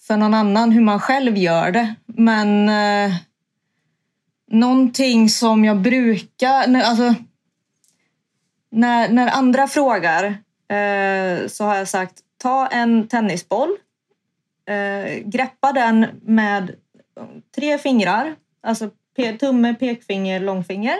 för 0.00 0.16
någon 0.16 0.34
annan 0.34 0.70
hur 0.72 0.80
man 0.80 1.00
själv 1.00 1.36
gör 1.36 1.70
det. 1.70 1.94
Men 2.06 2.68
någonting 4.50 5.28
som 5.28 5.64
jag 5.64 5.80
brukar... 5.80 6.66
När, 6.68 6.82
alltså, 6.82 7.14
när, 8.70 9.08
när 9.08 9.28
andra 9.28 9.66
frågar 9.66 10.24
eh, 10.68 11.48
så 11.48 11.64
har 11.64 11.76
jag 11.76 11.88
sagt 11.88 12.20
ta 12.38 12.66
en 12.66 13.08
tennisboll, 13.08 13.76
eh, 14.66 15.18
greppa 15.24 15.72
den 15.72 16.06
med 16.22 16.74
tre 17.54 17.78
fingrar, 17.78 18.36
alltså 18.62 18.90
pe- 19.16 19.38
tumme, 19.38 19.74
pekfinger, 19.74 20.40
långfinger 20.40 20.96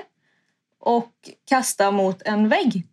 och 0.78 1.12
kasta 1.48 1.90
mot 1.90 2.22
en 2.22 2.48
vägg. 2.48 2.86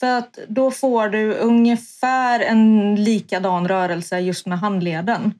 För 0.00 0.18
att 0.18 0.38
då 0.48 0.70
får 0.70 1.08
du 1.08 1.34
ungefär 1.34 2.40
en 2.40 2.94
likadan 3.04 3.68
rörelse 3.68 4.20
just 4.20 4.46
med 4.46 4.58
handleden. 4.58 5.38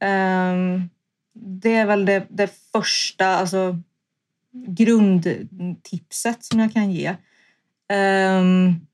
Ehm, 0.00 0.90
det 1.36 1.74
är 1.74 1.86
väl 1.86 2.04
det, 2.04 2.26
det 2.28 2.50
första 2.72 3.26
alltså, 3.26 3.78
grundtipset 4.66 6.44
som 6.44 6.60
jag 6.60 6.72
kan 6.72 6.92
ge. 6.92 7.14
Um, 7.92 8.86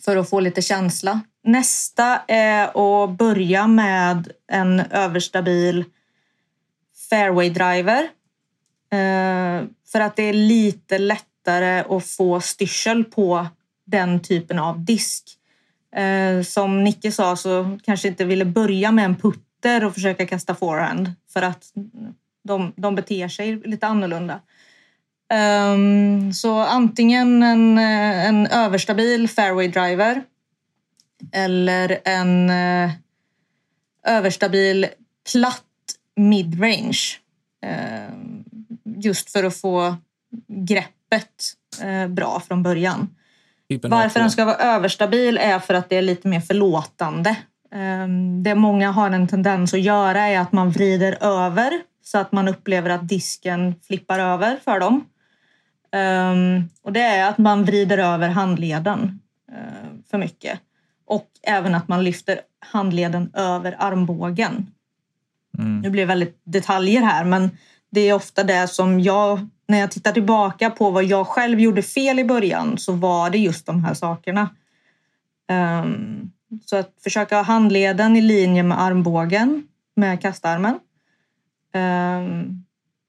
för 0.00 0.16
att 0.16 0.30
få 0.30 0.40
lite 0.40 0.62
känsla. 0.62 1.20
Nästa 1.44 2.22
är 2.28 2.64
att 2.64 3.10
börja 3.10 3.66
med 3.66 4.32
en 4.52 4.80
överstabil 4.80 5.84
fairway 7.10 7.50
driver. 7.50 8.02
Uh, 8.94 9.68
för 9.92 10.00
att 10.00 10.16
det 10.16 10.22
är 10.22 10.32
lite 10.32 10.98
lättare 10.98 11.96
att 11.96 12.06
få 12.06 12.40
styrsel 12.40 13.04
på 13.04 13.46
den 13.86 14.22
typen 14.22 14.58
av 14.58 14.84
disk. 14.84 15.24
Uh, 15.98 16.42
som 16.42 16.84
Nicke 16.84 17.12
sa 17.12 17.36
så 17.36 17.78
kanske 17.84 18.08
inte 18.08 18.24
ville 18.24 18.44
börja 18.44 18.92
med 18.92 19.04
en 19.04 19.16
putter 19.58 19.84
och 19.84 19.94
försöka 19.94 20.26
kasta 20.26 20.54
forehand 20.54 21.12
för 21.32 21.42
att 21.42 21.72
de, 22.44 22.72
de 22.76 22.94
beter 22.94 23.28
sig 23.28 23.56
lite 23.56 23.86
annorlunda. 23.86 24.40
Ehm, 25.32 26.32
så 26.32 26.58
antingen 26.58 27.42
en, 27.42 27.78
en 27.78 28.46
överstabil 28.46 29.28
fairway 29.28 29.68
driver 29.68 30.22
eller 31.32 31.98
en 32.04 32.50
eh, 32.50 32.90
överstabil 34.06 34.86
platt 35.32 35.64
midrange. 36.16 37.18
Eh, 37.62 38.14
just 39.02 39.30
för 39.30 39.44
att 39.44 39.56
få 39.56 39.96
greppet 40.48 41.54
eh, 41.82 42.08
bra 42.08 42.42
från 42.48 42.62
början. 42.62 43.14
Varför 43.82 44.20
A2. 44.20 44.22
den 44.22 44.30
ska 44.30 44.44
vara 44.44 44.56
överstabil 44.56 45.38
är 45.38 45.58
för 45.58 45.74
att 45.74 45.88
det 45.88 45.96
är 45.96 46.02
lite 46.02 46.28
mer 46.28 46.40
förlåtande. 46.40 47.36
Ehm, 47.72 48.42
Det 48.42 48.54
många 48.54 48.90
har 48.90 49.10
en 49.10 49.28
tendens 49.28 49.74
att 49.74 49.80
göra 49.80 50.20
är 50.20 50.38
att 50.38 50.52
man 50.52 50.70
vrider 50.70 51.18
över 51.20 51.72
så 52.04 52.18
att 52.18 52.32
man 52.32 52.48
upplever 52.48 52.90
att 52.90 53.08
disken 53.08 53.74
flippar 53.86 54.18
över 54.18 54.56
för 54.64 54.80
dem. 54.80 55.04
Ehm, 55.92 56.68
Och 56.82 56.92
det 56.92 57.00
är 57.02 57.28
att 57.28 57.38
man 57.38 57.64
vrider 57.64 57.98
över 57.98 58.28
handleden 58.28 59.20
eh, 59.52 60.00
för 60.10 60.18
mycket. 60.18 60.60
Och 61.06 61.26
även 61.42 61.74
att 61.74 61.88
man 61.88 62.04
lyfter 62.04 62.40
handleden 62.72 63.30
över 63.34 63.76
armbågen. 63.78 64.66
Nu 65.82 65.90
blir 65.90 66.02
det 66.02 66.06
väldigt 66.06 66.40
detaljer 66.44 67.02
här 67.02 67.24
men 67.24 67.50
det 67.90 68.00
är 68.00 68.12
ofta 68.12 68.44
det 68.44 68.68
som 68.68 69.00
jag, 69.00 69.48
när 69.68 69.78
jag 69.78 69.90
tittar 69.90 70.12
tillbaka 70.12 70.70
på 70.70 70.90
vad 70.90 71.04
jag 71.04 71.26
själv 71.26 71.60
gjorde 71.60 71.82
fel 71.82 72.18
i 72.18 72.24
början 72.24 72.78
så 72.78 72.92
var 72.92 73.30
det 73.30 73.38
just 73.38 73.66
de 73.66 73.84
här 73.84 73.94
sakerna. 73.94 74.48
Ehm, 75.48 76.30
så 76.64 76.76
att 76.76 76.94
försöka 77.02 77.36
ha 77.36 77.42
handleden 77.42 78.16
i 78.16 78.20
linje 78.20 78.62
med 78.62 78.80
armbågen 78.80 79.68
med 79.96 80.22
kastarmen. 80.22 80.78
Ehm, 81.74 82.64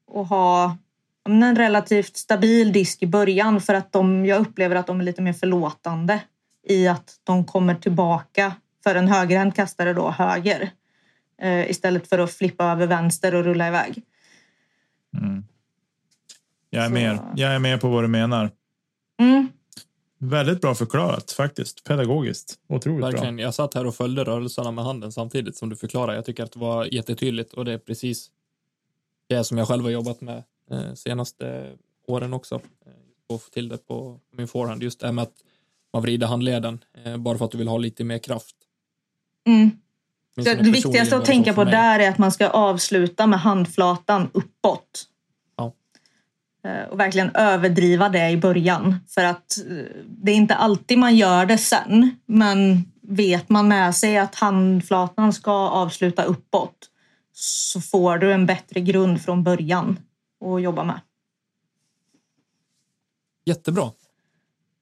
och 0.06 0.26
ha 0.26 0.76
en 1.24 1.56
relativt 1.56 2.16
stabil 2.16 2.72
disk 2.72 3.02
i 3.02 3.06
början 3.06 3.60
för 3.60 3.74
att 3.74 3.92
de, 3.92 4.26
jag 4.26 4.40
upplever 4.40 4.76
att 4.76 4.86
de 4.86 5.00
är 5.00 5.04
lite 5.04 5.22
mer 5.22 5.32
förlåtande 5.32 6.20
i 6.68 6.88
att 6.88 7.14
de 7.24 7.44
kommer 7.44 7.74
tillbaka 7.74 8.52
för 8.84 8.94
en 8.94 9.08
högerhänt 9.08 9.56
kastare 9.56 9.92
då 9.92 10.10
höger 10.10 10.70
eh, 11.42 11.70
istället 11.70 12.08
för 12.08 12.18
att 12.18 12.32
flippa 12.32 12.64
över 12.64 12.86
vänster 12.86 13.34
och 13.34 13.44
rulla 13.44 13.68
iväg. 13.68 14.02
Jag 16.70 16.84
är, 16.84 16.88
Så- 16.88 16.94
med. 16.94 17.18
jag 17.34 17.54
är 17.54 17.58
med 17.58 17.80
på 17.80 17.88
vad 17.88 18.04
du 18.04 18.08
menar. 18.08 18.50
Mm. 19.20 19.48
Väldigt 20.22 20.60
bra 20.60 20.74
förklarat 20.74 21.32
faktiskt. 21.32 21.84
Pedagogiskt. 21.84 22.58
Otroligt 22.68 23.04
Verkligen. 23.04 23.38
Jag 23.38 23.54
satt 23.54 23.74
här 23.74 23.86
och 23.86 23.94
följde 23.94 24.24
rörelserna 24.24 24.70
med 24.70 24.84
handen 24.84 25.12
samtidigt 25.12 25.56
som 25.56 25.68
du 25.68 25.76
förklarar. 25.76 26.14
Jag 26.14 26.24
tycker 26.24 26.44
att 26.44 26.52
det 26.52 26.58
var 26.58 26.84
jättetydligt 26.94 27.52
och 27.52 27.64
det 27.64 27.72
är 27.72 27.78
precis 27.78 28.30
det 29.28 29.44
som 29.44 29.58
jag 29.58 29.68
själv 29.68 29.84
har 29.84 29.90
jobbat 29.90 30.20
med 30.20 30.42
eh, 30.70 30.94
senaste 30.94 31.72
åren 32.06 32.32
också. 32.32 32.54
Eh, 32.54 32.92
och 33.26 33.42
få 33.42 33.50
till 33.50 33.68
det 33.68 33.86
på 33.86 34.20
min 34.36 34.48
forehand. 34.48 34.82
Just 34.82 35.00
det 35.00 35.06
här 35.06 35.12
med 35.12 35.22
att 35.22 35.34
man 35.92 36.02
vrider 36.02 36.26
handleden 36.26 36.84
eh, 37.04 37.16
bara 37.16 37.38
för 37.38 37.44
att 37.44 37.50
du 37.50 37.58
vill 37.58 37.68
ha 37.68 37.78
lite 37.78 38.04
mer 38.04 38.18
kraft. 38.18 38.56
Mm. 39.46 39.70
Det, 40.36 40.54
det 40.54 40.70
viktigaste 40.70 41.16
att 41.16 41.24
tänka 41.24 41.54
på 41.54 41.64
där 41.64 42.00
är 42.00 42.08
att 42.08 42.18
man 42.18 42.32
ska 42.32 42.48
avsluta 42.48 43.26
med 43.26 43.40
handflatan 43.40 44.30
uppåt. 44.32 45.09
Eh, 46.64 46.82
Och 46.90 47.00
verkligen 47.00 47.30
överdriva 47.36 48.08
det 48.08 48.30
i 48.30 48.36
början. 48.36 48.96
För 49.08 49.24
att 49.24 49.58
eh, 49.58 49.84
det 50.06 50.32
är 50.32 50.36
inte 50.36 50.54
alltid 50.54 50.98
man 50.98 51.16
gör 51.16 51.46
det 51.46 51.58
sen. 51.58 52.16
Men 52.26 52.84
vet 53.02 53.48
man 53.48 53.68
med 53.68 53.94
sig 53.94 54.18
att 54.18 54.34
handflatan 54.34 55.32
ska 55.32 55.52
avsluta 55.52 56.22
uppåt 56.24 56.90
så 57.32 57.80
får 57.80 58.18
du 58.18 58.32
en 58.32 58.46
bättre 58.46 58.80
grund 58.80 59.22
från 59.22 59.44
början 59.44 59.98
att 60.44 60.62
jobba 60.62 60.84
med. 60.84 61.00
Jättebra. 63.44 63.90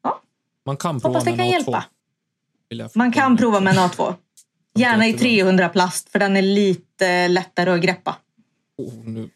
Ja. 0.02 0.22
Man 0.64 0.76
kan 0.76 1.00
prova 1.00 1.18
Hoppas 1.18 1.24
det 1.24 1.30
med 1.30 1.38
kan 1.38 1.46
A2, 1.46 1.82
hjälpa. 2.70 2.90
Man 2.94 3.12
kan 3.12 3.36
prova 3.36 3.60
med 3.60 3.72
en 3.72 3.78
A2. 3.78 4.14
Gärna 4.74 5.06
i 5.06 5.10
Jättebra. 5.10 5.28
300 5.28 5.68
plast 5.68 6.08
för 6.08 6.18
den 6.18 6.36
är 6.36 6.42
lite 6.42 7.28
lättare 7.28 7.70
att 7.70 7.80
greppa. 7.80 8.16
Oh, 8.76 9.04
nu. 9.04 9.30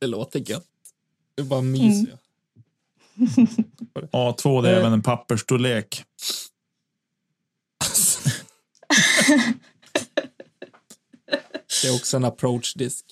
Det 0.00 0.06
låter 0.06 0.50
gött. 0.50 0.66
Det 1.34 1.42
är 1.42 1.46
bara 1.46 1.62
mys. 1.62 2.06
Mm. 2.06 2.16
A2 4.12 4.62
det 4.62 4.68
är 4.68 4.72
Eh. 4.72 4.78
även 4.78 4.92
en 4.92 5.02
pappersstorlek. 5.02 6.04
Det 11.82 11.88
är 11.88 11.94
också 11.94 12.16
en 12.16 12.24
approach-disk. 12.24 13.04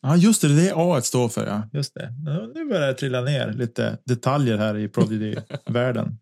Ja, 0.00 0.16
just 0.16 0.40
det. 0.42 0.48
Det 0.56 0.68
är 0.68 0.96
A 0.98 1.02
står 1.02 1.28
för. 1.28 1.46
Ja, 1.46 1.62
just 1.72 1.94
det. 1.94 2.12
Nu 2.54 2.64
börjar 2.64 2.86
det 2.86 2.94
trilla 2.94 3.20
ner 3.20 3.52
lite 3.52 3.98
detaljer 4.04 4.58
här 4.58 4.76
i 4.78 4.88
Prodigy-världen. 4.88 6.18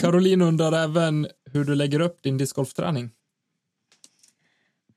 Caroline 0.00 0.42
undrar 0.42 0.72
även 0.72 1.26
hur 1.52 1.64
du 1.64 1.74
lägger 1.74 2.00
upp 2.00 2.22
din 2.22 2.38
discgolfträning. 2.38 3.10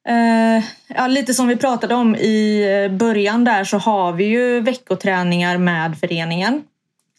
Eh, 0.07 0.63
ja, 0.87 1.07
lite 1.07 1.33
som 1.33 1.47
vi 1.47 1.55
pratade 1.55 1.95
om 1.95 2.15
i 2.15 2.67
eh, 2.85 2.97
början 2.97 3.43
där 3.43 3.63
så 3.63 3.77
har 3.77 4.13
vi 4.13 4.23
ju 4.23 4.61
veckoträningar 4.61 5.57
med 5.57 5.99
föreningen. 5.99 6.63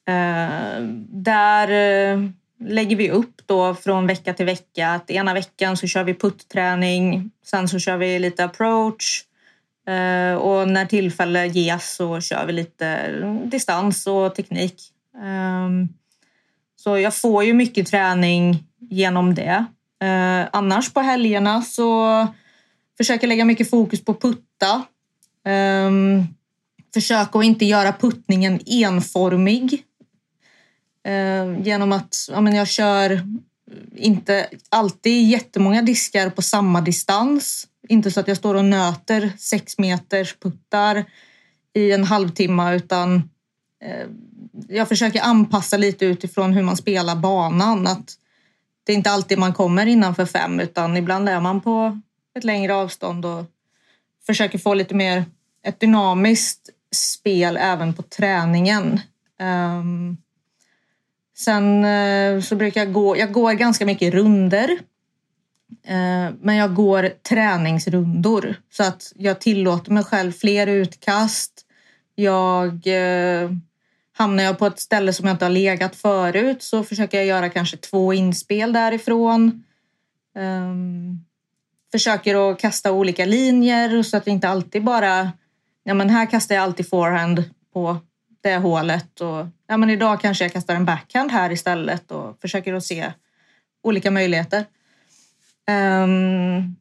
Eh, 0.08 0.82
där 1.08 1.68
eh, 1.68 2.18
lägger 2.60 2.96
vi 2.96 3.10
upp 3.10 3.42
då 3.46 3.74
från 3.74 4.06
vecka 4.06 4.34
till 4.34 4.46
vecka. 4.46 4.90
Att 4.90 5.10
ena 5.10 5.34
veckan 5.34 5.76
så 5.76 5.86
kör 5.86 6.04
vi 6.04 6.14
putträning, 6.14 7.30
sen 7.44 7.68
så 7.68 7.78
kör 7.78 7.96
vi 7.96 8.18
lite 8.18 8.44
approach 8.44 9.22
eh, 9.88 10.34
och 10.34 10.68
när 10.68 10.86
tillfälle 10.86 11.46
ges 11.46 11.94
så 11.94 12.20
kör 12.20 12.46
vi 12.46 12.52
lite 12.52 13.10
distans 13.44 14.06
och 14.06 14.34
teknik. 14.34 14.82
Ehm, 15.22 15.88
så 16.76 16.98
jag 16.98 17.16
får 17.16 17.44
ju 17.44 17.54
mycket 17.54 17.86
träning 17.86 18.64
genom 18.78 19.34
det. 19.34 19.64
Eh, 20.02 20.48
annars 20.52 20.92
på 20.92 21.00
helgerna 21.00 21.62
så 21.62 22.26
försöker 22.96 23.26
lägga 23.26 23.44
mycket 23.44 23.70
fokus 23.70 24.04
på 24.04 24.14
putta. 24.14 24.82
Ehm, 25.44 25.86
um, 25.86 26.26
försöka 26.94 27.38
att 27.38 27.44
inte 27.44 27.64
göra 27.64 27.92
puttningen 27.92 28.60
enformig. 28.66 29.82
Um, 31.08 31.62
genom 31.62 31.92
att 31.92 32.28
ja, 32.30 32.40
men 32.40 32.54
jag 32.54 32.68
kör 32.68 33.20
inte 33.96 34.48
alltid 34.68 35.30
jättemånga 35.30 35.82
diskar 35.82 36.30
på 36.30 36.42
samma 36.42 36.80
distans. 36.80 37.66
Inte 37.88 38.10
så 38.10 38.20
att 38.20 38.28
jag 38.28 38.36
står 38.36 38.54
och 38.54 38.64
nöter 38.64 39.32
sex 39.38 39.78
meters 39.78 40.36
puttar 40.38 41.04
i 41.74 41.92
en 41.92 42.04
halvtimme 42.04 42.74
utan 42.74 43.14
eh, 43.84 44.06
jag 44.68 44.88
försöker 44.88 45.20
anpassa 45.20 45.76
lite 45.76 46.06
utifrån 46.06 46.52
hur 46.52 46.62
man 46.62 46.76
spelar 46.76 47.16
banan. 47.16 47.86
Att 47.86 48.14
det 48.84 48.92
är 48.92 48.96
inte 48.96 49.10
alltid 49.10 49.38
man 49.38 49.54
kommer 49.54 49.86
innanför 49.86 50.26
fem 50.26 50.60
utan 50.60 50.96
ibland 50.96 51.28
är 51.28 51.40
man 51.40 51.60
på 51.60 52.00
ett 52.34 52.44
längre 52.44 52.74
avstånd 52.74 53.24
och 53.24 53.44
försöker 54.26 54.58
få 54.58 54.74
lite 54.74 54.94
mer 54.94 55.24
ett 55.62 55.80
dynamiskt 55.80 56.70
spel 56.94 57.56
även 57.60 57.94
på 57.94 58.02
träningen. 58.02 59.00
Um, 59.40 60.16
sen 61.36 61.84
uh, 61.84 62.40
så 62.40 62.56
brukar 62.56 62.80
jag 62.80 62.92
gå, 62.92 63.16
jag 63.16 63.32
går 63.32 63.52
ganska 63.52 63.86
mycket 63.86 64.14
runder. 64.14 64.68
Uh, 65.88 66.34
men 66.40 66.56
jag 66.56 66.74
går 66.74 67.08
träningsrundor 67.08 68.56
så 68.70 68.82
att 68.82 69.12
jag 69.16 69.40
tillåter 69.40 69.92
mig 69.92 70.04
själv 70.04 70.32
fler 70.32 70.66
utkast. 70.66 71.66
Jag 72.14 72.86
uh, 72.86 73.50
Hamnar 74.16 74.44
jag 74.44 74.58
på 74.58 74.66
ett 74.66 74.80
ställe 74.80 75.12
som 75.12 75.26
jag 75.26 75.34
inte 75.34 75.44
har 75.44 75.50
legat 75.50 75.96
förut 75.96 76.62
så 76.62 76.84
försöker 76.84 77.18
jag 77.18 77.26
göra 77.26 77.48
kanske 77.48 77.76
två 77.76 78.12
inspel 78.12 78.72
därifrån. 78.72 79.64
Um, 80.34 81.23
försöker 81.94 82.50
att 82.50 82.60
kasta 82.60 82.92
olika 82.92 83.24
linjer 83.24 84.02
så 84.02 84.16
att 84.16 84.24
det 84.24 84.30
inte 84.30 84.48
alltid 84.48 84.84
bara... 84.84 85.32
Ja, 85.84 85.94
men 85.94 86.10
här 86.10 86.26
kastar 86.30 86.54
jag 86.54 86.64
alltid 86.64 86.88
forehand 86.88 87.44
på 87.72 87.96
det 88.40 88.56
hålet. 88.56 89.20
Och, 89.20 89.46
ja, 89.66 89.76
men 89.76 89.90
idag 89.90 90.20
kanske 90.20 90.44
jag 90.44 90.52
kastar 90.52 90.74
en 90.74 90.84
backhand 90.84 91.30
här 91.30 91.52
istället 91.52 92.10
och 92.10 92.40
försöker 92.40 92.74
att 92.74 92.84
se 92.84 93.12
olika 93.82 94.10
möjligheter. 94.10 94.64
Um, 96.04 96.76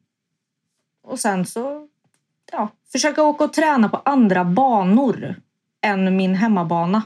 och 1.02 1.18
sen 1.18 1.46
så 1.46 1.88
ja, 2.52 2.68
försöka 2.92 3.22
åka 3.22 3.44
och 3.44 3.52
träna 3.52 3.88
på 3.88 3.96
andra 3.96 4.44
banor 4.44 5.36
än 5.82 6.16
min 6.16 6.34
hemmabana. 6.34 7.02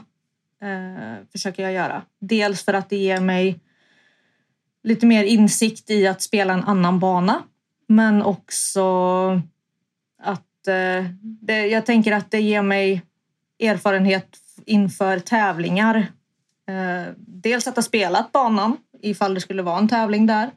Eh, 0.61 1.25
försöker 1.31 1.63
jag 1.63 1.73
göra. 1.73 2.01
Dels 2.19 2.65
för 2.65 2.73
att 2.73 2.89
det 2.89 2.97
ger 2.97 3.21
mig 3.21 3.59
lite 4.83 5.05
mer 5.05 5.23
insikt 5.23 5.89
i 5.89 6.07
att 6.07 6.21
spela 6.21 6.53
en 6.53 6.63
annan 6.63 6.99
bana. 6.99 7.43
Men 7.91 8.21
också 8.21 8.81
att 10.21 10.67
eh, 10.67 11.05
det, 11.21 11.67
jag 11.67 11.85
tänker 11.85 12.11
att 12.11 12.31
det 12.31 12.41
ger 12.41 12.61
mig 12.61 13.01
erfarenhet 13.59 14.37
inför 14.65 15.19
tävlingar. 15.19 15.95
Eh, 16.67 17.13
dels 17.17 17.67
att 17.67 17.75
ha 17.75 17.83
spelat 17.83 18.31
banan 18.31 18.77
ifall 19.01 19.33
det 19.33 19.41
skulle 19.41 19.61
vara 19.61 19.77
en 19.77 19.87
tävling 19.87 20.25
där. 20.25 20.51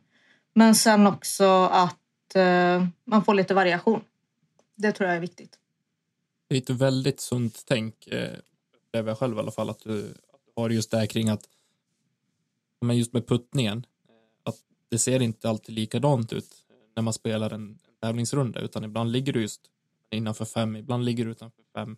Men 0.55 0.75
sen 0.75 1.07
också 1.07 1.45
att 1.65 2.35
eh, 2.35 2.87
man 3.05 3.25
får 3.25 3.35
lite 3.35 3.55
variation. 3.55 4.01
Det 4.77 4.93
tror 4.93 5.09
jag 5.09 5.17
är 5.17 5.21
viktigt. 5.21 5.59
Det 6.49 6.57
är 6.57 6.61
ett 6.61 6.71
väldigt 6.71 7.21
sunt 7.21 7.63
tänk, 7.67 8.07
eh, 8.07 8.39
upplever 8.77 9.11
jag 9.11 9.19
själv 9.19 9.37
i 9.37 9.41
alla 9.41 9.51
fall, 9.51 9.71
att 9.71 9.81
du, 9.81 10.01
att 10.33 10.41
du 10.45 10.63
har 10.63 10.71
just 10.71 10.91
det 10.91 10.99
här 10.99 11.07
kring 11.07 11.29
att, 11.29 11.49
men 12.81 12.99
just 12.99 13.13
med 13.13 13.27
puttningen, 13.27 13.87
att 14.43 14.57
det 14.89 14.99
ser 14.99 15.23
inte 15.23 15.49
alltid 15.49 15.75
likadant 15.75 16.33
ut 16.33 16.63
när 16.95 17.03
man 17.03 17.13
spelar 17.13 17.51
en, 17.51 17.79
tävlingsrunda, 18.01 18.61
utan 18.61 18.85
ibland 18.85 19.13
ligger 19.13 19.33
du 19.33 19.41
just 19.41 19.61
innanför 20.11 20.45
fem, 20.45 20.77
ibland 20.77 21.05
ligger 21.05 21.25
du 21.25 21.31
utanför 21.31 21.63
fem. 21.75 21.97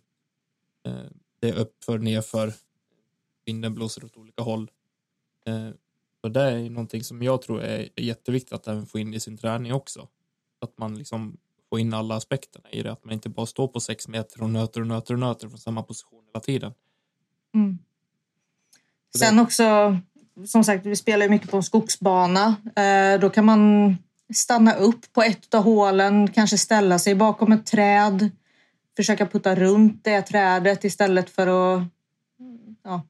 Eh, 0.85 1.11
det 1.39 1.49
är 1.49 1.53
uppför, 1.53 1.97
nerför, 1.97 2.53
vinden 3.45 3.73
blåser 3.73 4.05
åt 4.05 4.17
olika 4.17 4.43
håll. 4.43 4.71
Eh, 5.45 5.69
så 6.21 6.29
det 6.29 6.41
är 6.41 6.69
någonting 6.69 7.03
som 7.03 7.23
jag 7.23 7.41
tror 7.41 7.61
är, 7.61 7.89
jätteviktigt 7.95 8.53
att 8.53 8.67
även 8.67 8.85
få 8.85 8.99
in 8.99 9.13
i 9.13 9.19
sin 9.19 9.37
träning 9.37 9.73
också. 9.73 10.07
Att 10.59 10.77
man 10.77 10.97
liksom 10.97 11.37
få 11.69 11.79
in 11.79 11.93
alla 11.93 12.15
aspekterna 12.15 12.69
i 12.69 12.83
det, 12.83 12.91
att 12.91 13.05
man 13.05 13.13
inte 13.13 13.29
bara 13.29 13.45
står 13.45 13.67
på 13.67 13.79
sex 13.79 14.07
meter 14.07 14.43
och 14.43 14.49
nöter 14.49 14.81
och 14.81 14.87
nöter 14.87 15.13
och 15.13 15.19
nöter 15.19 15.49
från 15.49 15.57
samma 15.57 15.83
position 15.83 16.23
hela 16.27 16.39
tiden. 16.39 16.73
Mm. 17.53 17.77
Sen 19.17 19.39
också, 19.39 19.97
som 20.45 20.63
sagt, 20.63 20.85
vi 20.85 20.95
spelar 20.95 21.25
ju 21.25 21.29
mycket 21.29 21.51
på 21.51 21.61
skogsbana. 21.61 22.55
Eh, 22.75 23.19
då 23.19 23.29
kan 23.29 23.45
man 23.45 23.95
stanna 24.33 24.73
upp 24.73 25.13
på 25.13 25.21
ett 25.23 25.53
av 25.53 25.63
hålen, 25.63 26.27
kanske 26.27 26.57
ställa 26.57 26.99
sig 26.99 27.15
bakom 27.15 27.51
ett 27.51 27.65
träd, 27.65 28.31
försöka 28.95 29.25
putta 29.25 29.55
runt 29.55 30.03
det 30.03 30.21
trädet 30.21 30.83
istället 30.83 31.29
för 31.29 31.47
att... 31.47 31.83
Ja, 32.83 33.01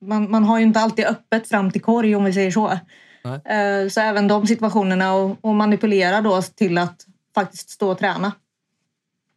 man, 0.00 0.30
man 0.30 0.44
har 0.44 0.58
ju 0.58 0.64
inte 0.64 0.80
alltid 0.80 1.04
öppet 1.04 1.48
fram 1.48 1.70
till 1.70 1.82
korg 1.82 2.16
om 2.16 2.24
vi 2.24 2.32
säger 2.32 2.50
så. 2.50 2.78
Nej. 3.24 3.40
Eh, 3.58 3.88
så 3.88 4.00
även 4.00 4.28
de 4.28 4.46
situationerna 4.46 5.14
och, 5.14 5.36
och 5.40 5.54
manipulera 5.54 6.20
då 6.20 6.42
till 6.42 6.78
att 6.78 7.06
faktiskt 7.34 7.70
stå 7.70 7.90
och 7.90 7.98
träna. 7.98 8.32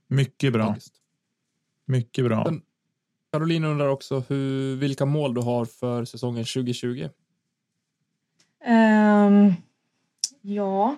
Mycket 0.07 0.53
bra. 0.53 0.75
Mycket 1.86 2.25
bra. 2.25 2.43
Men- 2.43 2.61
Caroline 3.32 3.63
undrar 3.63 3.88
också 3.88 4.23
hur, 4.27 4.75
vilka 4.75 5.05
mål 5.05 5.34
du 5.34 5.41
har 5.41 5.65
för 5.65 6.05
säsongen 6.05 6.45
2020. 6.45 7.09
Ehm, 8.65 9.53
ja. 10.41 10.95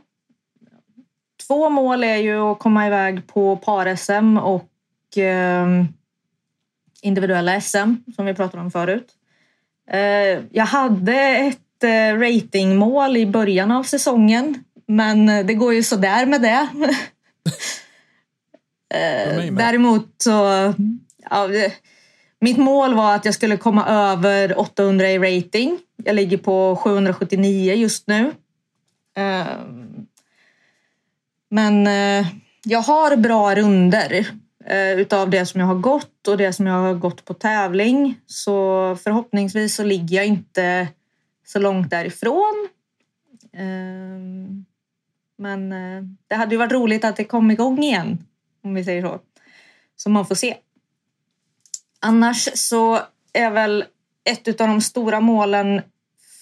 Två 1.47 1.69
mål 1.69 2.03
är 2.03 2.17
ju 2.17 2.39
att 2.39 2.59
komma 2.59 2.87
iväg 2.87 3.27
på 3.27 3.57
par-SM 3.57 4.37
och 4.37 4.69
ehm, 5.17 5.87
individuella 7.01 7.61
SM 7.61 7.95
som 8.15 8.25
vi 8.25 8.33
pratade 8.33 8.63
om 8.63 8.71
förut. 8.71 9.07
Eh, 9.91 10.41
jag 10.51 10.65
hade 10.65 11.19
ett 11.19 11.83
eh, 11.83 12.19
ratingmål 12.19 13.17
i 13.17 13.25
början 13.25 13.71
av 13.71 13.83
säsongen 13.83 14.63
men 14.87 15.25
det 15.25 15.53
går 15.53 15.73
ju 15.73 15.83
sådär 15.83 16.25
med 16.25 16.41
det. 16.41 16.67
Eh, 18.93 19.37
med. 19.37 19.53
Däremot 19.53 20.15
så... 20.17 20.73
Ja, 21.29 21.49
mitt 22.39 22.57
mål 22.57 22.93
var 22.93 23.15
att 23.15 23.25
jag 23.25 23.33
skulle 23.33 23.57
komma 23.57 23.85
över 23.87 24.59
800 24.59 25.09
i 25.09 25.19
rating. 25.19 25.79
Jag 26.03 26.15
ligger 26.15 26.37
på 26.37 26.75
779 26.75 27.73
just 27.73 28.07
nu. 28.07 28.31
Men 31.53 31.87
eh, 31.87 32.27
jag 32.63 32.79
har 32.79 33.15
bra 33.15 33.55
runder 33.55 34.27
eh, 34.65 34.91
utav 34.99 35.29
det 35.29 35.45
som 35.45 35.59
jag 35.59 35.67
har 35.67 35.75
gått 35.75 36.27
och 36.27 36.37
det 36.37 36.53
som 36.53 36.67
jag 36.67 36.73
har 36.73 36.93
gått 36.93 37.25
på 37.25 37.33
tävling. 37.33 38.19
Så 38.25 38.97
förhoppningsvis 39.03 39.75
så 39.75 39.83
ligger 39.83 40.15
jag 40.17 40.25
inte 40.25 40.87
så 41.45 41.59
långt 41.59 41.89
därifrån. 41.89 42.67
Eh, 43.53 44.19
Men 45.37 45.71
eh, 45.71 46.03
det 46.27 46.35
hade 46.35 46.55
ju 46.55 46.59
varit 46.59 46.71
roligt 46.71 47.05
att 47.05 47.15
det 47.15 47.23
kom 47.23 47.51
igång 47.51 47.83
igen, 47.83 48.25
om 48.63 48.73
vi 48.73 48.83
säger 48.83 49.01
så. 49.01 49.19
Så 49.95 50.09
man 50.09 50.25
får 50.25 50.35
se. 50.35 50.57
Annars 51.99 52.49
så 52.53 52.99
är 53.33 53.51
väl 53.51 53.85
ett 54.23 54.61
av 54.61 54.67
de 54.67 54.81
stora 54.81 55.19
målen 55.19 55.81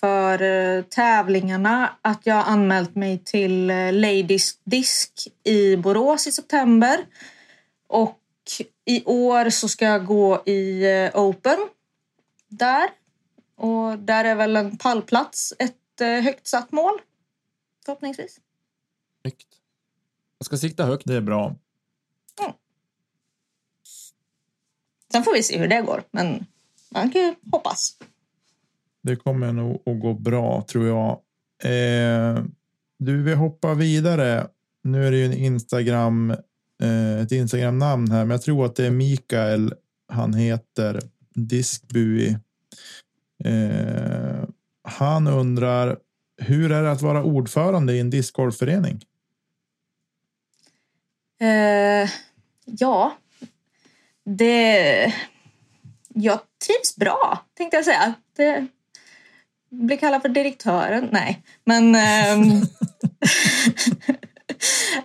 för 0.02 0.42
eh, 0.42 0.84
tävlingarna 0.84 1.98
att 2.02 2.26
jag 2.26 2.48
anmält 2.48 2.96
mig 2.96 3.18
till 3.18 3.70
eh, 3.70 3.94
Ladies 3.94 4.60
Disk 4.64 5.28
i 5.44 5.78
Borås 5.78 6.28
i 6.28 6.32
september. 6.32 7.06
Och 7.88 8.20
i 8.86 9.04
år 9.06 9.50
så 9.50 9.70
ska 9.70 9.86
jag 9.86 10.06
gå 10.06 10.44
i 10.46 10.84
eh, 10.84 11.20
Open 11.20 11.68
där. 12.48 12.90
Och 13.56 14.00
där 14.00 14.26
är 14.26 14.36
väl 14.36 14.56
en 14.56 14.78
pallplats 14.78 15.54
ett 15.60 15.76
högt 16.00 16.48
satt 16.48 16.72
mål. 16.72 17.02
Förhoppningsvis. 17.86 18.40
Snyggt. 19.22 19.48
Jag 20.38 20.46
ska 20.46 20.58
sikta 20.58 20.86
högt. 20.86 21.04
Det 21.06 21.16
är 21.16 21.22
bra. 21.22 21.56
Sen 25.12 25.24
får 25.24 25.34
vi 25.34 25.44
se 25.44 25.58
hur 25.58 25.68
det 25.68 25.82
går. 25.82 26.04
Men 26.12 26.46
man 26.90 27.12
kan 27.12 27.22
ju 27.22 27.36
hoppas. 27.52 27.98
Det 29.04 29.16
kommer 29.16 29.52
nog 29.52 29.82
att 29.86 30.02
gå 30.02 30.14
bra 30.14 30.66
tror 30.68 30.88
jag. 30.88 31.10
Eh, 31.64 32.44
du, 33.00 33.24
vi 33.24 33.34
hoppar 33.34 33.76
vidare. 33.76 34.48
Nu 34.84 35.08
är 35.08 35.12
det 35.12 35.18
ju 35.18 35.26
en 35.26 35.34
Instagram, 35.34 36.32
eh, 36.84 37.20
ett 37.22 37.32
Instagram-namn 37.32 38.12
här, 38.12 38.26
men 38.26 38.32
jag 38.32 38.42
tror 38.42 38.66
att 38.66 38.76
det 38.76 38.86
är 38.86 38.92
Mikael. 38.92 39.74
Han 40.08 40.34
heter 40.34 41.00
Diskbui. 41.36 42.38
Eh, 43.44 44.44
han 44.84 45.28
undrar 45.28 45.98
hur 46.38 46.72
är 46.72 46.84
det 46.84 46.92
att 46.92 47.02
vara 47.02 47.24
ordförande 47.24 47.94
i 47.94 48.00
en 48.00 48.10
discgolfförening? 48.10 49.06
Eh, 51.40 52.10
ja, 52.66 53.18
det... 54.26 55.14
Jag 56.14 56.40
trivs 56.68 56.96
bra, 56.96 57.46
tänkte 57.54 57.78
jag 57.78 57.86
säga. 57.86 58.14
Det 58.36 58.68
blir 59.72 59.98
kallad 59.98 60.22
för 60.22 60.30
direktören. 60.30 61.08
Nej, 61.12 61.44
men... 61.66 61.96
ehm, 61.96 62.52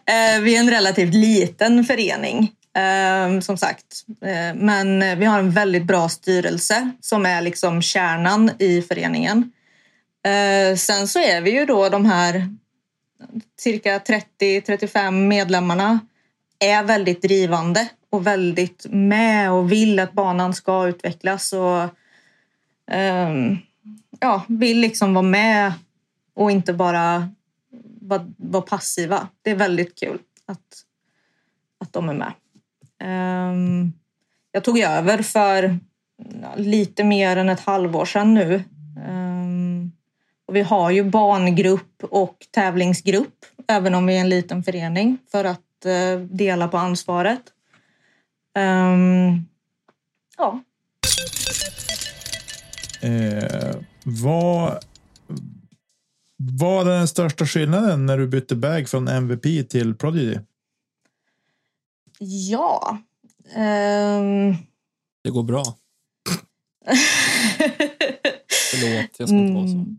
eh, 0.06 0.40
vi 0.40 0.56
är 0.56 0.60
en 0.60 0.70
relativt 0.70 1.14
liten 1.14 1.84
förening, 1.84 2.52
ehm, 2.74 3.42
som 3.42 3.56
sagt. 3.56 4.04
Eh, 4.22 4.54
men 4.54 5.18
vi 5.18 5.24
har 5.24 5.38
en 5.38 5.50
väldigt 5.50 5.84
bra 5.84 6.08
styrelse 6.08 6.90
som 7.00 7.26
är 7.26 7.42
liksom 7.42 7.82
kärnan 7.82 8.50
i 8.58 8.82
föreningen. 8.82 9.52
Eh, 10.26 10.76
sen 10.76 11.08
så 11.08 11.18
är 11.18 11.40
vi 11.40 11.50
ju 11.50 11.66
då 11.66 11.88
de 11.88 12.06
här 12.06 12.48
cirka 13.60 13.98
30-35 13.98 15.10
medlemmarna 15.10 16.00
är 16.58 16.82
väldigt 16.82 17.22
drivande 17.22 17.88
och 18.10 18.26
väldigt 18.26 18.86
med 18.90 19.52
och 19.52 19.72
vill 19.72 19.98
att 19.98 20.12
banan 20.12 20.54
ska 20.54 20.86
utvecklas 20.88 21.52
och 21.52 21.88
ehm, 22.90 23.58
ja, 24.20 24.44
vill 24.48 24.80
liksom 24.80 25.14
vara 25.14 25.22
med 25.22 25.72
och 26.34 26.50
inte 26.50 26.72
bara 26.72 27.28
vara, 28.00 28.32
vara 28.36 28.62
passiva. 28.62 29.28
Det 29.42 29.50
är 29.50 29.56
väldigt 29.56 30.00
kul 30.00 30.18
att, 30.46 30.84
att 31.78 31.92
de 31.92 32.08
är 32.08 32.14
med. 32.14 32.32
Um, 33.02 33.92
jag 34.52 34.64
tog 34.64 34.78
över 34.78 35.22
för 35.22 35.78
lite 36.56 37.04
mer 37.04 37.36
än 37.36 37.48
ett 37.48 37.60
halvår 37.60 38.04
sedan 38.04 38.34
nu. 38.34 38.64
Um, 39.08 39.92
och 40.46 40.56
vi 40.56 40.62
har 40.62 40.90
ju 40.90 41.04
barngrupp 41.04 42.04
och 42.04 42.46
tävlingsgrupp, 42.50 43.44
även 43.68 43.94
om 43.94 44.06
vi 44.06 44.16
är 44.16 44.20
en 44.20 44.28
liten 44.28 44.62
förening, 44.62 45.18
för 45.30 45.44
att 45.44 45.60
uh, 45.86 46.20
dela 46.20 46.68
på 46.68 46.76
ansvaret. 46.78 47.42
Um, 48.58 49.46
ja, 50.36 50.60
Eh, 53.06 53.76
vad 56.38 56.88
är 56.88 56.98
den 56.98 57.08
största 57.08 57.46
skillnaden 57.46 58.06
när 58.06 58.18
du 58.18 58.26
bytte 58.26 58.56
bag 58.56 58.88
från 58.88 59.08
MVP 59.08 59.68
till 59.68 59.94
Prodigy? 59.94 60.38
ja. 62.18 62.98
Ehm, 63.54 64.54
Det 65.24 65.30
går 65.30 65.42
bra. 65.42 65.64
Förlåt, 68.70 69.10
jag 69.18 69.28
ska 69.28 69.36
inte 69.36 69.54
vara 69.54 69.66
så. 69.66 69.72
Mm. 69.72 69.98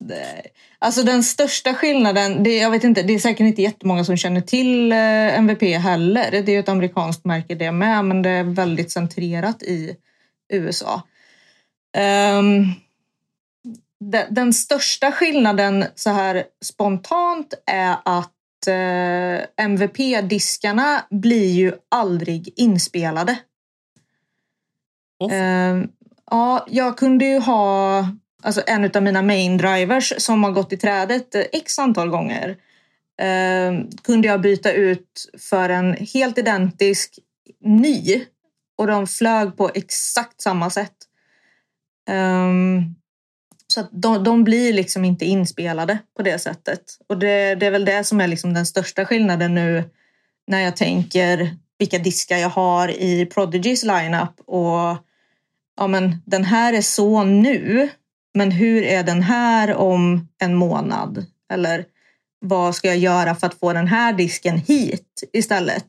Nej. 0.00 0.46
Alltså 0.78 1.02
den 1.02 1.24
största 1.24 1.74
skillnaden, 1.74 2.42
det, 2.42 2.56
jag 2.56 2.70
vet 2.70 2.84
inte, 2.84 3.02
det 3.02 3.14
är 3.14 3.18
säkert 3.18 3.40
inte 3.40 3.62
jättemånga 3.62 4.04
som 4.04 4.16
känner 4.16 4.40
till 4.40 4.92
eh, 4.92 5.38
MVP 5.38 5.62
heller. 5.62 6.30
Det 6.30 6.38
är 6.38 6.54
ju 6.54 6.58
ett 6.58 6.68
amerikanskt 6.68 7.24
märke 7.24 7.54
det 7.54 7.72
med, 7.72 8.04
men 8.04 8.22
det 8.22 8.30
är 8.30 8.44
väldigt 8.44 8.90
centrerat 8.90 9.62
i 9.62 9.96
USA. 10.52 11.02
Ehm, 11.98 12.64
de, 14.00 14.24
den 14.30 14.52
största 14.52 15.12
skillnaden 15.12 15.84
så 15.94 16.10
här 16.10 16.44
spontant 16.64 17.54
är 17.66 17.96
att 18.04 18.66
eh, 18.66 19.64
MVP-diskarna 19.64 21.04
blir 21.10 21.50
ju 21.50 21.72
aldrig 21.88 22.52
inspelade. 22.56 23.38
Ehm, 25.30 25.88
ja, 26.30 26.66
jag 26.70 26.98
kunde 26.98 27.24
ju 27.24 27.38
ha 27.38 28.04
alltså 28.42 28.62
en 28.66 28.90
av 28.94 29.02
mina 29.02 29.22
main 29.22 29.56
drivers 29.56 30.12
som 30.18 30.44
har 30.44 30.50
gått 30.50 30.72
i 30.72 30.76
trädet 30.76 31.34
eh, 31.34 31.44
x 31.52 31.78
antal 31.78 32.08
gånger. 32.08 32.56
Ehm, 33.20 33.90
kunde 34.02 34.28
jag 34.28 34.40
byta 34.40 34.72
ut 34.72 35.30
för 35.50 35.68
en 35.68 35.94
helt 35.94 36.38
identisk 36.38 37.18
ny 37.60 38.24
och 38.76 38.86
de 38.86 39.06
flög 39.06 39.56
på 39.56 39.70
exakt 39.74 40.40
samma 40.40 40.70
sätt. 40.70 40.97
Um, 42.08 42.94
så 43.66 43.80
att 43.80 43.88
de, 43.92 44.24
de 44.24 44.44
blir 44.44 44.72
liksom 44.72 45.04
inte 45.04 45.24
inspelade 45.24 45.98
på 46.16 46.22
det 46.22 46.38
sättet. 46.38 46.80
Och 47.08 47.18
det, 47.18 47.54
det 47.54 47.66
är 47.66 47.70
väl 47.70 47.84
det 47.84 48.04
som 48.04 48.20
är 48.20 48.28
liksom 48.28 48.54
den 48.54 48.66
största 48.66 49.04
skillnaden 49.04 49.54
nu 49.54 49.84
när 50.46 50.60
jag 50.60 50.76
tänker 50.76 51.56
vilka 51.78 51.98
diskar 51.98 52.36
jag 52.36 52.48
har 52.48 52.88
i 52.88 53.26
Prodigys 53.26 53.84
lineup 53.84 54.40
och 54.46 54.96
ja 55.76 55.86
men 55.86 56.22
den 56.26 56.44
här 56.44 56.72
är 56.72 56.80
så 56.80 57.24
nu 57.24 57.88
men 58.34 58.50
hur 58.50 58.82
är 58.82 59.02
den 59.02 59.22
här 59.22 59.74
om 59.74 60.28
en 60.38 60.54
månad? 60.54 61.26
Eller 61.52 61.84
vad 62.40 62.74
ska 62.74 62.88
jag 62.88 62.98
göra 62.98 63.34
för 63.34 63.46
att 63.46 63.58
få 63.58 63.72
den 63.72 63.86
här 63.86 64.12
disken 64.12 64.58
hit 64.58 65.22
istället? 65.32 65.86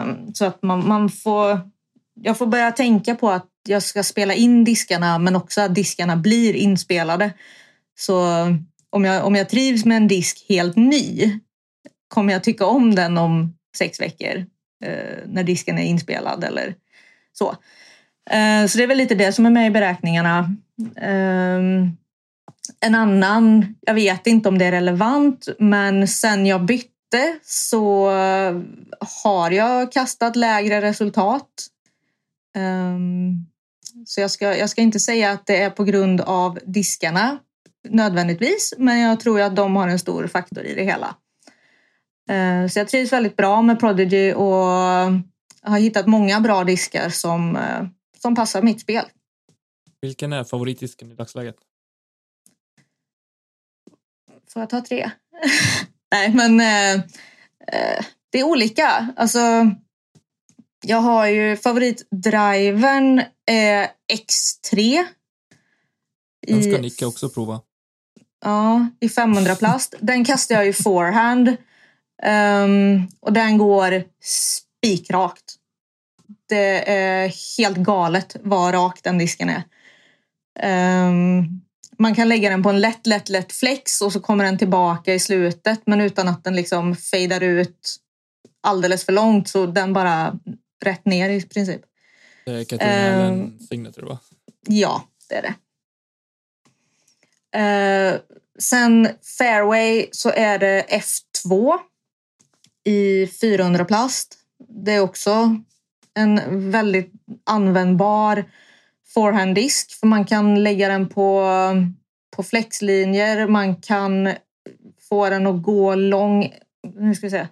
Um, 0.00 0.34
så 0.34 0.44
att 0.44 0.62
man, 0.62 0.88
man 0.88 1.08
får... 1.08 1.60
Jag 2.14 2.38
får 2.38 2.46
börja 2.46 2.72
tänka 2.72 3.14
på 3.14 3.30
att 3.30 3.46
jag 3.68 3.82
ska 3.82 4.02
spela 4.02 4.34
in 4.34 4.64
diskarna 4.64 5.18
men 5.18 5.36
också 5.36 5.60
att 5.60 5.74
diskarna 5.74 6.16
blir 6.16 6.54
inspelade. 6.54 7.32
Så 7.98 8.26
om 8.90 9.04
jag, 9.04 9.26
om 9.26 9.34
jag 9.34 9.48
trivs 9.48 9.84
med 9.84 9.96
en 9.96 10.08
disk 10.08 10.46
helt 10.48 10.76
ny 10.76 11.38
kommer 12.08 12.32
jag 12.32 12.44
tycka 12.44 12.66
om 12.66 12.94
den 12.94 13.18
om 13.18 13.54
sex 13.76 14.00
veckor 14.00 14.46
eh, 14.84 15.18
när 15.26 15.42
disken 15.42 15.78
är 15.78 15.82
inspelad 15.82 16.44
eller 16.44 16.74
så. 17.32 17.50
Eh, 18.30 18.66
så 18.66 18.78
det 18.78 18.84
är 18.84 18.86
väl 18.86 18.98
lite 18.98 19.14
det 19.14 19.32
som 19.32 19.46
är 19.46 19.50
med 19.50 19.66
i 19.66 19.70
beräkningarna. 19.70 20.56
Eh, 20.96 21.60
en 22.80 22.94
annan, 22.94 23.74
jag 23.80 23.94
vet 23.94 24.26
inte 24.26 24.48
om 24.48 24.58
det 24.58 24.64
är 24.64 24.72
relevant, 24.72 25.48
men 25.58 26.08
sen 26.08 26.46
jag 26.46 26.64
bytte 26.64 27.38
så 27.42 28.10
har 29.24 29.50
jag 29.50 29.92
kastat 29.92 30.36
lägre 30.36 30.80
resultat 30.80 31.48
ehm, 32.56 33.46
så 34.04 34.20
jag 34.20 34.30
ska, 34.30 34.56
jag 34.56 34.70
ska 34.70 34.80
inte 34.80 35.00
säga 35.00 35.30
att 35.30 35.46
det 35.46 35.56
är 35.56 35.70
på 35.70 35.84
grund 35.84 36.20
av 36.20 36.58
diskarna 36.64 37.38
nödvändigtvis, 37.88 38.74
men 38.78 39.00
jag 39.00 39.20
tror 39.20 39.40
att 39.40 39.56
de 39.56 39.76
har 39.76 39.88
en 39.88 39.98
stor 39.98 40.26
faktor 40.26 40.64
i 40.64 40.74
det 40.74 40.84
hela. 40.84 41.16
Eh, 42.30 42.68
så 42.68 42.78
jag 42.78 42.88
trivs 42.88 43.12
väldigt 43.12 43.36
bra 43.36 43.62
med 43.62 43.80
Prodigy 43.80 44.32
och 44.32 44.66
har 45.62 45.78
hittat 45.78 46.06
många 46.06 46.40
bra 46.40 46.64
diskar 46.64 47.08
som, 47.08 47.56
eh, 47.56 47.86
som 48.22 48.34
passar 48.34 48.62
mitt 48.62 48.80
spel. 48.80 49.04
Vilken 50.00 50.32
är 50.32 50.44
favoritdisken 50.44 51.12
i 51.12 51.14
dagsläget? 51.14 51.56
Får 54.52 54.62
jag 54.62 54.70
ta 54.70 54.80
tre? 54.80 55.10
Nej, 56.12 56.34
men 56.34 56.60
eh, 56.60 56.94
eh, 57.72 58.04
det 58.30 58.40
är 58.40 58.44
olika. 58.44 59.14
Alltså, 59.16 59.38
jag 60.84 61.00
har 61.00 61.26
ju 61.26 61.56
favoritdriven 61.56 63.18
eh, 63.18 63.88
X3. 64.12 65.04
Den 66.46 66.62
ska 66.62 66.78
Nicke 66.78 67.06
också 67.06 67.28
prova. 67.28 67.60
Ja, 68.44 68.88
i 69.00 69.08
500 69.08 69.54
plast. 69.54 69.94
Den 70.00 70.24
kastar 70.24 70.54
jag 70.54 70.68
i 70.68 70.72
forehand. 70.72 71.56
Ehm, 72.22 73.08
och 73.20 73.32
den 73.32 73.58
går 73.58 74.04
spikrakt. 74.22 75.54
Det 76.48 76.90
är 76.92 77.58
helt 77.58 77.76
galet 77.76 78.36
vad 78.42 78.74
rak 78.74 79.00
den 79.02 79.18
disken 79.18 79.48
är. 79.50 79.62
Ehm, 80.60 81.44
man 81.98 82.14
kan 82.14 82.28
lägga 82.28 82.50
den 82.50 82.62
på 82.62 82.68
en 82.68 82.80
lätt, 82.80 83.06
lätt, 83.06 83.28
lätt 83.28 83.52
flex 83.52 84.00
och 84.00 84.12
så 84.12 84.20
kommer 84.20 84.44
den 84.44 84.58
tillbaka 84.58 85.14
i 85.14 85.18
slutet 85.18 85.82
men 85.86 86.00
utan 86.00 86.28
att 86.28 86.44
den 86.44 86.56
liksom 86.56 86.96
fejdar 86.96 87.42
ut 87.42 87.96
alldeles 88.62 89.04
för 89.04 89.12
långt 89.12 89.48
så 89.48 89.66
den 89.66 89.92
bara 89.92 90.38
rätt 90.86 91.04
ner 91.04 91.28
i 91.30 91.42
princip. 91.42 91.80
Det 92.44 92.52
är 92.52 92.64
Katarina. 92.64 93.26
Allen 93.26 93.58
Signature 93.68 94.06
va? 94.06 94.18
Ja, 94.66 95.08
det 95.28 95.34
är 95.34 95.42
det. 95.42 95.54
Eh, 97.58 98.20
sen 98.58 99.08
fairway 99.38 100.06
så 100.12 100.30
är 100.30 100.58
det 100.58 100.86
F2 100.88 101.78
i 102.84 103.26
400 103.26 103.84
plast. 103.84 104.38
Det 104.68 104.92
är 104.92 105.00
också 105.00 105.60
en 106.14 106.70
väldigt 106.70 107.12
användbar 107.44 108.44
forehanddisk 109.14 110.00
för 110.00 110.06
man 110.06 110.24
kan 110.24 110.62
lägga 110.62 110.88
den 110.88 111.08
på, 111.08 111.48
på 112.36 112.42
flexlinjer. 112.42 113.46
Man 113.46 113.76
kan 113.76 114.32
få 115.08 115.30
den 115.30 115.46
att 115.46 115.62
gå 115.62 115.94
lång, 115.94 116.54
nu 116.94 117.14
ska 117.14 117.26
vi 117.26 117.30
se, 117.30 117.46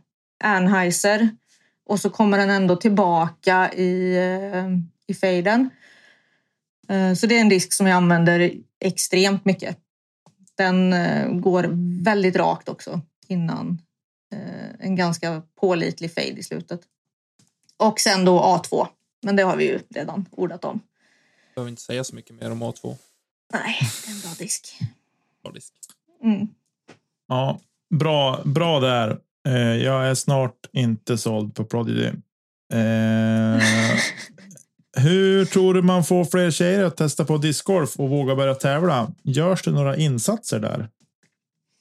Anheuser 0.45 1.28
och 1.87 2.01
så 2.01 2.11
kommer 2.11 2.39
den 2.39 2.51
ändå 2.51 2.76
tillbaka 2.76 3.72
i, 3.72 4.16
eh, 4.16 4.68
i 5.07 5.14
faden. 5.14 5.70
Eh, 6.89 7.14
Så 7.14 7.26
det 7.26 7.37
är 7.37 7.41
en 7.41 7.49
disk 7.49 7.72
som 7.72 7.87
jag 7.87 7.97
använder 7.97 8.53
extremt 8.80 9.45
mycket. 9.45 9.78
Den 10.55 10.93
eh, 10.93 11.28
går 11.32 11.68
väldigt 12.05 12.37
rakt 12.37 12.68
också 12.68 13.01
innan 13.26 13.78
en 14.78 14.97
ganska 14.97 15.43
pålitlig 15.61 16.14
fade 16.14 16.26
i 16.26 16.43
slutet. 16.43 16.80
Och 17.76 18.01
sen 18.01 18.24
då 18.24 18.41
A2. 18.41 18.87
Men 19.22 19.37
det 19.37 19.43
har 19.43 19.57
vi 19.57 19.64
ju 19.64 19.80
redan 19.91 20.26
ordat 20.30 20.64
om. 20.64 20.80
Behöver 21.55 21.68
inte 21.70 21.82
säga 21.82 22.05
så 22.05 22.14
mycket 22.14 22.35
mer 22.41 22.51
om 22.51 22.62
A2. 22.62 22.97
Nej, 23.53 23.78
det 24.05 24.11
är 24.11 24.14
en 24.14 24.20
bra 24.20 24.30
disk. 24.39 24.78
Bra 25.43 25.53
disk. 25.53 25.72
Mm. 26.22 26.49
Ja, 27.28 27.61
bra, 27.91 28.43
bra 28.45 28.80
där. 28.80 29.20
Eh, 29.49 29.76
jag 29.76 30.07
är 30.07 30.14
snart 30.14 30.66
inte 30.72 31.18
såld 31.18 31.55
på 31.55 31.64
Prodigy. 31.64 32.07
Eh, 32.72 33.62
hur 35.03 35.45
tror 35.45 35.74
du 35.74 35.82
man 35.82 36.05
får 36.05 36.24
fler 36.24 36.51
tjejer 36.51 36.84
att 36.84 36.97
testa 36.97 37.24
på 37.24 37.38
discgolf 37.38 37.97
och 37.97 38.09
våga 38.09 38.36
börja 38.36 38.55
tävla? 38.55 39.12
Görs 39.22 39.62
det 39.62 39.70
några 39.70 39.97
insatser 39.97 40.61
där? 40.61 40.88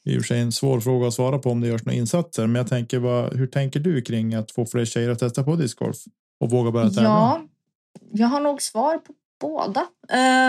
Det 0.04 0.12
är 0.12 0.16
i 0.16 0.18
och 0.18 0.22
för 0.22 0.28
sig 0.28 0.40
en 0.40 0.52
svår 0.52 0.80
fråga 0.80 1.08
att 1.08 1.14
svara 1.14 1.40
på 1.40 1.52
om 1.52 1.62
det 1.62 1.68
görs 1.68 1.86
några 1.86 1.98
insatser, 1.98 2.48
men 2.48 2.56
jag 2.56 2.68
tänker 2.68 3.00
vad, 3.00 3.34
hur 3.34 3.48
tänker 3.48 3.80
du 3.80 4.02
kring 4.02 4.34
att 4.34 4.52
få 4.52 4.66
fler 4.66 4.86
tjejer 4.86 5.10
att 5.10 5.20
testa 5.20 5.44
på 5.44 5.56
discgolf 5.56 5.98
och 6.40 6.50
våga 6.50 6.72
börja 6.72 6.90
tävla? 6.90 7.10
Ja, 7.10 7.42
jag 8.12 8.28
har 8.28 8.40
nog 8.40 8.62
svar 8.62 8.98
på 8.98 9.14
båda. 9.44 9.86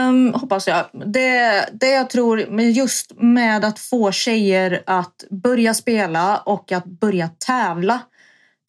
um, 0.08 0.34
hoppas 0.34 0.66
jag. 0.66 0.84
Det, 1.06 1.68
det 1.72 1.90
jag 1.90 2.10
tror, 2.10 2.46
men 2.50 2.72
just 2.72 3.12
med 3.16 3.64
att 3.64 3.78
få 3.78 4.12
tjejer 4.12 4.82
att 4.86 5.24
börja 5.30 5.74
spela 5.74 6.38
och 6.38 6.72
att 6.72 6.84
börja 6.84 7.28
tävla 7.28 8.00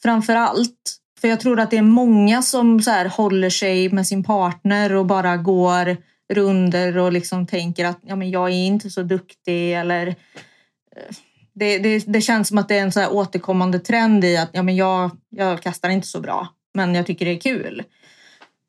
framför 0.03 0.36
allt. 0.36 0.97
För 1.21 1.28
jag 1.28 1.39
tror 1.39 1.59
att 1.59 1.71
det 1.71 1.78
är 1.78 1.82
många 1.82 2.41
som 2.41 2.82
så 2.82 2.91
här 2.91 3.05
håller 3.05 3.49
sig 3.49 3.89
med 3.89 4.07
sin 4.07 4.23
partner 4.23 4.93
och 4.93 5.05
bara 5.05 5.38
går 5.38 5.97
runder 6.34 6.97
och 6.97 7.11
liksom 7.11 7.47
tänker 7.47 7.86
att 7.86 7.99
ja, 8.01 8.15
men 8.15 8.30
jag 8.32 8.49
är 8.49 8.65
inte 8.65 8.89
så 8.89 9.03
duktig 9.03 9.73
eller 9.73 10.07
eh, 10.07 11.15
det, 11.53 11.78
det, 11.78 12.03
det 12.07 12.21
känns 12.21 12.47
som 12.47 12.57
att 12.57 12.67
det 12.67 12.78
är 12.78 12.82
en 12.82 12.91
så 12.91 12.99
här 12.99 13.13
återkommande 13.13 13.80
trend 13.80 14.26
i 14.26 14.38
att 14.38 14.49
ja, 14.51 14.63
men 14.63 14.76
jag, 14.76 15.11
jag 15.30 15.61
kastar 15.61 15.89
inte 15.89 16.07
så 16.07 16.19
bra 16.19 16.47
men 16.73 16.95
jag 16.95 17.05
tycker 17.05 17.26
det 17.26 17.32
är 17.32 17.39
kul. 17.39 17.84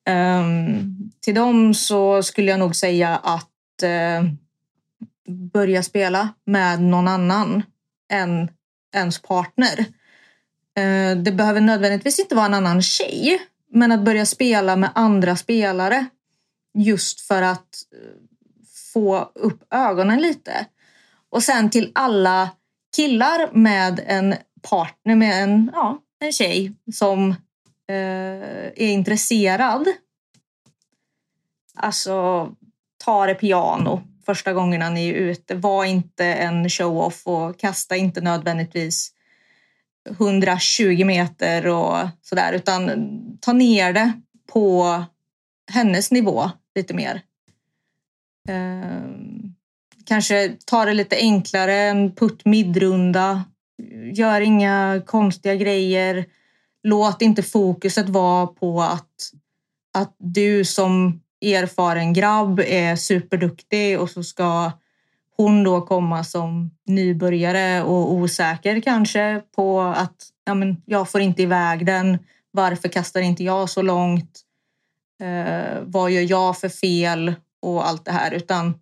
Ehm, 0.07 1.11
till 1.21 1.35
dem 1.35 1.75
så 1.75 2.23
skulle 2.23 2.51
jag 2.51 2.61
nog 2.61 2.77
säga 2.77 3.17
att 3.17 3.83
eh, 3.83 4.23
börja 5.53 5.83
spela 5.83 6.29
med 6.45 6.83
någon 6.83 7.09
annan 7.09 7.63
än 8.13 8.51
ens 8.95 9.23
partner. 9.23 9.79
Eh, 10.77 11.17
det 11.17 11.33
behöver 11.33 11.61
nödvändigtvis 11.61 12.19
inte 12.19 12.35
vara 12.35 12.47
en 12.47 12.55
annan 12.55 12.83
tjej, 12.83 13.39
men 13.73 13.93
att 13.93 14.05
börja 14.05 14.27
spela 14.27 14.77
med 14.77 14.91
andra 14.95 15.37
spelare 15.37 16.07
just 16.75 17.21
för 17.21 17.43
att 17.43 17.83
eh, 17.93 18.11
få 18.93 19.31
upp 19.35 19.75
ögonen 19.75 20.21
lite. 20.21 20.67
Och 21.31 21.43
sen 21.43 21.71
till 21.71 21.93
alla 21.95 22.51
killar 22.97 23.51
med 23.53 24.01
en 24.07 24.35
partner, 24.71 25.15
med 25.15 25.43
en, 25.43 25.71
ja, 25.75 25.99
en 26.21 26.33
tjej 26.33 26.73
som 26.93 27.35
Eh, 27.89 28.66
är 28.66 28.89
intresserad. 28.89 29.87
Alltså, 31.74 32.49
ta 33.05 33.26
det 33.26 33.34
piano 33.34 34.03
första 34.26 34.53
gångerna 34.53 34.91
ni 34.91 35.09
är 35.09 35.14
ute. 35.14 35.55
Var 35.55 35.84
inte 35.84 36.24
en 36.24 36.68
show-off 36.68 37.26
och 37.26 37.59
kasta 37.59 37.97
inte 37.97 38.20
nödvändigtvis 38.20 39.12
120 40.11 41.05
meter 41.05 41.66
och 41.66 42.09
sådär 42.22 42.53
utan 42.53 43.11
ta 43.41 43.53
ner 43.53 43.93
det 43.93 44.12
på 44.53 45.05
hennes 45.72 46.11
nivå 46.11 46.51
lite 46.74 46.95
mer. 46.95 47.22
Eh, 48.49 49.11
kanske 50.05 50.57
ta 50.66 50.84
det 50.84 50.95
lite 50.95 51.16
enklare, 51.16 51.74
en 51.74 52.14
putt 52.14 52.45
midrunda. 52.45 53.45
Gör 54.12 54.41
inga 54.41 55.03
konstiga 55.07 55.55
grejer. 55.55 56.26
Låt 56.87 57.22
inte 57.22 57.43
fokuset 57.43 58.09
vara 58.09 58.47
på 58.47 58.82
att, 58.82 59.32
att 59.95 60.14
du 60.18 60.64
som 60.64 61.20
erfaren 61.41 62.12
grabb 62.12 62.61
är 62.61 62.97
superduktig 62.97 64.01
och 64.01 64.11
så 64.11 64.22
ska 64.22 64.72
hon 65.37 65.64
då 65.64 65.80
komma 65.80 66.24
som 66.24 66.70
nybörjare 66.87 67.82
och 67.82 68.12
osäker 68.12 68.80
kanske 68.80 69.43
på 69.57 69.80
att 69.80 70.28
ja, 70.45 70.55
men 70.55 70.82
jag 70.84 71.11
får 71.11 71.20
inte 71.20 71.43
iväg 71.43 71.87
den. 71.87 72.18
Varför 72.51 72.89
kastar 72.89 73.20
inte 73.20 73.45
jag 73.45 73.70
så 73.70 73.82
långt? 73.82 74.41
Eh, 75.20 75.82
vad 75.82 76.11
gör 76.11 76.30
jag 76.30 76.59
för 76.59 76.68
fel? 76.68 77.34
Och 77.61 77.89
allt 77.89 78.05
det 78.05 78.12
här. 78.12 78.30
Utan 78.30 78.74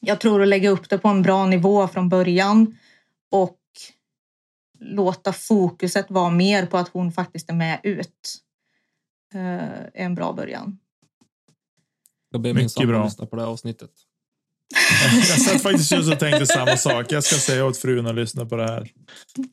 jag 0.00 0.20
tror 0.20 0.42
att 0.42 0.48
lägga 0.48 0.70
upp 0.70 0.88
det 0.88 0.98
på 0.98 1.08
en 1.08 1.22
bra 1.22 1.46
nivå 1.46 1.88
från 1.88 2.08
början 2.08 2.76
och 3.30 3.58
låta 4.84 5.32
fokuset 5.32 6.10
vara 6.10 6.30
mer 6.30 6.66
på 6.66 6.76
att 6.76 6.88
hon 6.88 7.12
faktiskt 7.12 7.50
är 7.50 7.54
med 7.54 7.80
ut. 7.82 8.36
Eh, 9.34 9.40
är 9.40 9.90
en 9.94 10.14
bra 10.14 10.32
början. 10.32 10.78
Jag 12.30 12.40
ber 12.40 12.54
min 12.54 12.70
sambo 12.70 13.04
lyssna 13.04 13.26
på 13.26 13.36
det 13.36 13.42
här 13.42 13.48
avsnittet. 13.48 13.90
Jag 15.28 15.40
satt 15.40 15.62
faktiskt 15.62 15.92
just 15.92 16.12
och 16.12 16.18
tänkte 16.18 16.46
samma 16.46 16.76
sak. 16.76 17.12
Jag 17.12 17.24
ska 17.24 17.36
säga 17.36 17.66
åt 17.66 17.76
frun 17.76 18.06
att 18.06 18.14
lyssna 18.14 18.46
på 18.46 18.56
det 18.56 18.62
här. 18.66 18.90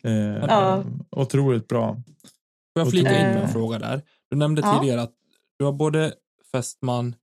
Eh, 0.04 0.46
Ja. 0.48 0.84
Otroligt 1.10 1.68
bra. 1.68 1.94
Får 2.74 2.82
jag 2.84 2.90
flika 2.92 3.10
in 3.10 3.28
med 3.28 3.38
en 3.38 3.44
Eh. 3.44 3.52
fråga 3.52 3.80
där? 3.80 4.02
Du 4.30 4.38
nämnde 4.38 4.62
Ja. 4.62 4.80
tidigare 4.80 5.02
att 5.02 5.14
du 5.60 5.66
har 5.66 5.72
både 5.72 6.14
fästman, 6.52 7.16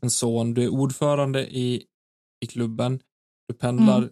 en 0.00 0.10
son, 0.10 0.54
du 0.54 0.62
är 0.64 0.68
ordförande 0.68 1.46
i, 1.56 1.84
i 2.40 2.46
klubben, 2.46 3.00
du 3.48 3.54
pendlar 3.54 3.98
Mm. 3.98 4.10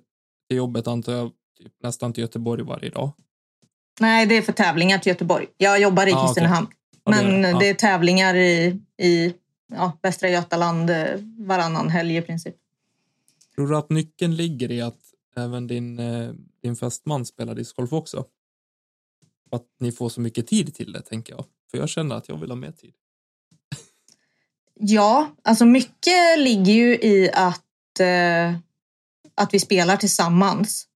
till 0.48 0.56
jobbet 0.56 0.86
antar 0.86 1.12
jag 1.12 1.30
typ, 1.58 1.72
nästan 1.82 2.12
till 2.12 2.22
Göteborg 2.22 2.62
varje 2.62 2.90
dag. 2.90 3.12
Nej, 4.00 4.26
det 4.26 4.36
är 4.36 4.42
för 4.42 4.52
tävlingar 4.52 4.98
till 4.98 5.10
Göteborg. 5.10 5.46
Jag 5.56 5.80
jobbar 5.80 6.06
i 6.06 6.12
Ah. 6.12 6.26
Kristinehamn. 6.26 6.66
Det 7.04 7.10
Men 7.10 7.42
det. 7.42 7.48
det 7.58 7.64
Ja. 7.66 7.70
är 7.70 7.74
tävlingar 7.74 8.34
i, 8.34 8.80
i 8.98 9.34
ja, 9.72 9.98
Västra 10.02 10.28
Götaland 10.28 10.90
eh, 10.90 11.06
varannan 11.38 11.88
helg 11.90 12.16
i 12.16 12.22
princip. 12.22 12.54
Tror 13.54 13.68
du 13.68 13.76
att 13.76 13.90
nyckeln 13.90 14.36
ligger 14.36 14.70
i 14.70 14.80
att 14.82 14.98
även 15.36 15.66
din, 15.66 15.98
eh, 15.98 16.30
din 16.62 16.76
fästman 16.76 17.26
spelar 17.26 17.54
discgolf 17.54 17.92
också? 17.92 18.24
Att 19.50 19.64
ni 19.80 19.92
får 19.92 20.08
så 20.08 20.20
mycket 20.20 20.46
tid 20.46 20.74
till 20.74 20.92
det, 20.92 21.02
tänker 21.02 21.32
jag. 21.32 21.44
För 21.70 21.78
jag 21.78 21.88
känner 21.88 22.16
att 22.16 22.28
jag 22.28 22.36
vill 22.36 22.50
ha 22.50 22.56
mer 22.56 22.72
tid. 22.72 22.94
Ja, 24.80 25.30
alltså 25.44 25.64
mycket 25.64 26.38
ligger 26.38 26.72
ju 26.72 26.94
i 26.94 27.30
att, 27.34 28.00
eh, 28.00 28.54
att 29.34 29.54
vi 29.54 29.60
spelar 29.60 29.96
tillsammans. 29.96 30.86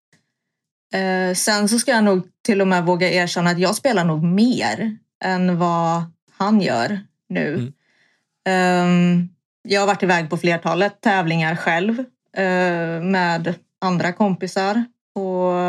Eh, 0.92 1.34
sen 1.34 1.68
så 1.68 1.78
ska 1.78 1.90
jag 1.90 2.04
nog 2.04 2.22
till 2.42 2.60
och 2.60 2.68
med 2.68 2.86
våga 2.86 3.10
erkänna 3.10 3.50
att 3.50 3.58
jag 3.58 3.74
spelar 3.74 4.04
nog 4.04 4.22
mer 4.22 4.96
än 5.24 5.58
vad 5.58 6.02
han 6.30 6.60
gör 6.60 7.00
nu. 7.28 7.54
Mm. 7.54 7.72
Ehm, 8.48 9.28
jag 9.62 9.80
har 9.80 9.86
varit 9.86 10.02
iväg 10.02 10.30
på 10.30 10.36
flertalet 10.36 11.00
tävlingar 11.00 11.56
själv 11.56 11.98
eh, 12.36 13.02
med 13.02 13.54
andra 13.78 14.12
kompisar. 14.12 14.84
Och, 15.14 15.60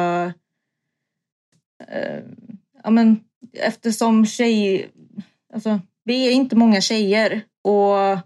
eh, 1.87 2.23
ja, 2.83 2.89
men, 2.89 3.19
eftersom 3.53 4.25
tjej... 4.25 4.89
Alltså, 5.53 5.81
vi 6.03 6.27
är 6.27 6.31
inte 6.31 6.55
många 6.55 6.81
tjejer 6.81 7.41
och 7.61 8.19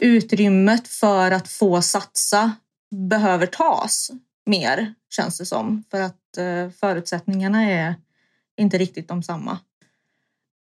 utrymmet 0.00 0.88
för 0.88 1.30
att 1.30 1.48
få 1.48 1.82
satsa 1.82 2.52
behöver 2.90 3.46
tas 3.46 4.10
mer, 4.52 4.94
känns 5.10 5.38
det 5.38 5.46
som. 5.46 5.84
För 5.90 6.00
att 6.00 6.36
eh, 6.38 6.70
förutsättningarna 6.70 7.62
är 7.62 7.94
inte 8.56 8.78
riktigt 8.78 9.08
de 9.08 9.22
samma. 9.22 9.58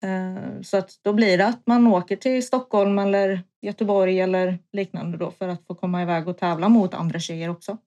Eh, 0.03 0.61
så 0.61 0.77
att 0.77 0.99
då 1.01 1.13
blir 1.13 1.37
det 1.37 1.47
att 1.47 1.67
man 1.67 1.87
åker 1.87 2.15
till 2.15 2.47
Stockholm 2.47 2.99
eller 2.99 3.41
Göteborg 3.61 4.19
eller 4.19 4.59
liknande 4.71 5.17
då 5.17 5.31
för 5.31 5.47
att 5.47 5.67
få 5.67 5.75
komma 5.75 6.01
iväg 6.01 6.27
och 6.27 6.37
tävla 6.37 6.69
mot 6.69 6.93
andra 6.93 7.19
tjejer 7.19 7.49
också. 7.49 7.77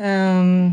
Ehm, 0.00 0.72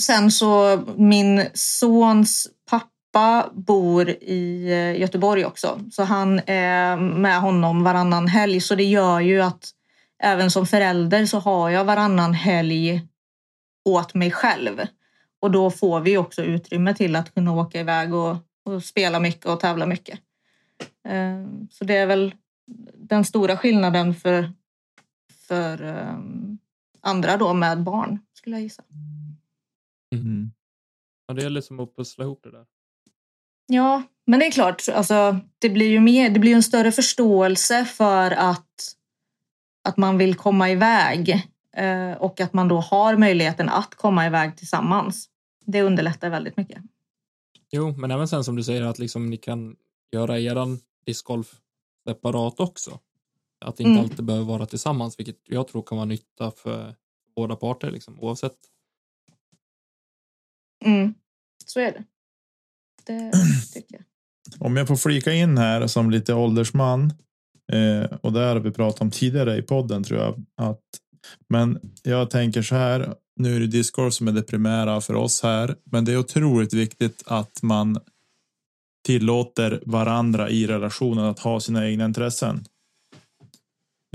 sen 0.00 0.30
så 0.30 0.82
min 0.96 1.46
sons 1.54 2.48
pappa 2.70 3.50
bor 3.52 4.08
i 4.08 4.70
eh, 4.70 5.00
Göteborg 5.00 5.44
också. 5.44 5.80
Så 5.92 6.02
han 6.02 6.40
är 6.46 6.96
med 6.96 7.40
honom 7.40 7.84
varannan 7.84 8.28
helg. 8.28 8.60
Så 8.60 8.74
det 8.74 8.84
gör 8.84 9.20
ju 9.20 9.42
att 9.42 9.70
även 10.24 10.50
som 10.50 10.66
förälder 10.66 11.26
så 11.26 11.38
har 11.38 11.70
jag 11.70 11.84
varannan 11.84 12.34
helg 12.34 13.08
åt 13.84 14.14
mig 14.14 14.30
själv. 14.30 14.80
Och 15.40 15.50
då 15.50 15.70
får 15.70 16.00
vi 16.00 16.16
också 16.16 16.42
utrymme 16.42 16.94
till 16.94 17.16
att 17.16 17.34
kunna 17.34 17.52
åka 17.52 17.80
iväg 17.80 18.14
och, 18.14 18.36
och 18.64 18.84
spela 18.84 19.20
mycket 19.20 19.46
och 19.46 19.60
tävla 19.60 19.86
mycket. 19.86 20.20
Ehm, 21.08 21.68
Så 21.70 21.84
det 21.84 21.96
är 21.96 22.06
väl 22.06 22.34
den 22.94 23.24
stora 23.24 23.56
skillnaden 23.56 24.14
för, 24.14 24.52
för 25.48 25.82
ehm, 25.82 26.58
andra 27.00 27.36
då 27.36 27.52
med 27.52 27.82
barn, 27.82 28.18
skulle 28.32 28.56
jag 28.56 28.62
gissa. 28.62 28.82
Mm. 30.14 30.50
Ja, 31.26 31.34
det 31.34 31.42
gäller 31.42 31.60
som 31.60 31.80
att 31.80 31.96
pussla 31.96 32.24
ihop 32.24 32.40
det 32.42 32.50
där. 32.50 32.64
Ja, 33.66 34.02
men 34.26 34.40
det 34.40 34.46
är 34.46 34.50
klart, 34.50 34.88
alltså, 34.94 35.38
det 35.58 35.70
blir 35.70 35.88
ju 35.88 36.00
mer, 36.00 36.30
det 36.30 36.40
blir 36.40 36.54
en 36.54 36.62
större 36.62 36.92
förståelse 36.92 37.84
för 37.84 38.30
att, 38.30 38.94
att 39.84 39.96
man 39.96 40.18
vill 40.18 40.34
komma 40.34 40.70
iväg 40.70 41.48
eh, 41.76 42.12
och 42.12 42.40
att 42.40 42.52
man 42.52 42.68
då 42.68 42.80
har 42.80 43.16
möjligheten 43.16 43.68
att 43.68 43.94
komma 43.94 44.26
iväg 44.26 44.56
tillsammans. 44.56 45.28
Det 45.66 45.82
underlättar 45.82 46.30
väldigt 46.30 46.56
mycket. 46.56 46.82
Jo, 47.70 47.92
men 47.96 48.10
även 48.10 48.28
sen 48.28 48.44
som 48.44 48.56
du 48.56 48.64
säger 48.64 48.82
att 48.82 48.98
liksom 48.98 49.30
ni 49.30 49.36
kan 49.36 49.76
göra 50.12 50.38
eran 50.40 50.80
discgolf 51.06 51.54
separat 52.08 52.60
också. 52.60 53.00
Att 53.64 53.76
det 53.76 53.82
inte 53.82 53.90
Mm. 53.90 54.02
alltid 54.04 54.24
behöver 54.24 54.46
vara 54.46 54.66
tillsammans, 54.66 55.18
vilket 55.18 55.36
jag 55.44 55.68
tror 55.68 55.82
kan 55.82 55.96
vara 55.98 56.06
nytta 56.06 56.50
för 56.50 56.94
båda 57.36 57.56
parter, 57.56 57.90
liksom, 57.90 58.20
oavsett. 58.20 58.56
Mm, 60.84 61.14
så 61.66 61.80
är 61.80 61.92
det. 61.92 62.04
Det 63.04 63.32
tycker 63.72 63.94
jag. 63.96 64.04
Om 64.66 64.76
jag 64.76 64.88
får 64.88 64.96
flika 64.96 65.32
in 65.32 65.58
här 65.58 65.86
som 65.86 66.10
lite 66.10 66.34
åldersman. 66.34 67.12
Eh, 67.72 68.16
och 68.20 68.32
det 68.32 68.40
har 68.40 68.56
vi 68.56 68.70
pratat 68.70 69.00
om 69.00 69.10
tidigare 69.10 69.56
i 69.56 69.62
podden 69.62 70.04
tror 70.04 70.20
jag. 70.20 70.44
Att, 70.56 70.80
men 71.48 71.80
jag 72.02 72.30
tänker 72.30 72.62
så 72.62 72.74
här. 72.74 73.14
Nu 73.36 73.56
är 73.56 73.60
det 73.60 73.66
Discord 73.66 74.12
som 74.12 74.28
är 74.28 74.32
det 74.32 74.42
primära 74.42 75.00
för 75.00 75.14
oss 75.14 75.42
här. 75.42 75.76
Men 75.84 76.04
det 76.04 76.12
är 76.12 76.18
otroligt 76.18 76.74
viktigt 76.74 77.22
att 77.26 77.62
man 77.62 77.98
tillåter 79.06 79.82
varandra 79.86 80.50
i 80.50 80.66
relationen 80.66 81.24
att 81.24 81.38
ha 81.38 81.60
sina 81.60 81.88
egna 81.88 82.04
intressen. 82.04 82.64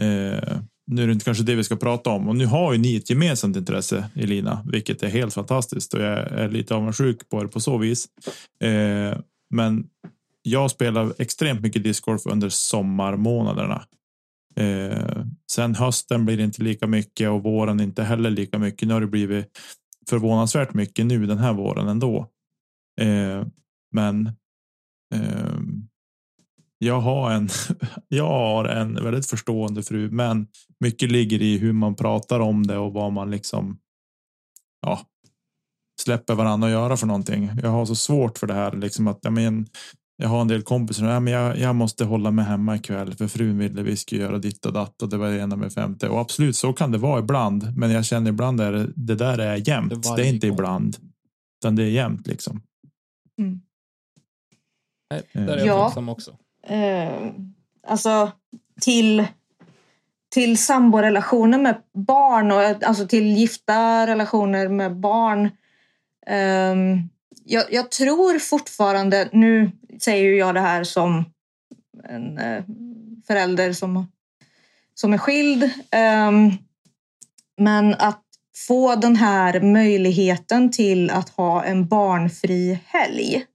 Eh, 0.02 0.60
nu 0.91 1.04
är 1.04 1.08
det 1.08 1.14
inte 1.14 1.26
kanske 1.26 1.43
det 1.43 1.56
vi 1.56 1.64
ska 1.64 1.76
prata 1.76 2.10
om 2.10 2.28
och 2.28 2.36
nu 2.36 2.45
har 2.45 2.74
ju 2.74 2.80
ni 2.80 2.95
ett 2.95 3.10
gemensamt 3.10 3.58
intresse 3.58 4.10
Elina, 4.16 4.66
vilket 4.72 5.04
är 5.04 5.08
helt 5.08 5.34
fantastiskt 5.34 5.93
och 5.93 6.02
jag 6.02 6.18
är 6.18 6.50
lite 6.50 6.76
avundsjuk 6.76 7.30
på 7.30 7.43
det 7.43 7.50
på 7.50 7.60
så 7.60 7.78
vis. 7.78 8.08
Eh, 8.64 9.20
men 9.50 9.88
jag 10.42 10.72
spelar 10.72 11.14
extremt 11.20 11.62
mycket 11.62 11.84
discgolf 11.84 12.26
under 12.26 12.50
sommarmånaderna. 12.50 13.84
Eh, 14.56 15.26
sen 15.52 15.76
hösten 15.76 16.26
blir 16.26 16.38
det 16.38 16.44
inte 16.44 16.64
lika 16.64 16.88
mycket 16.88 17.30
och 17.30 17.44
våren 17.44 17.80
inte 17.80 18.04
heller 18.04 18.30
lika 18.30 18.60
mycket. 18.60 18.88
Nu 18.88 18.94
har 18.94 19.02
det 19.02 19.08
blivit 19.08 19.60
förvånansvärt 20.10 20.74
mycket 20.74 21.06
nu 21.06 21.26
den 21.26 21.38
här 21.38 21.54
våren 21.54 21.88
ändå. 21.88 22.28
Eh, 23.02 23.46
men 23.92 24.28
eh, 25.16 25.60
jag 26.78 27.00
har 27.00 27.32
en. 27.32 27.50
jag 28.08 28.28
har 28.28 28.66
en 28.66 29.04
väldigt 29.04 29.28
förstående 29.28 29.84
fru, 29.84 30.12
men 30.12 30.48
mycket 30.80 31.12
ligger 31.12 31.42
i 31.42 31.58
hur 31.58 31.74
man 31.74 31.96
pratar 31.96 32.40
om 32.40 32.68
det 32.68 32.78
och 32.78 32.94
vad 32.94 33.12
man 33.12 33.32
liksom. 33.32 33.78
Ja, 34.82 35.02
släpper 36.02 36.36
varandra 36.36 36.68
att 36.68 36.74
göra 36.74 36.98
för 36.98 37.08
någonting. 37.08 37.52
Jag 37.62 37.70
har 37.70 37.86
så 37.86 37.96
svårt 37.96 38.38
för 38.38 38.48
det 38.48 38.54
här 38.54 38.72
liksom 38.72 39.08
att 39.08 39.20
jag 39.22 39.34
men. 39.34 39.68
Jag 40.22 40.30
har 40.30 40.42
en 40.42 40.48
del 40.48 40.62
kompisar. 40.62 41.06
Ja, 41.06 41.20
men 41.20 41.34
jag, 41.34 41.58
jag 41.58 41.76
måste 41.76 42.06
hålla 42.06 42.32
mig 42.32 42.46
hemma 42.46 42.76
ikväll 42.76 43.14
för 43.16 43.28
frun 43.28 43.58
ville 43.58 43.84
vi 43.84 43.96
skulle 43.98 44.22
göra 44.22 44.38
ditt 44.38 44.66
och 44.66 44.74
datt 44.74 45.02
och 45.02 45.10
det 45.10 45.18
var 45.18 45.30
det 45.30 45.40
ena 45.40 45.56
med 45.56 45.74
femte 45.74 46.10
och 46.10 46.20
absolut 46.20 46.56
så 46.56 46.74
kan 46.74 46.92
det 46.92 46.98
vara 46.98 47.20
ibland. 47.20 47.78
Men 47.78 47.92
jag 47.92 48.06
känner 48.06 48.30
ibland 48.30 48.62
är 48.62 48.72
det, 48.72 48.88
det 48.96 49.16
där 49.16 49.38
är 49.38 49.68
jämnt. 49.70 50.04
Det 50.04 50.16
Det, 50.16 50.28
är 50.28 50.34
inte 50.34 50.48
gång. 50.48 50.56
ibland, 50.58 50.98
utan 51.62 51.76
det 51.76 51.84
är 51.84 51.90
jämnt 51.90 52.28
liksom. 52.28 52.62
Mm. 53.40 53.62
Nej, 55.14 55.22
där 55.34 55.58
är 55.58 55.66
jag 55.66 55.68
Ja. 55.68 55.84
tacksam 55.86 56.10
också. 56.10 56.32
Eh, 56.68 57.32
alltså 57.88 58.32
till, 58.82 59.26
till 60.34 60.58
samborelationer 60.58 61.58
med 61.62 61.78
barn 61.94 62.52
och 62.52 62.84
alltså 62.88 63.08
till 63.08 63.38
gifta 63.38 64.08
relationer 64.08 64.68
med 64.70 64.96
barn. 65.00 65.50
Ehm, 66.28 67.10
jag, 67.50 67.74
jag 67.74 67.91
tror 67.91 68.39
fortfarande, 68.39 69.30
nu 69.32 69.72
säger 70.02 70.24
ju 70.24 70.38
jag 70.38 70.56
det 70.56 70.62
här 70.62 70.84
som 70.84 71.26
en 72.04 72.38
eh, 72.38 72.64
förälder 73.28 73.74
som, 73.74 74.12
som 74.93 75.14
är 75.14 75.18
skild. 75.18 75.70
Ehm, 75.91 76.52
men 77.58 77.93
att 77.93 78.24
få 78.68 78.95
den 78.95 79.16
här 79.16 79.62
möjligheten 79.62 80.72
till 80.72 81.10
att 81.10 81.30
ha 81.30 81.64
en 81.64 81.88
barnfri 81.88 82.80
helg 82.86 83.45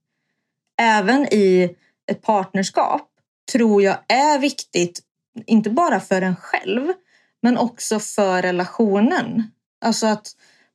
även 0.81 1.25
i 1.33 1.75
ett 2.11 2.21
partnerskap 2.21 3.09
tror 3.51 3.81
jag 3.83 3.97
är 4.07 4.39
viktigt, 4.39 4.99
inte 5.45 5.69
bara 5.69 5.99
för 5.99 6.21
en 6.21 6.35
själv, 6.35 6.93
men 7.41 7.57
också 7.57 7.99
för 7.99 8.41
relationen. 8.41 9.51
Alltså 9.85 10.07
att 10.07 10.27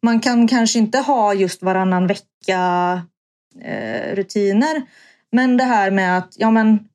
man 0.03 0.21
kan 0.21 0.49
kanske 0.49 0.79
inte 0.79 0.99
ha 0.99 1.35
just 1.35 1.63
varannan 1.63 2.07
vecka 2.07 3.03
eh, 3.63 4.15
rutiner, 4.15 4.83
men 5.33 5.57
det 5.57 5.65
här 5.65 5.91
med 5.91 6.19
att 6.19 6.35
ja, 6.37 6.51
men, 6.51 6.89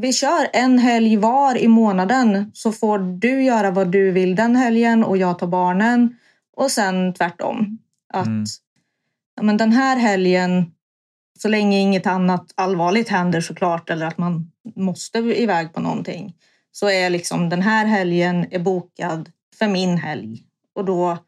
vi 0.00 0.12
kör 0.12 0.48
en 0.52 0.78
helg 0.78 1.16
var 1.16 1.56
i 1.56 1.68
månaden 1.68 2.50
så 2.54 2.72
får 2.72 2.98
du 2.98 3.42
göra 3.42 3.70
vad 3.70 3.92
du 3.92 4.10
vill 4.10 4.34
den 4.34 4.56
helgen 4.56 5.04
och 5.04 5.16
jag 5.16 5.38
tar 5.38 5.46
barnen 5.46 6.16
och 6.56 6.70
sen 6.70 7.14
tvärtom. 7.14 7.78
Att 8.12 8.26
Mm. 8.26 8.44
ja, 9.36 9.42
men 9.42 9.56
den 9.56 9.72
här 9.72 9.96
helgen 9.96 10.72
så 11.38 11.48
länge 11.48 11.78
inget 11.78 12.06
annat 12.06 12.52
allvarligt 12.54 13.08
händer 13.08 13.40
såklart 13.40 13.90
eller 13.90 14.06
att 14.06 14.18
man 14.18 14.52
måste 14.76 15.18
iväg 15.18 15.72
på 15.72 15.80
någonting 15.80 16.34
så 16.72 16.90
är 16.90 17.10
liksom 17.10 17.48
den 17.48 17.62
här 17.62 17.86
helgen 17.86 18.46
är 18.50 18.58
bokad 18.58 19.30
för 19.58 19.68
min 19.68 19.98
helg. 19.98 20.42
Och 20.74 20.84
då 20.84 21.18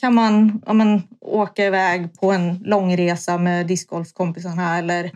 kan 0.00 0.14
man 0.14 0.62
ja, 0.66 0.72
men, 0.72 1.02
åka 1.20 1.66
iväg 1.66 2.20
på 2.20 2.32
en 2.32 2.54
långresa 2.58 3.38
med 3.38 3.66
discgolfkompisarna 3.66 4.78
eller 4.78 5.10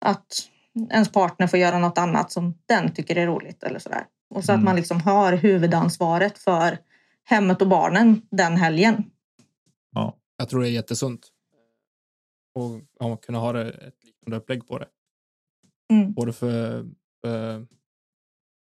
att 0.00 0.48
ens 0.90 1.12
partner 1.12 1.46
får 1.46 1.58
göra 1.58 1.78
något 1.78 1.98
annat 1.98 2.32
som 2.32 2.54
den 2.66 2.94
tycker 2.94 3.16
är 3.16 3.26
roligt 3.26 3.62
eller 3.62 3.78
sådär. 3.78 4.06
Och 4.30 4.44
så 4.44 4.52
att 4.52 4.56
Mm. 4.56 4.64
man 4.64 4.76
liksom 4.76 5.00
har 5.00 5.32
huvudansvaret 5.32 6.38
för 6.38 6.78
hemmet 7.24 7.62
och 7.62 7.68
barnen 7.68 8.22
den 8.30 8.56
helgen. 8.56 9.10
Jag 10.36 10.48
tror 10.48 10.60
det 10.60 10.68
är 10.68 10.70
jättesunt. 10.70 11.28
Och 12.54 12.80
ja, 12.98 13.16
kunna 13.16 13.38
ha 13.38 13.52
det, 13.52 13.70
ett 13.70 14.04
liknande 14.04 14.36
upplägg 14.36 14.66
på 14.66 14.78
det. 14.78 14.88
Mm. 15.90 16.12
Både 16.12 16.32
för, 16.32 16.86
för 17.20 17.66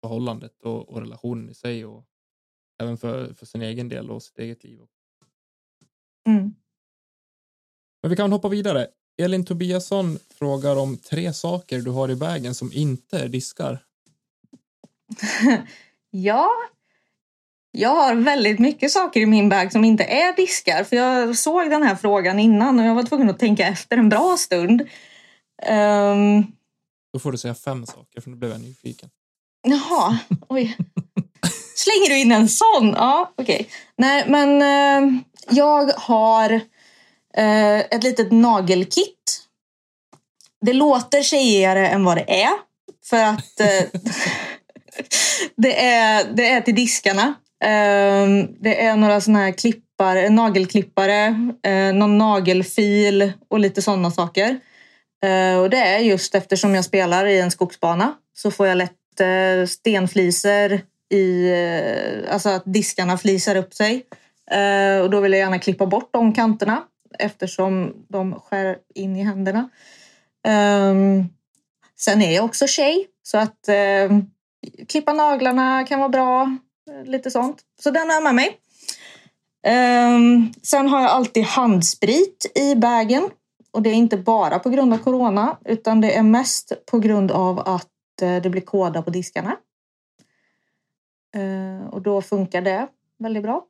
förhållandet 0.02 0.62
och, 0.64 0.90
och 0.90 1.00
relationen 1.00 1.50
i 1.50 1.54
sig 1.54 1.86
och 1.86 2.06
även 2.82 2.98
för, 2.98 3.34
för 3.34 3.46
sin 3.46 3.62
egen 3.62 3.90
del 3.90 4.12
och 4.12 4.24
sitt 4.24 4.40
eget 4.40 4.64
liv. 4.64 4.80
Mm. 6.28 6.54
Men 8.02 8.10
vi 8.10 8.16
kan 8.16 8.32
hoppa 8.32 8.50
vidare. 8.50 8.88
Elin 9.22 9.46
Tobiasson 9.46 10.20
frågar 10.40 10.76
om 10.76 10.98
tre 10.98 11.34
saker 11.34 11.80
du 11.80 11.92
har 11.92 12.12
i 12.12 12.16
vägen 12.16 12.56
som 12.56 12.72
inte 12.74 13.20
är 13.20 13.28
diskar. 13.28 13.80
Ja, 16.10 16.50
jag 17.72 17.90
har 17.96 18.16
väldigt 18.16 18.60
mycket 18.60 18.92
saker 18.92 19.20
i 19.20 19.26
min 19.26 19.50
bag 19.50 19.72
som 19.72 19.84
inte 19.86 20.04
är 20.04 20.36
diskar. 20.36 20.84
För 20.84 20.96
jag 20.96 21.38
såg 21.38 21.70
den 21.70 21.84
här 21.84 21.96
frågan 21.96 22.40
innan 22.40 22.80
och 22.80 22.86
jag 22.86 22.96
var 22.96 23.04
tvungen 23.04 23.30
att 23.30 23.40
tänka 23.40 23.68
efter 23.68 23.98
en 23.98 24.10
bra 24.10 24.38
stund. 24.38 24.82
Ehm, 25.64 26.44
Då 27.14 27.20
får 27.20 27.32
du 27.32 27.38
säga 27.38 27.56
fem 27.56 27.86
saker, 27.86 28.22
för 28.22 28.30
nu 28.30 28.36
blev 28.36 28.52
jag 28.52 28.62
nyfiken. 28.62 29.10
Jaha, 29.68 30.20
oj. 30.50 30.78
Slänger 31.88 32.10
du 32.10 32.22
in 32.22 32.32
en 32.32 32.50
sån? 32.50 32.94
Ja, 32.96 33.34
okej. 33.38 33.70
Nej, 33.98 34.24
men 34.28 34.62
eh, 34.62 35.22
jag 35.50 35.92
har 35.92 36.52
eh, 37.38 37.80
ett 37.80 38.04
litet 38.04 38.32
nagelkit. 38.32 39.40
Det 40.66 40.74
låter 40.74 41.24
tjejigare 41.24 41.88
än 41.88 42.04
vad 42.04 42.18
det 42.18 42.44
är. 42.44 42.52
För 43.06 43.24
att 43.24 43.60
eh, 43.60 44.00
det, 45.58 45.86
är, 45.86 46.26
det 46.34 46.50
är 46.50 46.62
till 46.62 46.76
diskarna. 46.76 47.34
Eh, 47.64 48.28
det 48.60 48.84
är 48.84 48.96
några 48.96 49.22
såna 49.22 49.40
här 49.40 49.52
klippare, 49.52 50.30
nagelklippare, 50.30 51.50
eh, 51.64 51.94
någon 51.94 52.18
nagelfil 52.18 53.32
och 53.50 53.60
lite 53.60 53.82
sådana 53.82 54.12
saker. 54.12 54.60
Eh, 55.24 55.60
och 55.60 55.70
det 55.70 55.78
är 55.78 56.00
just 56.00 56.36
eftersom 56.36 56.76
jag 56.76 56.86
spelar 56.86 57.26
i 57.26 57.40
en 57.40 57.52
skogsbana 57.52 58.14
så 58.34 58.52
får 58.52 58.68
jag 58.68 58.78
lätt 58.78 59.20
eh, 59.20 59.68
stenfliser 59.68 60.82
i, 61.10 61.50
eh, 61.52 62.34
alltså 62.34 62.50
att 62.50 62.64
diskarna 62.66 63.18
flisar 63.18 63.56
upp 63.56 63.74
sig. 63.74 64.06
Eh, 64.52 65.02
och 65.02 65.10
då 65.10 65.20
vill 65.20 65.32
jag 65.32 65.40
gärna 65.40 65.60
klippa 65.60 65.86
bort 65.86 66.10
de 66.12 66.34
kanterna 66.34 66.84
eftersom 67.20 67.94
de 68.08 68.40
skär 68.40 68.78
in 68.96 69.16
i 69.16 69.24
händerna. 69.24 69.70
Ehm, 70.48 71.26
sen 72.00 72.22
är 72.22 72.36
jag 72.36 72.46
också 72.46 72.68
tjej 72.68 73.08
så 73.24 73.38
att 73.38 73.68
eh, 73.68 74.18
klippa 74.88 75.14
naglarna 75.14 75.84
kan 75.84 76.00
vara 76.00 76.10
bra. 76.10 76.58
Eh, 76.92 77.10
lite 77.10 77.32
sånt. 77.32 77.62
Så 77.82 77.92
den 77.92 78.08
har 78.08 78.14
jag 78.14 78.24
med 78.24 78.36
mig. 78.36 78.58
Ehm, 79.68 80.54
sen 80.64 80.88
har 80.88 81.02
jag 81.02 81.12
alltid 81.12 81.44
handsprit 81.44 82.52
i 82.56 82.76
bagen. 82.76 83.30
Och 83.72 83.82
det 83.82 83.90
är 83.90 83.94
inte 83.94 84.18
bara 84.18 84.60
på 84.60 84.70
grund 84.70 84.94
av 84.94 84.98
corona 84.98 85.58
utan 85.66 86.02
det 86.02 86.18
är 86.18 86.24
mest 86.24 86.72
på 86.86 87.00
grund 87.00 87.32
av 87.32 87.60
att 87.60 88.22
eh, 88.22 88.36
det 88.36 88.50
blir 88.50 88.62
kåda 88.62 89.02
på 89.02 89.10
diskarna. 89.10 89.56
Eh, 91.38 91.88
och 91.88 92.02
då 92.02 92.22
funkar 92.22 92.62
det 92.62 92.88
väldigt 93.20 93.44
bra. 93.44 93.66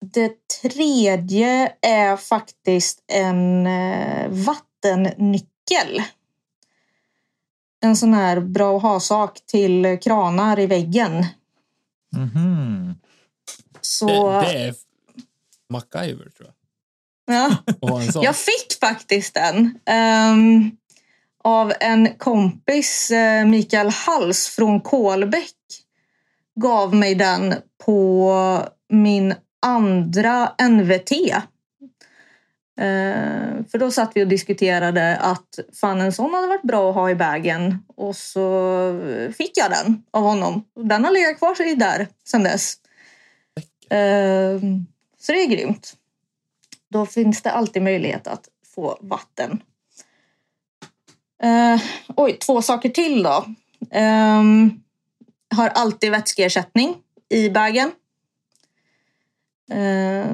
Det 0.00 0.48
tredje 0.62 1.72
är 1.80 2.16
faktiskt 2.16 3.02
en 3.06 3.66
eh, 3.66 4.28
vattennyckel. 4.28 6.02
En 7.82 7.96
sån 7.96 8.14
här 8.14 8.40
bra 8.40 8.76
att 8.76 8.82
ha-sak 8.82 9.40
till 9.46 9.98
kranar 10.02 10.58
i 10.58 10.66
väggen. 10.66 11.26
Mhm. 12.16 12.94
Så, 13.80 14.06
Det, 14.30 14.40
det 14.40 14.58
är 14.58 14.74
MacGyver, 15.68 16.30
tror 16.30 16.52
jag. 17.26 17.56
ja. 17.80 18.22
Jag 18.22 18.36
fick 18.36 18.78
faktiskt 18.80 19.34
den 19.34 19.78
ehm, 19.84 20.70
av 21.44 21.72
en 21.80 22.14
kompis, 22.14 23.10
eh, 23.10 23.46
Mikael 23.46 23.88
Hals 23.90 24.48
från 24.48 24.80
Kolbäck. 24.80 25.54
Gav 26.60 26.94
mig 26.94 27.14
den 27.14 27.54
på 27.84 28.62
min 28.88 29.34
andra 29.66 30.52
NVT. 30.68 31.12
Eh, 32.80 33.64
för 33.70 33.78
då 33.78 33.90
satt 33.90 34.12
vi 34.14 34.24
och 34.24 34.28
diskuterade 34.28 35.16
att 35.16 35.58
fan 35.80 36.00
en 36.00 36.12
sån 36.12 36.34
hade 36.34 36.46
varit 36.46 36.62
bra 36.62 36.90
att 36.90 36.94
ha 36.94 37.10
i 37.10 37.14
bagen. 37.14 37.78
Och 37.96 38.16
så 38.16 39.30
fick 39.36 39.50
jag 39.54 39.70
den 39.70 40.02
av 40.10 40.22
honom. 40.22 40.64
Den 40.74 41.04
har 41.04 41.12
legat 41.12 41.38
kvar 41.38 41.54
sig 41.54 41.74
där 41.74 42.08
sedan 42.24 42.42
dess. 42.42 42.74
Eh, 43.90 44.60
så 45.18 45.32
det 45.32 45.42
är 45.42 45.46
grymt. 45.46 45.96
Då 46.90 47.06
finns 47.06 47.42
det 47.42 47.50
alltid 47.50 47.82
möjlighet 47.82 48.26
att 48.26 48.48
få 48.74 48.98
vatten. 49.00 49.62
Eh, 51.42 51.80
oj, 52.16 52.36
två 52.38 52.62
saker 52.62 52.88
till 52.88 53.22
då. 53.22 53.44
Eh, 53.90 54.42
har 55.50 55.68
alltid 55.68 56.10
vätskeersättning 56.10 56.96
i 57.28 57.50
bagen. 57.50 57.92
Eh, 59.70 60.26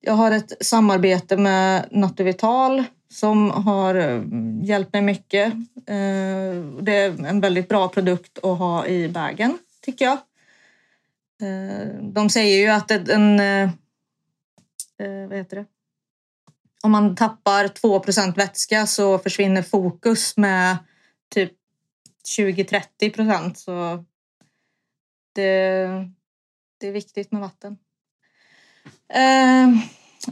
jag 0.00 0.12
har 0.12 0.30
ett 0.30 0.52
samarbete 0.60 1.36
med 1.36 1.88
Natuvital 1.90 2.84
som 3.10 3.50
har 3.50 3.94
eh, 3.94 4.22
hjälpt 4.62 4.92
mig 4.92 5.02
mycket. 5.02 5.52
Eh, 5.86 6.62
det 6.80 6.96
är 6.96 7.26
en 7.26 7.40
väldigt 7.40 7.68
bra 7.68 7.88
produkt 7.88 8.38
att 8.38 8.58
ha 8.58 8.86
i 8.86 9.08
bagen, 9.08 9.58
tycker 9.82 10.04
jag. 10.04 10.18
De 12.00 12.30
säger 12.30 12.58
ju 12.58 12.68
att 12.68 12.90
en... 12.90 13.36
vad 15.28 15.38
heter 15.38 15.56
det? 15.56 15.66
Om 16.82 16.90
man 16.90 17.16
tappar 17.16 17.64
2% 17.64 18.36
vätska 18.36 18.86
så 18.86 19.18
försvinner 19.18 19.62
fokus 19.62 20.36
med 20.36 20.76
typ 21.34 21.52
20-30 22.38 23.14
procent. 23.14 23.58
Så 23.58 24.04
det, 25.34 26.10
det 26.78 26.88
är 26.88 26.92
viktigt 26.92 27.32
med 27.32 27.40
vatten. 27.40 27.78
Eh, 29.08 29.68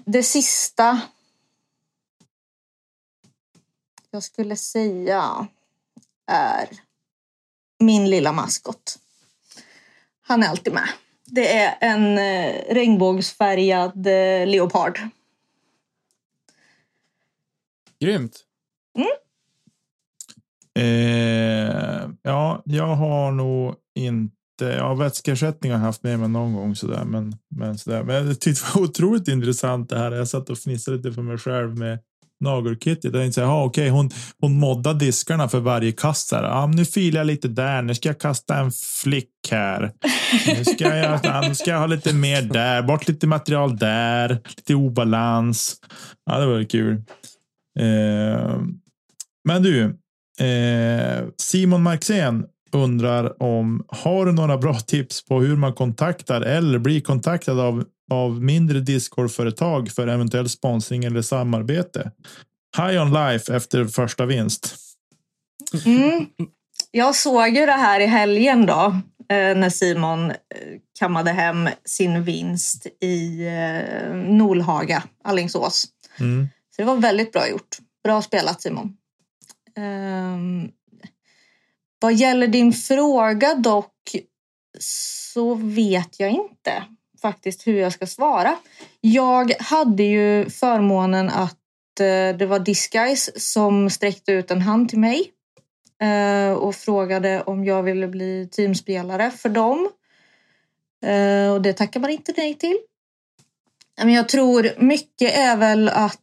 det 0.04 0.22
sista 0.22 1.00
jag 4.10 4.22
skulle 4.22 4.56
säga 4.56 5.48
är 6.26 6.68
min 7.78 8.10
lilla 8.10 8.32
maskot. 8.32 8.98
Han 10.22 10.42
är 10.42 10.48
alltid 10.48 10.72
med. 10.72 10.88
Det 11.24 11.56
är 11.56 11.76
en 11.80 12.18
eh, 12.18 12.74
regnbågsfärgad 12.74 14.06
eh, 14.06 14.46
leopard. 14.46 15.00
Grymt. 18.00 18.44
Eh, 20.74 22.10
ja, 22.22 22.62
jag 22.64 22.96
har 22.96 23.32
nog 23.32 23.74
inte. 23.94 24.41
Ja, 24.64 24.94
vätskeersättning 24.94 25.72
har 25.72 25.78
jag 25.78 25.86
haft 25.86 26.02
med 26.02 26.18
mig 26.18 26.28
någon 26.28 26.54
gång 26.54 26.76
sådär, 26.76 27.04
men 27.04 27.36
men 27.56 27.78
sådär. 27.78 28.02
Men 28.02 28.26
jag 28.26 28.40
tyckte 28.40 28.66
det 28.66 28.78
var 28.78 28.82
otroligt 28.88 29.28
intressant 29.28 29.88
det 29.88 29.98
här. 29.98 30.12
Jag 30.12 30.28
satt 30.28 30.50
och 30.50 30.58
fnissade 30.58 30.96
lite 30.96 31.12
för 31.12 31.22
mig 31.22 31.38
själv 31.38 31.78
med 31.78 31.98
nagelkittet. 32.42 33.04
Jag 33.04 33.12
tänkte 33.12 33.34
säga, 33.34 33.52
okej, 33.52 33.88
hon 33.88 34.10
hon 34.40 34.58
moddar 34.58 34.94
diskarna 34.94 35.48
för 35.48 35.60
varje 35.60 35.92
kast. 35.92 36.28
Så 36.28 36.36
här. 36.36 36.42
Ja, 36.42 36.66
nu 36.66 36.84
filar 36.84 37.20
jag 37.20 37.26
lite 37.26 37.48
där. 37.48 37.82
Nu 37.82 37.94
ska 37.94 38.08
jag 38.08 38.20
kasta 38.20 38.56
en 38.56 38.72
flick 39.02 39.28
här. 39.50 39.92
Nu 40.46 40.64
ska 40.64 40.96
jag, 40.96 41.48
nu 41.48 41.54
ska 41.54 41.70
jag 41.70 41.78
ha 41.78 41.86
lite 41.86 42.14
mer 42.14 42.42
där. 42.42 42.82
Bort 42.82 43.08
lite 43.08 43.26
material 43.26 43.76
där. 43.76 44.40
Lite 44.56 44.74
obalans. 44.74 45.76
Ja, 46.30 46.38
det 46.38 46.46
var 46.46 46.64
kul. 46.64 47.02
Eh, 47.78 48.60
men 49.44 49.62
du, 49.62 49.84
eh, 50.46 51.24
Simon 51.36 51.82
Marxén 51.82 52.44
undrar 52.72 53.42
om 53.42 53.84
har 53.88 54.26
du 54.26 54.32
några 54.32 54.58
bra 54.58 54.74
tips 54.74 55.24
på 55.24 55.40
hur 55.40 55.56
man 55.56 55.72
kontaktar 55.72 56.40
eller 56.40 56.78
blir 56.78 57.00
kontaktad 57.00 57.60
av, 57.60 57.84
av 58.10 58.42
mindre 58.42 58.80
Discord-företag 58.80 59.90
för 59.90 60.06
eventuell 60.06 60.48
sponsring 60.48 61.04
eller 61.04 61.22
samarbete? 61.22 62.10
High 62.76 63.02
on 63.02 63.12
life 63.12 63.56
efter 63.56 63.84
första 63.84 64.26
vinst. 64.26 64.74
Mm. 65.86 66.26
Jag 66.90 67.14
såg 67.14 67.48
ju 67.48 67.66
det 67.66 67.72
här 67.72 68.00
i 68.00 68.06
helgen 68.06 68.66
då 68.66 68.96
eh, 69.28 69.56
när 69.56 69.70
Simon 69.70 70.30
eh, 70.30 70.36
kammade 70.98 71.30
hem 71.30 71.68
sin 71.84 72.24
vinst 72.24 72.86
i 73.00 73.46
eh, 73.46 74.14
Nolhaga, 74.14 75.02
Allingsås. 75.24 75.86
Mm. 76.20 76.48
Så 76.76 76.82
det 76.82 76.86
var 76.86 76.96
väldigt 76.96 77.32
bra 77.32 77.48
gjort. 77.48 77.78
Bra 78.04 78.22
spelat 78.22 78.62
Simon. 78.62 78.96
Um, 79.76 80.70
vad 82.02 82.14
gäller 82.14 82.46
din 82.46 82.72
fråga 82.72 83.54
dock 83.54 84.16
så 84.78 85.54
vet 85.54 86.20
jag 86.20 86.30
inte 86.30 86.82
faktiskt 87.22 87.66
hur 87.66 87.80
jag 87.80 87.92
ska 87.92 88.06
svara. 88.06 88.56
Jag 89.00 89.52
hade 89.58 90.02
ju 90.02 90.50
förmånen 90.50 91.30
att 91.30 92.00
eh, 92.00 92.36
det 92.36 92.46
var 92.46 92.58
Disguise 92.58 93.32
som 93.40 93.90
sträckte 93.90 94.32
ut 94.32 94.50
en 94.50 94.60
hand 94.60 94.88
till 94.88 94.98
mig 94.98 95.30
eh, 96.02 96.52
och 96.52 96.74
frågade 96.74 97.42
om 97.42 97.64
jag 97.64 97.82
ville 97.82 98.08
bli 98.08 98.48
teamspelare 98.52 99.30
för 99.30 99.48
dem. 99.48 99.90
Eh, 101.04 101.52
och 101.52 101.62
det 101.62 101.72
tackar 101.72 102.00
man 102.00 102.10
inte 102.10 102.32
nej 102.36 102.54
till. 102.54 102.78
Men 103.96 104.12
jag 104.12 104.28
tror 104.28 104.70
mycket 104.78 105.34
är 105.36 105.56
väl 105.56 105.88
att 105.88 106.18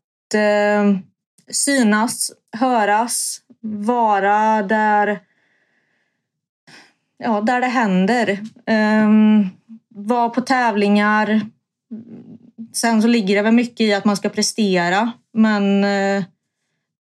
synas, 1.51 2.31
höras, 2.57 3.41
vara 3.61 4.63
där, 4.63 5.19
ja, 7.23 7.41
där 7.41 7.61
det 7.61 7.67
händer. 7.67 8.39
Ehm, 8.65 9.05
um, 9.05 9.49
vara 9.89 10.29
på 10.29 10.41
tävlingar. 10.41 11.41
Sen 12.73 13.01
så 13.01 13.07
ligger 13.07 13.35
det 13.35 13.41
väl 13.41 13.53
mycket 13.53 13.81
i 13.81 13.93
att 13.93 14.05
man 14.05 14.17
ska 14.17 14.29
prestera 14.29 15.11
Men 15.33 15.83
uh, 15.83 16.23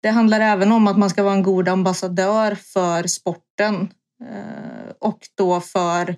det 0.01 0.09
handlar 0.09 0.39
även 0.39 0.72
om 0.72 0.88
att 0.88 0.97
man 0.97 1.09
ska 1.09 1.24
vara 1.24 1.34
en 1.34 1.43
god 1.43 1.68
ambassadör 1.68 2.55
för 2.55 3.07
sporten 3.07 3.76
uh, 4.22 4.91
och 4.99 5.20
då 5.36 5.61
för 5.61 6.15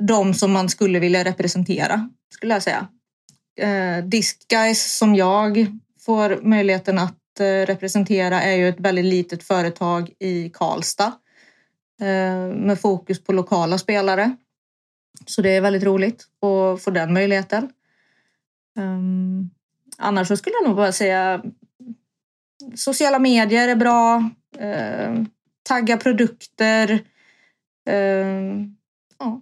de 0.00 0.34
som 0.34 0.52
man 0.52 0.68
skulle 0.68 0.98
vilja 0.98 1.24
representera, 1.24 2.10
skulle 2.34 2.54
jag 2.54 2.62
säga. 2.62 2.88
Uh, 3.62 4.04
Disc 4.04 4.36
Guys 4.48 4.98
som 4.98 5.14
jag 5.14 5.66
får 6.00 6.40
möjligheten 6.42 6.98
att 6.98 7.16
representera 7.66 8.42
är 8.42 8.56
ju 8.56 8.68
ett 8.68 8.80
väldigt 8.80 9.04
litet 9.04 9.42
företag 9.42 10.10
i 10.18 10.50
Karlstad 10.50 11.12
med 12.54 12.80
fokus 12.80 13.24
på 13.24 13.32
lokala 13.32 13.78
spelare. 13.78 14.36
Så 15.26 15.42
det 15.42 15.50
är 15.50 15.60
väldigt 15.60 15.82
roligt 15.82 16.24
att 16.42 16.82
få 16.82 16.90
den 16.90 17.12
möjligheten. 17.12 17.72
Um, 18.78 19.50
annars 19.98 20.28
så 20.28 20.36
skulle 20.36 20.56
jag 20.62 20.68
nog 20.68 20.76
bara 20.76 20.92
säga 20.92 21.42
sociala 22.74 23.18
medier 23.18 23.68
är 23.68 23.76
bra. 23.76 24.30
Uh, 24.60 25.24
tagga 25.62 25.96
produkter. 25.96 27.04
Ja. 29.18 29.40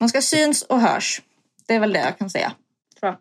Man 0.00 0.08
ska 0.08 0.22
syns 0.22 0.62
och 0.62 0.80
hörs. 0.80 1.22
Det 1.66 1.74
är 1.74 1.80
väl 1.80 1.92
det 1.92 2.00
jag 2.00 2.18
kan 2.18 2.30
säga. 2.30 2.52
Tror 3.00 3.12
jag. 3.12 3.18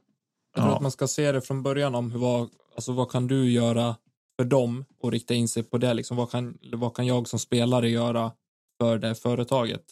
Jag 0.53 0.61
tror 0.63 0.71
Ja. 0.71 0.75
att 0.75 0.81
man 0.81 0.91
ska 0.91 1.07
se 1.07 1.31
det 1.31 1.41
från 1.41 1.63
början 1.63 1.95
om 1.95 2.11
hur, 2.11 2.19
vad, 2.19 2.49
alltså 2.75 2.91
vad 2.91 3.11
kan 3.11 3.27
du 3.27 3.51
göra 3.51 3.95
för 4.39 4.43
dem 4.45 4.85
och 4.99 5.11
rikta 5.11 5.33
in 5.33 5.47
sig 5.47 5.63
på 5.63 5.77
det. 5.77 5.93
Liksom, 5.93 6.17
vad, 6.17 6.31
kan, 6.31 6.57
vad 6.73 6.95
kan 6.95 7.05
jag 7.07 7.27
som 7.27 7.39
spelare 7.39 7.89
göra 7.89 8.31
för 8.79 8.97
det 8.99 9.15
företaget? 9.15 9.83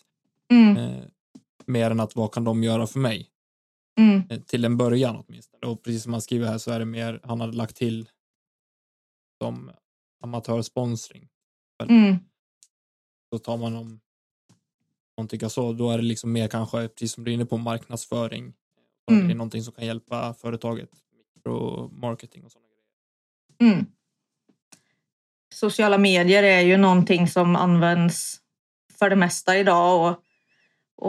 Mm, 0.51 0.77
Eh, 0.77 1.03
mer 1.65 1.91
än 1.91 1.99
att 1.99 2.15
vad 2.15 2.31
kan 2.33 2.43
de 2.43 2.63
göra 2.63 2.87
för 2.87 2.99
mig? 2.99 3.29
mm, 3.99 4.21
Eh, 4.29 4.39
till 4.41 4.65
en 4.65 4.77
början 4.77 5.23
åtminstone. 5.27 5.67
Och 5.67 5.83
precis 5.83 6.03
som 6.03 6.11
man 6.11 6.21
skriver 6.21 6.47
här 6.47 6.57
så 6.57 6.71
är 6.71 6.79
det 6.79 6.85
mer, 6.85 7.19
han 7.23 7.41
hade 7.41 7.57
lagt 7.57 7.75
till 7.75 8.09
som 9.41 9.71
amatörsponsring. 10.23 11.29
mm, 11.89 12.15
Så 13.33 13.39
tar 13.39 13.57
man 13.57 13.75
om 13.75 13.99
någon 15.17 15.27
tycker 15.27 15.47
så, 15.47 15.73
då 15.73 15.91
är 15.91 15.97
det 15.97 16.03
liksom 16.03 16.31
mer 16.31 16.47
kanske, 16.47 16.87
precis 16.87 17.11
som 17.13 17.23
du 17.23 17.31
är 17.31 17.35
inne 17.35 17.45
på, 17.45 17.57
marknadsföring. 17.57 18.53
Mm. 19.11 19.27
Det 19.27 19.33
är 19.33 19.35
någonting 19.35 19.63
som 19.63 19.73
kan 19.73 19.85
hjälpa 19.85 20.33
företaget. 20.33 20.89
Mikromarketing 21.35 22.43
och 22.45 22.51
sådana 22.51 22.67
grejer. 23.59 23.73
mm. 23.73 23.85
Sociala 25.53 25.97
medier 25.97 26.43
är 26.43 26.61
ju 26.61 26.77
någonting 26.77 27.27
som 27.27 27.55
används 27.55 28.37
för 28.99 29.09
det 29.09 29.15
mesta 29.15 29.57
idag. 29.57 30.01
Och, 30.01 30.19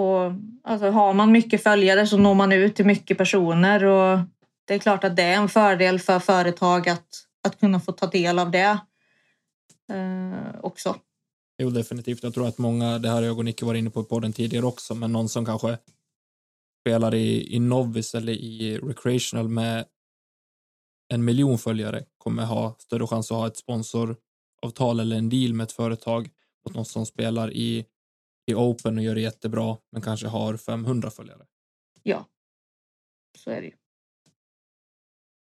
och 0.00 0.32
alltså, 0.64 0.90
har 0.90 1.14
man 1.14 1.32
mycket 1.32 1.62
följare 1.62 2.06
så 2.06 2.16
når 2.16 2.34
man 2.34 2.52
ut 2.52 2.76
till 2.76 2.86
mycket 2.86 3.18
personer. 3.18 3.84
Och 3.84 4.18
det 4.64 4.74
är 4.74 4.78
klart 4.78 5.04
att 5.04 5.16
det 5.16 5.22
är 5.22 5.36
en 5.36 5.48
fördel 5.48 5.98
för 5.98 6.18
företag 6.18 6.88
att, 6.88 7.08
att 7.46 7.60
kunna 7.60 7.80
få 7.80 7.92
ta 7.92 8.06
del 8.06 8.38
av 8.38 8.50
det 8.50 8.78
eh, 9.92 10.60
också. 10.60 10.96
Jo, 11.58 11.70
definitivt. 11.70 12.22
Jag 12.22 12.34
tror 12.34 12.48
att 12.48 12.58
många, 12.58 12.98
det 12.98 13.08
här 13.08 13.14
har 13.14 13.22
jag 13.22 13.38
och 13.38 13.44
Nicke 13.44 13.64
varit 13.64 13.78
inne 13.78 13.90
på 13.90 14.00
i 14.00 14.04
podden 14.04 14.32
tidigare 14.32 14.66
också, 14.66 14.94
men 14.94 15.12
någon 15.12 15.28
som 15.28 15.46
kanske 15.46 15.78
spelar 16.80 17.14
i, 17.14 17.56
i 17.56 17.58
Novice 17.58 18.14
eller 18.14 18.32
i 18.32 18.78
Recreational 18.78 19.48
med 19.48 19.84
en 21.08 21.24
miljon 21.24 21.58
följare 21.58 22.04
kommer 22.18 22.44
ha 22.44 22.76
större 22.78 23.06
chans 23.06 23.30
att 23.30 23.36
ha 23.36 23.46
ett 23.46 23.56
sponsor 23.56 24.16
sponsoravtal 24.56 25.00
eller 25.00 25.16
en 25.16 25.28
deal 25.28 25.54
med 25.54 25.64
ett 25.64 25.72
företag 25.72 26.30
mot 26.64 26.74
någon 26.74 26.84
som 26.84 27.06
spelar 27.06 27.52
i, 27.52 27.86
i 28.46 28.54
Open 28.54 28.98
och 28.98 29.04
gör 29.04 29.14
det 29.14 29.20
jättebra, 29.20 29.76
men 29.92 30.02
kanske 30.02 30.26
har 30.26 30.56
500 30.56 31.10
följare. 31.10 31.46
Ja, 32.02 32.26
så 33.38 33.50
är 33.50 33.60
det 33.60 33.66
ju. 33.66 33.74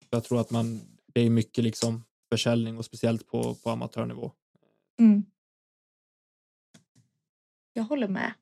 Jag 0.09 0.23
tror 0.23 0.41
att 0.41 0.51
man, 0.51 0.81
det 1.13 1.21
är 1.21 1.29
mycket 1.29 1.63
liksom 1.63 2.03
försäljning 2.29 2.77
och 2.77 2.85
speciellt 2.85 3.27
på, 3.27 3.55
på 3.55 3.69
amatörnivå. 3.69 4.31
Mm. 4.99 5.25
Jag 7.73 7.83
håller 7.83 8.07
med. 8.07 8.33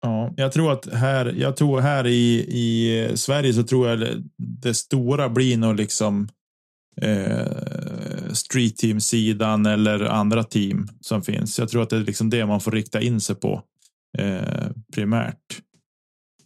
Ja, 0.00 0.34
jag 0.36 0.52
tror 0.52 0.72
att 0.72 0.92
här, 0.92 1.26
jag 1.26 1.56
tror 1.56 1.80
här 1.80 2.06
i, 2.06 2.46
i 2.48 3.16
Sverige 3.16 3.52
så 3.52 3.62
tror 3.62 3.88
jag 3.88 4.00
det, 4.00 4.22
det 4.36 4.74
stora 4.74 5.28
blir 5.28 5.56
nog 5.56 5.76
liksom 5.76 6.28
eh, 6.96 7.75
street 8.36 8.76
team 8.76 9.00
sidan 9.00 9.66
eller 9.66 10.00
andra 10.00 10.44
team 10.44 10.88
som 11.00 11.22
finns. 11.22 11.58
Jag 11.58 11.68
tror 11.68 11.82
att 11.82 11.90
det 11.90 11.96
är 11.96 12.00
liksom 12.00 12.30
det 12.30 12.46
man 12.46 12.60
får 12.60 12.70
rikta 12.70 13.00
in 13.00 13.20
sig 13.20 13.36
på 13.36 13.62
eh, 14.18 14.70
primärt. 14.94 15.60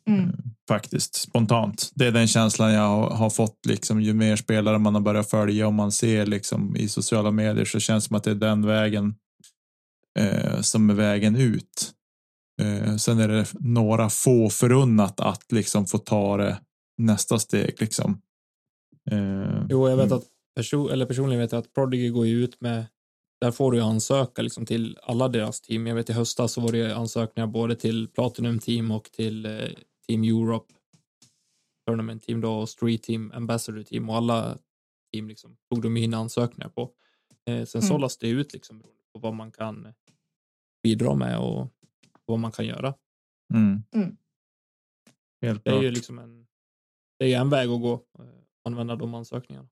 Mm. 0.08 0.32
Faktiskt 0.68 1.14
spontant. 1.14 1.90
Det 1.94 2.06
är 2.06 2.12
den 2.12 2.28
känslan 2.28 2.72
jag 2.72 2.88
har, 2.88 3.10
har 3.10 3.30
fått 3.30 3.66
liksom 3.66 4.02
ju 4.02 4.14
mer 4.14 4.36
spelare 4.36 4.78
man 4.78 4.94
har 4.94 5.02
börjat 5.02 5.30
följa 5.30 5.66
och 5.66 5.72
man 5.72 5.92
ser 5.92 6.26
liksom 6.26 6.76
i 6.76 6.88
sociala 6.88 7.30
medier 7.30 7.64
så 7.64 7.80
känns 7.80 8.04
det 8.04 8.08
som 8.08 8.16
att 8.16 8.24
det 8.24 8.30
är 8.30 8.34
den 8.34 8.66
vägen 8.66 9.14
eh, 10.18 10.60
som 10.60 10.90
är 10.90 10.94
vägen 10.94 11.36
ut. 11.36 11.92
Eh, 12.62 12.96
sen 12.96 13.18
är 13.18 13.28
det 13.28 13.46
några 13.52 14.10
få 14.10 14.50
förunnat 14.50 15.20
att 15.20 15.52
liksom 15.52 15.86
få 15.86 15.98
ta 15.98 16.36
det 16.36 16.60
nästa 16.98 17.38
steg 17.38 17.74
liksom. 17.80 18.20
Eh, 19.10 19.66
Jo, 19.68 19.88
jag 19.88 19.96
vet 19.96 20.06
mm. 20.06 20.18
att 20.18 20.24
perso 20.60 20.88
eller 20.88 21.06
personligen 21.06 21.40
vet 21.40 21.52
jag 21.52 21.58
att 21.58 21.72
Prodigy 21.72 22.08
går 22.10 22.26
ju 22.26 22.44
ut 22.44 22.60
med 22.60 22.86
där 23.40 23.50
får 23.50 23.72
du 23.72 23.78
ju 23.78 23.84
ansöka 23.84 24.42
liksom 24.42 24.66
till 24.66 24.98
alla 25.02 25.28
deras 25.28 25.60
team. 25.60 25.86
Jag 25.86 25.94
vet 25.94 26.10
i 26.10 26.12
höstas 26.12 26.52
så 26.52 26.60
var 26.60 26.72
det 26.72 26.96
ansökningar 26.96 27.46
både 27.46 27.76
till 27.76 28.08
Platinum 28.08 28.58
Team 28.58 28.90
och 28.90 29.04
till 29.04 29.46
eh, 29.46 29.68
Team 30.06 30.22
Europe 30.22 30.74
Tournament 31.86 32.22
Team 32.22 32.40
då 32.40 32.52
och 32.52 32.68
Street 32.68 33.02
Team, 33.02 33.32
Ambassador 33.34 33.82
Team 33.82 34.10
och 34.10 34.16
alla 34.16 34.58
team 35.12 35.28
liksom 35.28 35.56
tog 35.70 35.82
de 35.82 35.96
in 35.96 36.14
ansökningar 36.14 36.68
på. 36.68 36.82
Eh, 37.46 37.64
sen 37.64 37.80
Mm. 37.80 37.88
sållas 37.88 38.18
det 38.18 38.28
ut 38.28 38.52
liksom 38.52 38.78
beroende 38.78 39.04
på 39.12 39.18
vad 39.18 39.34
man 39.34 39.52
kan 39.52 39.94
bidra 40.82 41.14
med 41.14 41.38
och 41.38 41.68
vad 42.24 42.38
man 42.38 42.52
kan 42.52 42.66
göra. 42.66 42.94
Mm. 43.54 43.82
Mm. 43.94 44.16
Helt 45.42 45.64
Det 45.64 45.70
är 45.70 45.82
ju 45.82 45.90
liksom 45.90 46.18
en, 46.18 46.46
det 47.18 47.32
är 47.32 47.40
en 47.40 47.50
väg 47.50 47.68
att 47.70 47.80
gå, 47.80 47.92
eh, 48.18 48.24
använda 48.64 48.96
de 48.96 49.14
ansökningarna. 49.14 49.68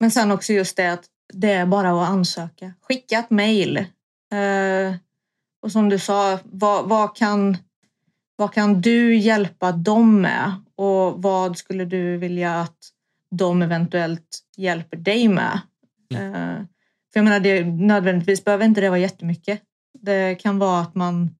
Men 0.00 0.10
sen 0.10 0.30
också 0.30 0.52
just 0.52 0.76
det 0.76 0.92
att 0.92 1.04
det 1.32 1.52
är 1.52 1.66
bara 1.66 2.02
att 2.02 2.08
ansöka. 2.08 2.72
Skicka 2.80 3.18
ett 3.18 3.30
mejl. 3.30 3.76
Eh, 4.32 4.94
och 5.60 5.72
som 5.72 5.88
du 5.88 5.98
sa, 5.98 6.38
vad, 6.44 6.88
vad, 6.88 7.16
kan, 7.16 7.56
vad 8.36 8.52
kan 8.52 8.80
du 8.80 9.16
hjälpa 9.16 9.72
dem 9.72 10.20
med? 10.20 10.52
Och 10.74 11.22
vad 11.22 11.58
skulle 11.58 11.84
du 11.84 12.16
vilja 12.16 12.54
att 12.54 12.78
de 13.30 13.62
eventuellt 13.62 14.40
hjälper 14.56 14.96
dig 14.96 15.28
med? 15.28 15.60
Eh, 16.14 16.64
för 17.12 17.20
jag 17.20 17.24
menar, 17.24 17.40
det, 17.40 17.64
nödvändigtvis 17.64 18.44
behöver 18.44 18.64
inte 18.64 18.80
det 18.80 18.88
vara 18.88 18.98
jättemycket. 18.98 19.62
Det 19.98 20.34
kan 20.34 20.58
vara 20.58 20.80
att 20.80 20.94
man, 20.94 21.30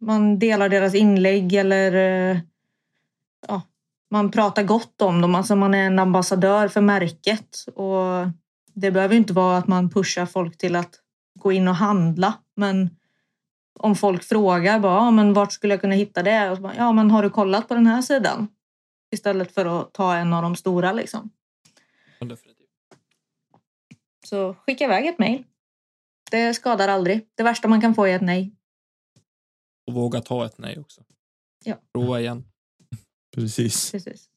man 0.00 0.38
delar 0.38 0.68
deras 0.68 0.94
inlägg 0.94 1.52
eller 1.52 1.92
eh, 1.92 2.38
ja, 3.48 3.62
man 4.12 4.30
pratar 4.30 4.62
gott 4.62 5.02
om 5.02 5.20
dem. 5.20 5.34
Alltså 5.34 5.56
man 5.56 5.74
är 5.74 5.86
en 5.86 5.98
ambassadör 5.98 6.68
för 6.68 6.80
märket. 6.80 7.64
Och 7.74 8.28
det 8.74 8.90
behöver 8.90 9.14
inte 9.14 9.32
vara 9.32 9.56
att 9.56 9.66
man 9.66 9.90
pushar 9.90 10.26
folk 10.26 10.58
till 10.58 10.76
att 10.76 11.00
gå 11.38 11.52
in 11.52 11.68
och 11.68 11.74
handla. 11.74 12.34
Men 12.56 12.90
om 13.78 13.96
folk 13.96 14.24
frågar 14.24 14.80
bara, 14.80 14.94
ja, 14.94 15.10
men 15.10 15.32
vart 15.32 15.52
skulle 15.52 15.74
jag 15.74 15.80
kunna 15.80 15.94
hitta 15.94 16.22
det? 16.22 16.50
Och 16.50 16.58
bara, 16.58 16.76
ja, 16.76 16.92
men 16.92 17.10
har 17.10 17.22
du 17.22 17.30
kollat 17.30 17.68
på 17.68 17.74
den 17.74 17.86
här 17.86 18.02
sidan? 18.02 18.48
Istället 19.10 19.54
för 19.54 19.80
att 19.80 19.92
ta 19.92 20.14
en 20.14 20.32
av 20.32 20.42
de 20.42 20.56
stora 20.56 20.92
liksom. 20.92 21.30
Så 24.26 24.54
skicka 24.54 24.84
iväg 24.84 25.06
ett 25.06 25.18
mejl. 25.18 25.44
Det 26.30 26.54
skadar 26.54 26.88
aldrig. 26.88 27.28
Det 27.34 27.42
värsta 27.42 27.68
man 27.68 27.80
kan 27.80 27.94
få 27.94 28.06
är 28.06 28.16
ett 28.16 28.22
nej. 28.22 28.54
Och 29.86 29.94
våga 29.94 30.20
ta 30.20 30.46
ett 30.46 30.58
nej 30.58 30.78
också. 30.78 31.04
Ja. 31.64 31.76
Prova 31.94 32.20
igen. 32.20 32.51
Precis. 33.34 33.90
Precis. 33.90 34.28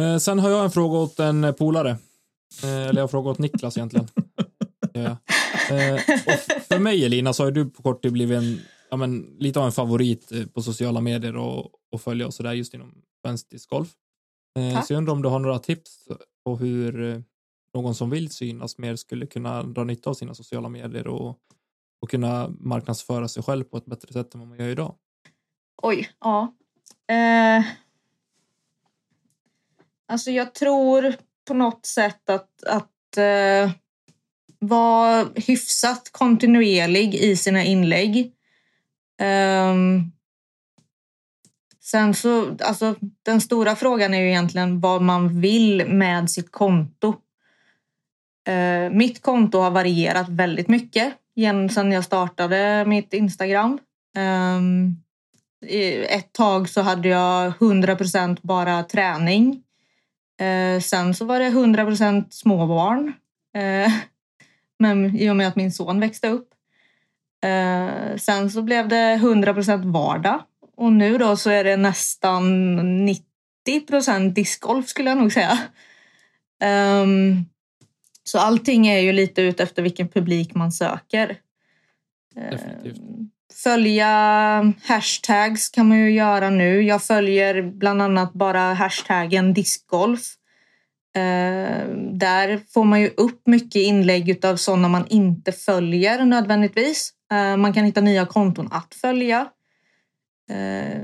Eh, 0.00 0.18
sen 0.18 0.38
har 0.38 0.50
jag 0.50 0.64
en 0.64 0.70
fråga 0.70 0.98
åt 0.98 1.20
en 1.20 1.44
eh, 1.44 1.52
polare. 1.52 1.90
Eh, 2.62 2.68
eller 2.68 2.94
jag 2.94 3.02
har 3.02 3.08
frågat 3.08 3.30
åt 3.30 3.38
Niklas 3.38 3.76
egentligen. 3.76 4.08
Ja. 4.92 5.16
Eh, 5.70 5.96
för 6.68 6.78
mig 6.78 7.04
Elina 7.04 7.32
så 7.32 7.44
har 7.44 7.50
du 7.50 7.70
på 7.70 7.82
kort 7.82 8.02
tid 8.02 8.12
blivit 8.12 8.38
en, 8.38 8.60
ja, 8.90 8.96
men, 8.96 9.36
lite 9.38 9.60
av 9.60 9.66
en 9.66 9.72
favorit 9.72 10.32
eh, 10.32 10.46
på 10.46 10.62
sociala 10.62 11.00
medier 11.00 11.36
och, 11.36 11.70
och 11.92 12.00
följa 12.00 12.26
och 12.26 12.34
sådär 12.34 12.52
just 12.52 12.74
inom 12.74 13.02
svensk 13.22 13.50
discgolf. 13.50 13.88
Eh, 14.58 14.82
så 14.82 14.92
jag 14.92 14.98
undrar 14.98 15.12
om 15.12 15.22
du 15.22 15.28
har 15.28 15.38
några 15.38 15.58
tips 15.58 16.08
på 16.44 16.56
hur 16.56 17.02
eh, 17.02 17.20
någon 17.74 17.94
som 17.94 18.10
vill 18.10 18.30
synas 18.30 18.78
mer 18.78 18.96
skulle 18.96 19.26
kunna 19.26 19.62
dra 19.62 19.84
nytta 19.84 20.10
av 20.10 20.14
sina 20.14 20.34
sociala 20.34 20.68
medier 20.68 21.06
och, 21.06 21.38
och 22.02 22.10
kunna 22.10 22.48
marknadsföra 22.60 23.28
sig 23.28 23.42
själv 23.42 23.64
på 23.64 23.76
ett 23.76 23.86
bättre 23.86 24.12
sätt 24.12 24.34
än 24.34 24.40
vad 24.40 24.48
man 24.48 24.58
gör 24.58 24.68
idag. 24.68 24.94
Oj, 25.82 26.10
ja. 26.20 26.54
Eh, 27.08 27.64
alltså 30.08 30.30
jag 30.30 30.54
tror 30.54 31.14
på 31.46 31.54
något 31.54 31.86
sätt 31.86 32.30
att, 32.30 32.64
att 32.66 33.16
eh, 33.16 33.70
vara 34.58 35.26
hyfsat 35.34 36.08
kontinuerlig 36.12 37.14
i 37.14 37.36
sina 37.36 37.64
inlägg. 37.64 38.32
Um, 39.22 40.12
Sen 41.90 42.14
så, 42.14 42.56
alltså 42.60 42.94
den 43.22 43.40
stora 43.40 43.76
frågan 43.76 44.14
är 44.14 44.20
ju 44.20 44.28
egentligen 44.28 44.80
vad 44.80 45.02
man 45.02 45.40
vill 45.40 45.86
med 45.86 46.30
sitt 46.30 46.52
konto. 46.52 47.08
Uh, 48.48 48.90
mitt 48.90 49.22
konto 49.22 49.58
har 49.58 49.70
varierat 49.70 50.28
väldigt 50.28 50.68
mycket 50.68 51.14
sedan 51.70 51.92
jag 51.92 52.04
startade 52.04 52.84
mitt 52.86 53.14
Instagram. 53.14 53.78
Um, 54.16 55.02
ett 56.08 56.32
tag 56.32 56.68
så 56.68 56.80
hade 56.80 57.08
jag 57.08 57.52
100% 57.52 58.38
bara 58.42 58.82
träning. 58.82 59.62
Uh, 60.42 60.80
sen 60.80 61.14
så 61.14 61.24
var 61.24 61.40
det 61.40 61.48
100% 61.48 62.24
småbarn. 62.30 63.06
Uh, 63.56 63.92
men 64.78 65.16
i 65.16 65.30
och 65.30 65.36
med 65.36 65.48
att 65.48 65.56
min 65.56 65.72
son 65.72 66.00
växte 66.00 66.28
upp. 66.28 66.48
Uh, 67.44 68.16
sen 68.16 68.50
så 68.50 68.62
blev 68.62 68.88
det 68.88 69.16
100% 69.16 69.92
vardag. 69.92 70.42
Och 70.76 70.92
nu 70.92 71.18
då 71.18 71.36
så 71.36 71.50
är 71.50 71.64
det 71.64 71.76
nästan 71.76 72.44
90% 73.68 74.32
discgolf 74.32 74.88
skulle 74.88 75.10
jag 75.10 75.18
nog 75.18 75.32
säga. 75.32 75.58
Um, 77.02 77.44
så 78.24 78.38
allting 78.38 78.86
är 78.86 78.98
ju 78.98 79.12
lite 79.12 79.42
ut 79.42 79.60
efter 79.60 79.82
vilken 79.82 80.08
publik 80.08 80.54
man 80.54 80.72
söker. 80.72 81.36
Definitivt. 82.34 83.00
Följa 83.62 84.08
hashtags 84.82 85.68
kan 85.68 85.88
man 85.88 85.98
ju 85.98 86.10
göra 86.10 86.50
nu. 86.50 86.82
Jag 86.82 87.02
följer 87.02 87.62
bland 87.62 88.02
annat 88.02 88.32
bara 88.32 88.60
hashtaggen 88.60 89.54
discgolf. 89.54 90.34
Eh, 91.16 91.88
där 92.12 92.60
får 92.74 92.84
man 92.84 93.00
ju 93.00 93.08
upp 93.16 93.46
mycket 93.46 93.82
inlägg 93.82 94.44
av 94.44 94.56
sådana 94.56 94.88
man 94.88 95.06
inte 95.06 95.52
följer 95.52 96.24
nödvändigtvis. 96.24 97.12
Eh, 97.32 97.56
man 97.56 97.72
kan 97.72 97.84
hitta 97.84 98.00
nya 98.00 98.26
konton 98.26 98.68
att 98.72 98.94
följa. 98.94 99.48
Eh, 100.50 101.02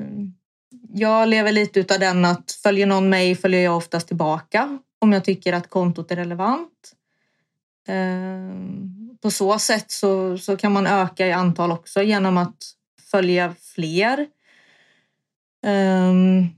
jag 0.93 1.29
lever 1.29 1.53
lite 1.53 1.81
utav 1.81 1.99
den 1.99 2.25
att 2.25 2.53
följer 2.63 2.87
någon 2.87 3.09
mig 3.09 3.35
följer 3.35 3.61
jag 3.61 3.77
oftast 3.77 4.07
tillbaka 4.07 4.79
om 4.99 5.13
jag 5.13 5.25
tycker 5.25 5.53
att 5.53 5.71
kontot 5.71 6.11
är 6.11 6.17
relevant. 6.17 6.93
På 9.25 9.31
så 9.31 9.59
sätt 9.59 9.91
så, 9.91 10.39
så 10.39 10.57
kan 10.57 10.73
man 10.73 10.87
öka 10.87 11.27
i 11.27 11.33
antal 11.33 11.73
också 11.73 12.03
genom 12.03 12.37
att 12.37 12.57
följa 13.11 13.55
fler. 13.75 14.27
Um, 15.67 16.49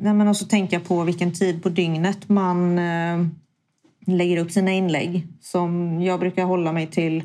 nej 0.00 0.14
men 0.14 0.28
också 0.28 0.46
tänka 0.46 0.80
på 0.80 1.04
vilken 1.04 1.34
tid 1.34 1.62
på 1.62 1.68
dygnet 1.68 2.28
man 2.28 2.78
uh, 2.78 3.26
lägger 4.06 4.36
upp 4.36 4.50
sina 4.50 4.72
inlägg. 4.72 5.26
Som 5.40 6.00
jag 6.02 6.20
brukar 6.20 6.44
hålla 6.44 6.72
mig 6.72 6.86
till 6.86 7.22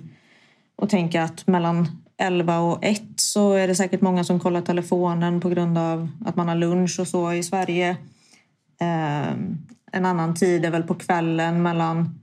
och 0.75 0.89
tänka 0.89 1.23
att 1.23 1.47
mellan 1.47 2.03
11 2.17 2.59
och 2.59 2.85
1 2.85 3.01
så 3.15 3.53
är 3.53 3.67
det 3.67 3.75
säkert 3.75 4.01
många 4.01 4.23
som 4.23 4.39
kollar 4.39 4.61
telefonen 4.61 5.41
på 5.41 5.49
grund 5.49 5.77
av 5.77 6.09
att 6.25 6.35
man 6.35 6.47
har 6.47 6.55
lunch 6.55 6.99
och 6.99 7.07
så 7.07 7.33
i 7.33 7.43
Sverige. 7.43 7.97
Ehm, 8.79 9.57
en 9.91 10.05
annan 10.05 10.35
tid 10.35 10.65
är 10.65 10.71
väl 10.71 10.83
på 10.83 10.95
kvällen 10.95 11.61
mellan 11.61 12.16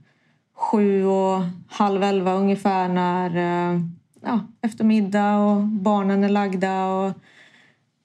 sju 0.55 1.05
och 1.05 1.41
halv 1.67 2.03
elva 2.03 2.33
ungefär 2.33 2.89
när 2.89 3.35
eh, 3.35 3.81
ja, 4.21 4.47
eftermiddag 4.61 5.37
och 5.37 5.63
barnen 5.67 6.23
är 6.23 6.29
lagda 6.29 6.87
och 6.87 7.13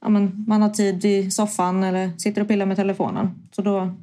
ja, 0.01 0.09
men 0.09 0.45
man 0.49 0.63
har 0.63 0.71
tid 0.71 1.05
i 1.05 1.31
soffan 1.31 1.85
eller 1.85 2.19
sitter 2.19 2.41
och 2.43 2.49
pillar 2.49 2.67
med 2.67 2.77
telefonen. 2.77 3.49
Så 3.53 3.63
då, 3.63 3.95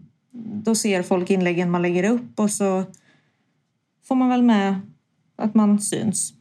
då 0.64 0.76
ser 0.76 1.03
folk 1.03 1.30
inläggen 1.30 1.72
man 1.72 1.82
lägger 1.82 2.03
upp 2.03 2.40
och 2.40 2.52
så 2.52 2.84
får 4.03 4.15
man 4.15 4.30
väl 4.30 4.44
med 4.44 4.82
att 5.36 5.56
man 5.56 5.80
syns. 5.80 6.34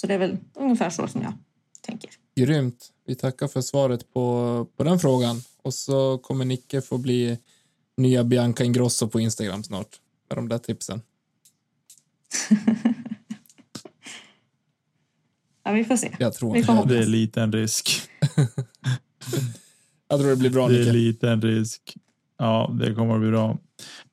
Så 0.00 0.06
det 0.06 0.14
är 0.14 0.18
väl 0.18 0.38
ungefär 0.54 0.90
så 0.90 1.06
som 1.06 1.22
jag 1.22 1.32
tänker. 1.80 2.10
Grymt. 2.36 2.92
Vi 3.06 3.14
tackar 3.14 3.48
för 3.48 3.60
svaret 3.60 4.12
på, 4.12 4.66
på 4.76 4.84
den 4.84 4.98
frågan. 4.98 5.36
Och 5.62 5.74
så 5.74 6.18
kommer 6.18 6.44
Nicke 6.44 6.80
få 6.80 6.98
bli 6.98 7.38
nya 7.96 8.24
Bianca 8.24 8.64
Ingrosso 8.64 9.08
på 9.08 9.20
Instagram 9.20 9.64
snart 9.64 10.00
med 10.28 10.38
de 10.38 10.48
där 10.48 10.58
tipsen. 10.58 11.02
ja, 15.64 15.72
vi 15.72 15.84
får 15.84 15.96
se. 15.96 16.16
Jag 16.18 16.34
tror 16.34 16.52
vi 16.54 16.64
får 16.64 16.86
det 16.86 16.98
är 16.98 17.06
liten 17.06 17.52
risk. 17.52 18.02
Jag 20.08 20.18
tror 20.20 20.30
det 20.30 20.36
blir 20.36 20.50
bra, 20.50 20.68
Det 20.68 20.74
är 20.74 20.78
Nicke. 20.78 20.92
liten 20.92 21.42
risk. 21.42 21.96
Ja, 22.38 22.74
det 22.80 22.94
kommer 22.94 23.14
att 23.14 23.20
bli 23.20 23.30
bra. 23.30 23.58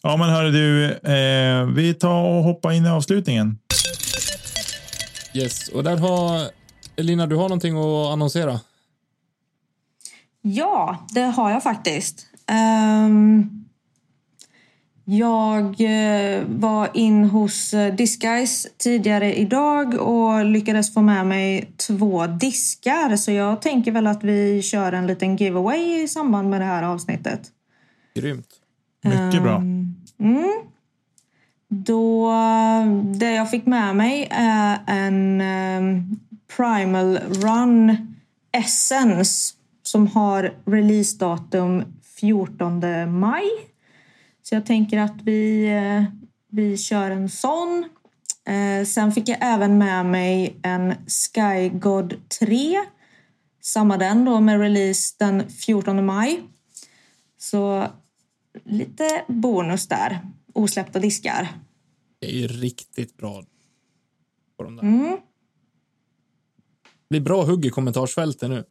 Ja, 0.01 0.17
men 0.17 0.29
hörru 0.29 0.51
du, 0.51 0.91
eh, 1.11 1.65
vi 1.65 1.93
tar 1.93 2.23
och 2.23 2.43
hoppar 2.43 2.71
in 2.71 2.85
i 2.85 2.89
avslutningen. 2.89 3.59
Yes, 5.33 5.67
och 5.67 5.83
där 5.83 5.97
har 5.97 6.49
Elina, 6.95 7.27
du 7.27 7.35
har 7.35 7.43
någonting 7.43 7.77
att 7.77 8.13
annonsera? 8.13 8.59
Ja, 10.41 11.07
det 11.13 11.21
har 11.21 11.51
jag 11.51 11.63
faktiskt. 11.63 12.27
Ehm, 12.47 13.62
jag 15.05 15.63
eh, 15.63 16.43
var 16.47 16.89
in 16.93 17.23
hos 17.23 17.73
eh, 17.73 17.95
Disguise 17.95 18.69
tidigare 18.77 19.35
idag 19.35 19.93
och 19.93 20.45
lyckades 20.45 20.93
få 20.93 21.01
med 21.01 21.27
mig 21.27 21.71
två 21.87 22.27
diskar. 22.27 23.15
Så 23.15 23.31
jag 23.31 23.61
tänker 23.61 23.91
väl 23.91 24.07
att 24.07 24.23
vi 24.23 24.61
kör 24.61 24.91
en 24.91 25.07
liten 25.07 25.35
giveaway 25.35 26.03
i 26.03 26.07
samband 26.07 26.49
med 26.49 26.61
det 26.61 26.65
här 26.65 26.83
avsnittet. 26.83 27.41
Grymt. 28.15 28.47
Mycket 29.03 29.43
bra. 29.43 29.55
Mm. 30.19 30.63
Då, 31.67 32.33
det 33.19 33.31
jag 33.31 33.51
fick 33.51 33.65
med 33.65 33.95
mig 33.95 34.27
är 34.31 34.79
en 34.87 35.41
um, 35.41 36.19
Primal 36.57 37.17
Run 37.17 37.97
Essence 38.51 39.53
som 39.83 40.07
har 40.07 40.53
releasedatum 40.65 41.83
14 42.19 43.19
maj. 43.19 43.72
Så 44.43 44.55
jag 44.55 44.65
tänker 44.65 44.99
att 44.99 45.21
vi, 45.23 45.65
eh, 45.65 46.03
vi 46.49 46.77
kör 46.77 47.11
en 47.11 47.29
sån. 47.29 47.85
Eh, 48.45 48.85
sen 48.85 49.11
fick 49.11 49.29
jag 49.29 49.37
även 49.41 49.77
med 49.77 50.05
mig 50.05 50.59
en 50.63 50.93
Sky 51.07 51.69
God 51.69 52.29
3. 52.39 52.79
Samma 53.61 53.97
den 53.97 54.25
då 54.25 54.39
med 54.39 54.59
release 54.59 55.15
den 55.19 55.49
14 55.49 56.05
maj. 56.05 56.43
Så 57.37 57.87
lite 58.63 59.23
bonus 59.27 59.87
där. 59.87 60.21
Osläppta 60.53 60.99
diskar. 60.99 61.47
Det 62.19 62.27
är 62.27 62.39
ju 62.39 62.47
riktigt 62.47 63.17
bra. 63.17 63.43
På 64.57 64.63
de 64.63 64.75
där. 64.75 64.83
Mm. 64.83 65.17
Det 67.07 67.09
blir 67.09 67.21
bra 67.21 67.43
hugg 67.43 67.65
i 67.65 67.69
kommentarsfältet 67.69 68.49
nu. 68.49 68.63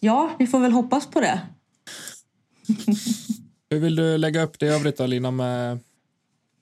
Ja, 0.00 0.30
vi 0.38 0.46
får 0.46 0.60
väl 0.60 0.72
hoppas 0.72 1.06
på 1.06 1.20
det. 1.20 1.40
Hur 3.70 3.78
vill 3.80 3.96
du 3.96 4.18
lägga 4.18 4.42
upp 4.42 4.58
det 4.58 4.66
i 4.66 4.68
övrigt 4.68 4.96
då, 4.98 5.06
Lina, 5.06 5.30
med, 5.30 5.78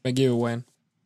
med 0.02 0.18
giveawayn? 0.18 0.62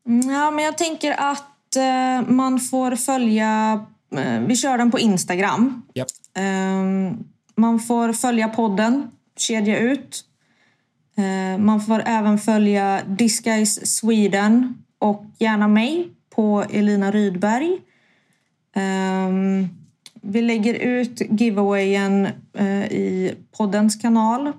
Mm, 0.07 0.31
Ja, 0.31 0.51
men 0.51 0.65
jag 0.65 0.79
tänker 0.79 1.13
att 1.19 1.77
eh, 1.77 2.29
man 2.29 2.61
får 2.61 2.97
följa... 2.97 3.81
Eh, 4.17 4.41
vi 4.41 4.57
kör 4.57 4.79
den 4.79 4.91
på 4.91 4.99
Instagram. 4.99 5.83
Japp. 5.95 6.09
Eh, 6.37 7.15
man 7.55 7.81
får 7.81 8.13
följa 8.13 8.49
podden, 8.49 9.11
Kedja 9.37 9.79
ut. 9.79 10.25
Eh, 11.17 11.59
man 11.59 11.81
får 11.81 12.03
även 12.07 12.39
följa 12.39 13.03
Disguise 13.07 13.87
Sweden 13.87 14.85
och 14.99 15.25
gärna 15.39 15.69
mig 15.69 16.09
på 16.31 16.65
Elina 16.71 17.11
Rydberg. 17.11 17.79
Ehm, 18.75 19.69
vi 20.23 20.43
lägger 20.43 20.75
ut 20.75 21.21
giveawayen 21.41 22.29
eh, 22.55 22.85
i 22.93 23.35
poddens 23.57 23.97
kanal. 23.97 24.53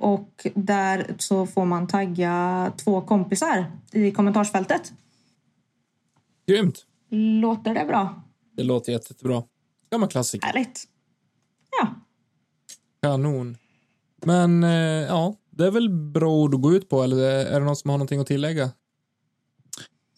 Och 0.00 0.46
där 0.54 1.14
så 1.18 1.46
får 1.46 1.64
man 1.64 1.86
tagga 1.86 2.72
två 2.76 3.00
kompisar 3.00 3.66
i 3.92 4.10
kommentarsfältet. 4.10 4.92
Grymt. 6.46 6.84
Låter 7.10 7.74
det 7.74 7.84
bra? 7.84 8.22
Det 8.56 8.62
låter 8.62 8.92
jättebra. 8.92 9.42
Gammal 9.90 10.08
klassiker. 10.08 10.46
Härligt. 10.46 10.84
Ja. 11.80 11.94
Kanon. 13.02 13.56
Men 14.24 14.64
eh, 14.64 14.70
ja, 15.08 15.34
det 15.50 15.66
är 15.66 15.70
väl 15.70 15.90
bra 15.90 16.32
ord 16.32 16.54
att 16.54 16.62
gå 16.62 16.72
ut 16.72 16.88
på, 16.88 17.02
eller 17.02 17.16
är 17.46 17.60
det 17.60 17.66
någon 17.66 17.76
som 17.76 17.90
har 17.90 17.98
någonting 17.98 18.20
att 18.20 18.26
tillägga? 18.26 18.70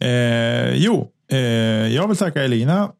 Eh, 0.01 0.75
jo, 0.75 1.13
eh, 1.31 1.39
jag 1.95 2.09
vill 2.09 2.17
tacka 2.17 2.43
Elina 2.43 2.93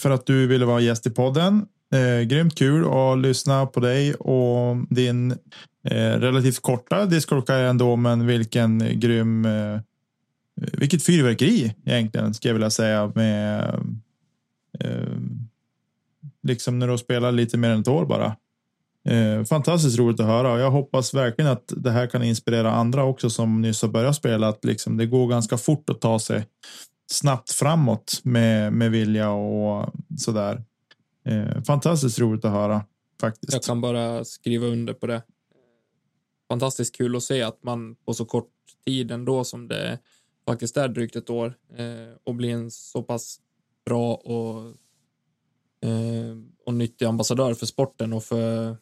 för 0.00 0.10
att 0.10 0.26
du 0.26 0.46
ville 0.46 0.64
vara 0.64 0.80
gäst 0.80 1.06
i 1.06 1.10
podden. 1.10 1.66
Eh, 1.92 2.20
grymt 2.20 2.54
kul 2.54 2.84
att 2.92 3.18
lyssna 3.18 3.66
på 3.66 3.80
dig 3.80 4.14
och 4.14 4.76
din 4.90 5.30
eh, 5.84 6.18
relativt 6.18 6.62
korta 6.62 7.06
discgolfkarriär 7.06 7.64
ändå, 7.64 7.96
men 7.96 8.26
vilken 8.26 9.00
grym, 9.00 9.44
eh, 9.44 9.80
vilket 10.54 11.04
fyrverkeri 11.04 11.74
egentligen 11.84 12.34
skulle 12.34 12.50
jag 12.50 12.54
vilja 12.54 12.70
säga 12.70 13.12
med 13.14 13.74
eh, 14.80 15.18
liksom 16.42 16.78
när 16.78 16.88
du 16.88 16.98
spelar 16.98 17.32
lite 17.32 17.58
mer 17.58 17.70
än 17.70 17.80
ett 17.80 17.88
år 17.88 18.06
bara. 18.06 18.36
Eh, 19.08 19.44
fantastiskt 19.44 19.98
roligt 19.98 20.20
att 20.20 20.26
höra 20.26 20.52
och 20.52 20.58
jag 20.58 20.70
hoppas 20.70 21.14
verkligen 21.14 21.50
att 21.50 21.72
det 21.76 21.90
här 21.90 22.06
kan 22.06 22.22
inspirera 22.22 22.72
andra 22.72 23.04
också 23.04 23.30
som 23.30 23.60
nyss 23.60 23.82
har 23.82 23.88
börjat 23.88 24.16
spela. 24.16 24.48
Att 24.48 24.64
liksom 24.64 24.96
det 24.96 25.06
går 25.06 25.28
ganska 25.28 25.58
fort 25.58 25.90
att 25.90 26.00
ta 26.00 26.18
sig 26.18 26.46
snabbt 27.10 27.52
framåt 27.52 28.20
med, 28.24 28.72
med 28.72 28.90
vilja 28.90 29.30
och 29.30 29.92
sådär. 30.18 30.62
Eh, 31.24 31.62
fantastiskt 31.62 32.18
roligt 32.18 32.44
att 32.44 32.52
höra 32.52 32.84
faktiskt. 33.20 33.52
Jag 33.52 33.62
kan 33.62 33.80
bara 33.80 34.24
skriva 34.24 34.66
under 34.66 34.94
på 34.94 35.06
det. 35.06 35.22
Fantastiskt 36.48 36.96
kul 36.96 37.16
att 37.16 37.22
se 37.22 37.42
att 37.42 37.62
man 37.62 37.94
på 37.94 38.14
så 38.14 38.24
kort 38.24 38.50
tid 38.84 39.10
ändå 39.10 39.44
som 39.44 39.68
det 39.68 39.98
faktiskt 40.46 40.76
är 40.76 40.88
drygt 40.88 41.16
ett 41.16 41.30
år 41.30 41.54
eh, 41.76 42.16
och 42.24 42.34
blir 42.34 42.54
en 42.54 42.70
så 42.70 43.02
pass 43.02 43.40
bra 43.84 44.14
och, 44.14 44.66
eh, 45.88 46.36
och 46.66 46.74
nyttig 46.74 47.06
ambassadör 47.06 47.54
för 47.54 47.66
sporten 47.66 48.12
och 48.12 48.24
för 48.24 48.76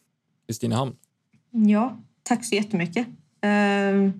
Kristinehamn. 0.47 0.95
Ja, 1.51 1.97
tack 2.23 2.45
så 2.45 2.55
jättemycket. 2.55 3.07
Eh, 3.41 4.11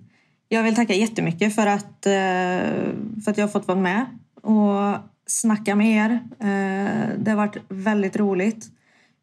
jag 0.48 0.62
vill 0.62 0.74
tacka 0.74 0.94
jättemycket 0.94 1.54
för 1.54 1.66
att, 1.66 2.06
eh, 2.06 2.92
för 3.24 3.30
att 3.30 3.38
jag 3.38 3.44
har 3.44 3.48
fått 3.48 3.68
vara 3.68 3.78
med 3.78 4.18
och 4.34 5.11
snacka 5.32 5.74
med 5.74 5.96
er. 5.96 6.10
Eh, 6.40 7.18
det 7.18 7.30
har 7.30 7.36
varit 7.36 7.56
väldigt 7.68 8.16
roligt. 8.16 8.70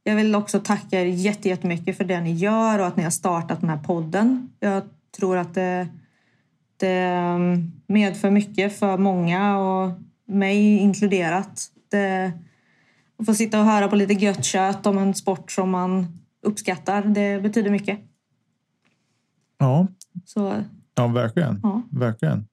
Jag 0.04 0.16
vill 0.16 0.36
också 0.36 0.60
tacka 0.60 1.02
er 1.02 1.06
jättemycket 1.06 1.98
för 1.98 2.04
det 2.04 2.22
ni 2.22 2.34
gör 2.34 2.80
och 2.80 2.88
att 2.88 2.98
ni 2.98 3.04
har 3.04 3.10
startat 3.10 3.62
den 3.62 3.70
här 3.70 3.78
podden. 3.78 4.50
Jag 4.60 4.84
tror 5.18 5.38
att 5.38 5.54
det, 5.54 5.88
det 6.78 7.18
medför 7.88 8.32
mycket 8.32 8.80
för 8.80 8.98
många 8.98 9.58
och 9.58 9.92
mig 10.26 10.78
inkluderat. 10.78 11.72
Det, 11.90 12.32
att 13.20 13.26
få 13.26 13.34
sitta 13.34 13.60
och 13.60 13.66
höra 13.66 13.88
på 13.88 13.96
lite 13.96 14.14
gött 14.14 14.46
kött 14.46 14.86
om 14.86 14.98
en 14.98 15.14
sport 15.14 15.52
som 15.52 15.70
man 15.70 16.20
uppskattar, 16.42 17.04
det 17.04 17.42
betyder 17.44 17.72
mycket. 17.72 18.00
Ja, 19.58 19.88
Så 20.26 20.64
ja 20.96 21.08
verkligen. 21.08 21.60
Ja. 21.64 21.82
verkligen. 21.92 22.48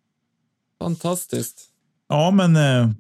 Fantastiskt. 0.79 1.71
Ja, 2.09 2.31
men 2.31 2.57
eh, 2.57 2.91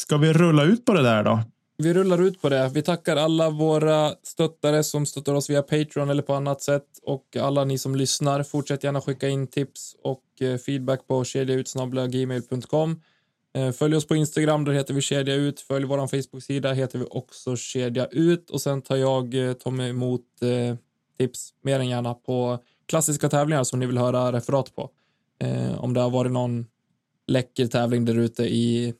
ska 0.00 0.16
vi 0.16 0.32
rulla 0.32 0.64
ut 0.64 0.84
på 0.84 0.92
det 0.92 1.02
där 1.02 1.24
då? 1.24 1.40
Vi 1.78 1.94
rullar 1.94 2.22
ut 2.22 2.42
på 2.42 2.48
det. 2.48 2.70
Vi 2.74 2.82
tackar 2.82 3.16
alla 3.16 3.50
våra 3.50 4.14
stöttare 4.22 4.84
som 4.84 5.06
stöttar 5.06 5.34
oss 5.34 5.50
via 5.50 5.62
Patreon 5.62 6.10
eller 6.10 6.22
på 6.22 6.34
annat 6.34 6.62
sätt 6.62 6.86
och 7.02 7.36
alla 7.36 7.64
ni 7.64 7.78
som 7.78 7.96
lyssnar. 7.96 8.42
Fortsätt 8.42 8.84
gärna 8.84 9.00
skicka 9.00 9.28
in 9.28 9.46
tips 9.46 9.96
och 10.02 10.24
eh, 10.40 10.58
feedback 10.58 11.06
på 11.06 11.24
kedjautsnabblagmail.com. 11.24 13.00
Eh, 13.54 13.72
följ 13.72 13.96
oss 13.96 14.06
på 14.06 14.16
Instagram, 14.16 14.64
där 14.64 14.72
heter 14.72 14.94
vi 14.94 15.00
Kedja 15.00 15.34
Ut. 15.34 15.60
Följ 15.60 15.86
vår 15.86 16.06
Facebook-sida, 16.06 16.72
heter 16.72 16.98
vi 16.98 17.04
också 17.10 17.56
Kedja 17.56 18.06
Ut. 18.06 18.50
Och 18.50 18.60
sen 18.60 18.82
tar 18.82 18.96
jag, 18.96 19.34
eh, 19.34 19.52
Tommy, 19.52 19.88
emot 19.88 20.42
eh, 20.42 20.76
tips 21.18 21.50
mer 21.62 21.80
än 21.80 21.88
gärna 21.88 22.14
på 22.14 22.58
klassiska 22.88 23.28
tävlingar 23.28 23.64
som 23.64 23.80
ni 23.80 23.86
vill 23.86 23.98
höra 23.98 24.32
referat 24.32 24.74
på. 24.74 24.90
Eh, 25.42 25.84
om 25.84 25.94
det 25.94 26.00
har 26.00 26.10
varit 26.10 26.32
någon 26.32 26.66
läcker 27.26 27.66
tävling 27.66 28.04
där 28.04 28.18
ute 28.18 28.42
i 28.42 28.94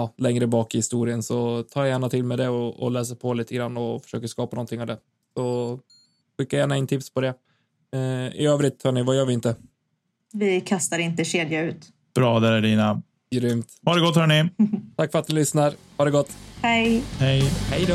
ja, 0.00 0.14
längre 0.16 0.46
bak 0.46 0.74
i 0.74 0.78
historien 0.78 1.22
så 1.22 1.62
tar 1.62 1.80
jag 1.80 1.88
gärna 1.88 2.08
till 2.08 2.24
med 2.24 2.38
det 2.38 2.48
och, 2.48 2.82
och 2.82 2.90
läser 2.90 3.14
på 3.14 3.34
lite 3.34 3.54
grann 3.54 3.76
och 3.76 4.02
försöker 4.02 4.26
skapa 4.26 4.56
någonting 4.56 4.80
av 4.80 4.86
det. 4.86 4.98
Så 5.36 5.78
skicka 6.38 6.56
gärna 6.56 6.76
in 6.76 6.86
tips 6.86 7.10
på 7.14 7.20
det. 7.20 7.34
Eh, 7.94 8.40
I 8.40 8.46
övrigt, 8.46 8.82
hörni, 8.84 9.02
vad 9.02 9.16
gör 9.16 9.26
vi 9.26 9.32
inte? 9.32 9.56
vi 10.32 10.60
kastar 10.60 10.98
inte 10.98 11.24
kedja 11.24 11.62
ut. 11.62 11.88
Bra, 12.14 12.40
där 12.40 12.52
är 12.52 12.60
dina. 12.60 13.02
Grymt. 13.30 13.66
Ha 13.84 13.94
det 13.94 14.00
gott 14.00 14.16
hörni. 14.16 14.50
Tack 14.96 15.12
för 15.12 15.18
att 15.18 15.28
ni 15.28 15.34
lyssnar. 15.34 15.74
Ha 15.96 16.04
det 16.04 16.10
gott. 16.10 16.36
Hej! 16.62 17.02
Hej. 17.18 17.42
Hej 17.70 17.84
då. 17.86 17.94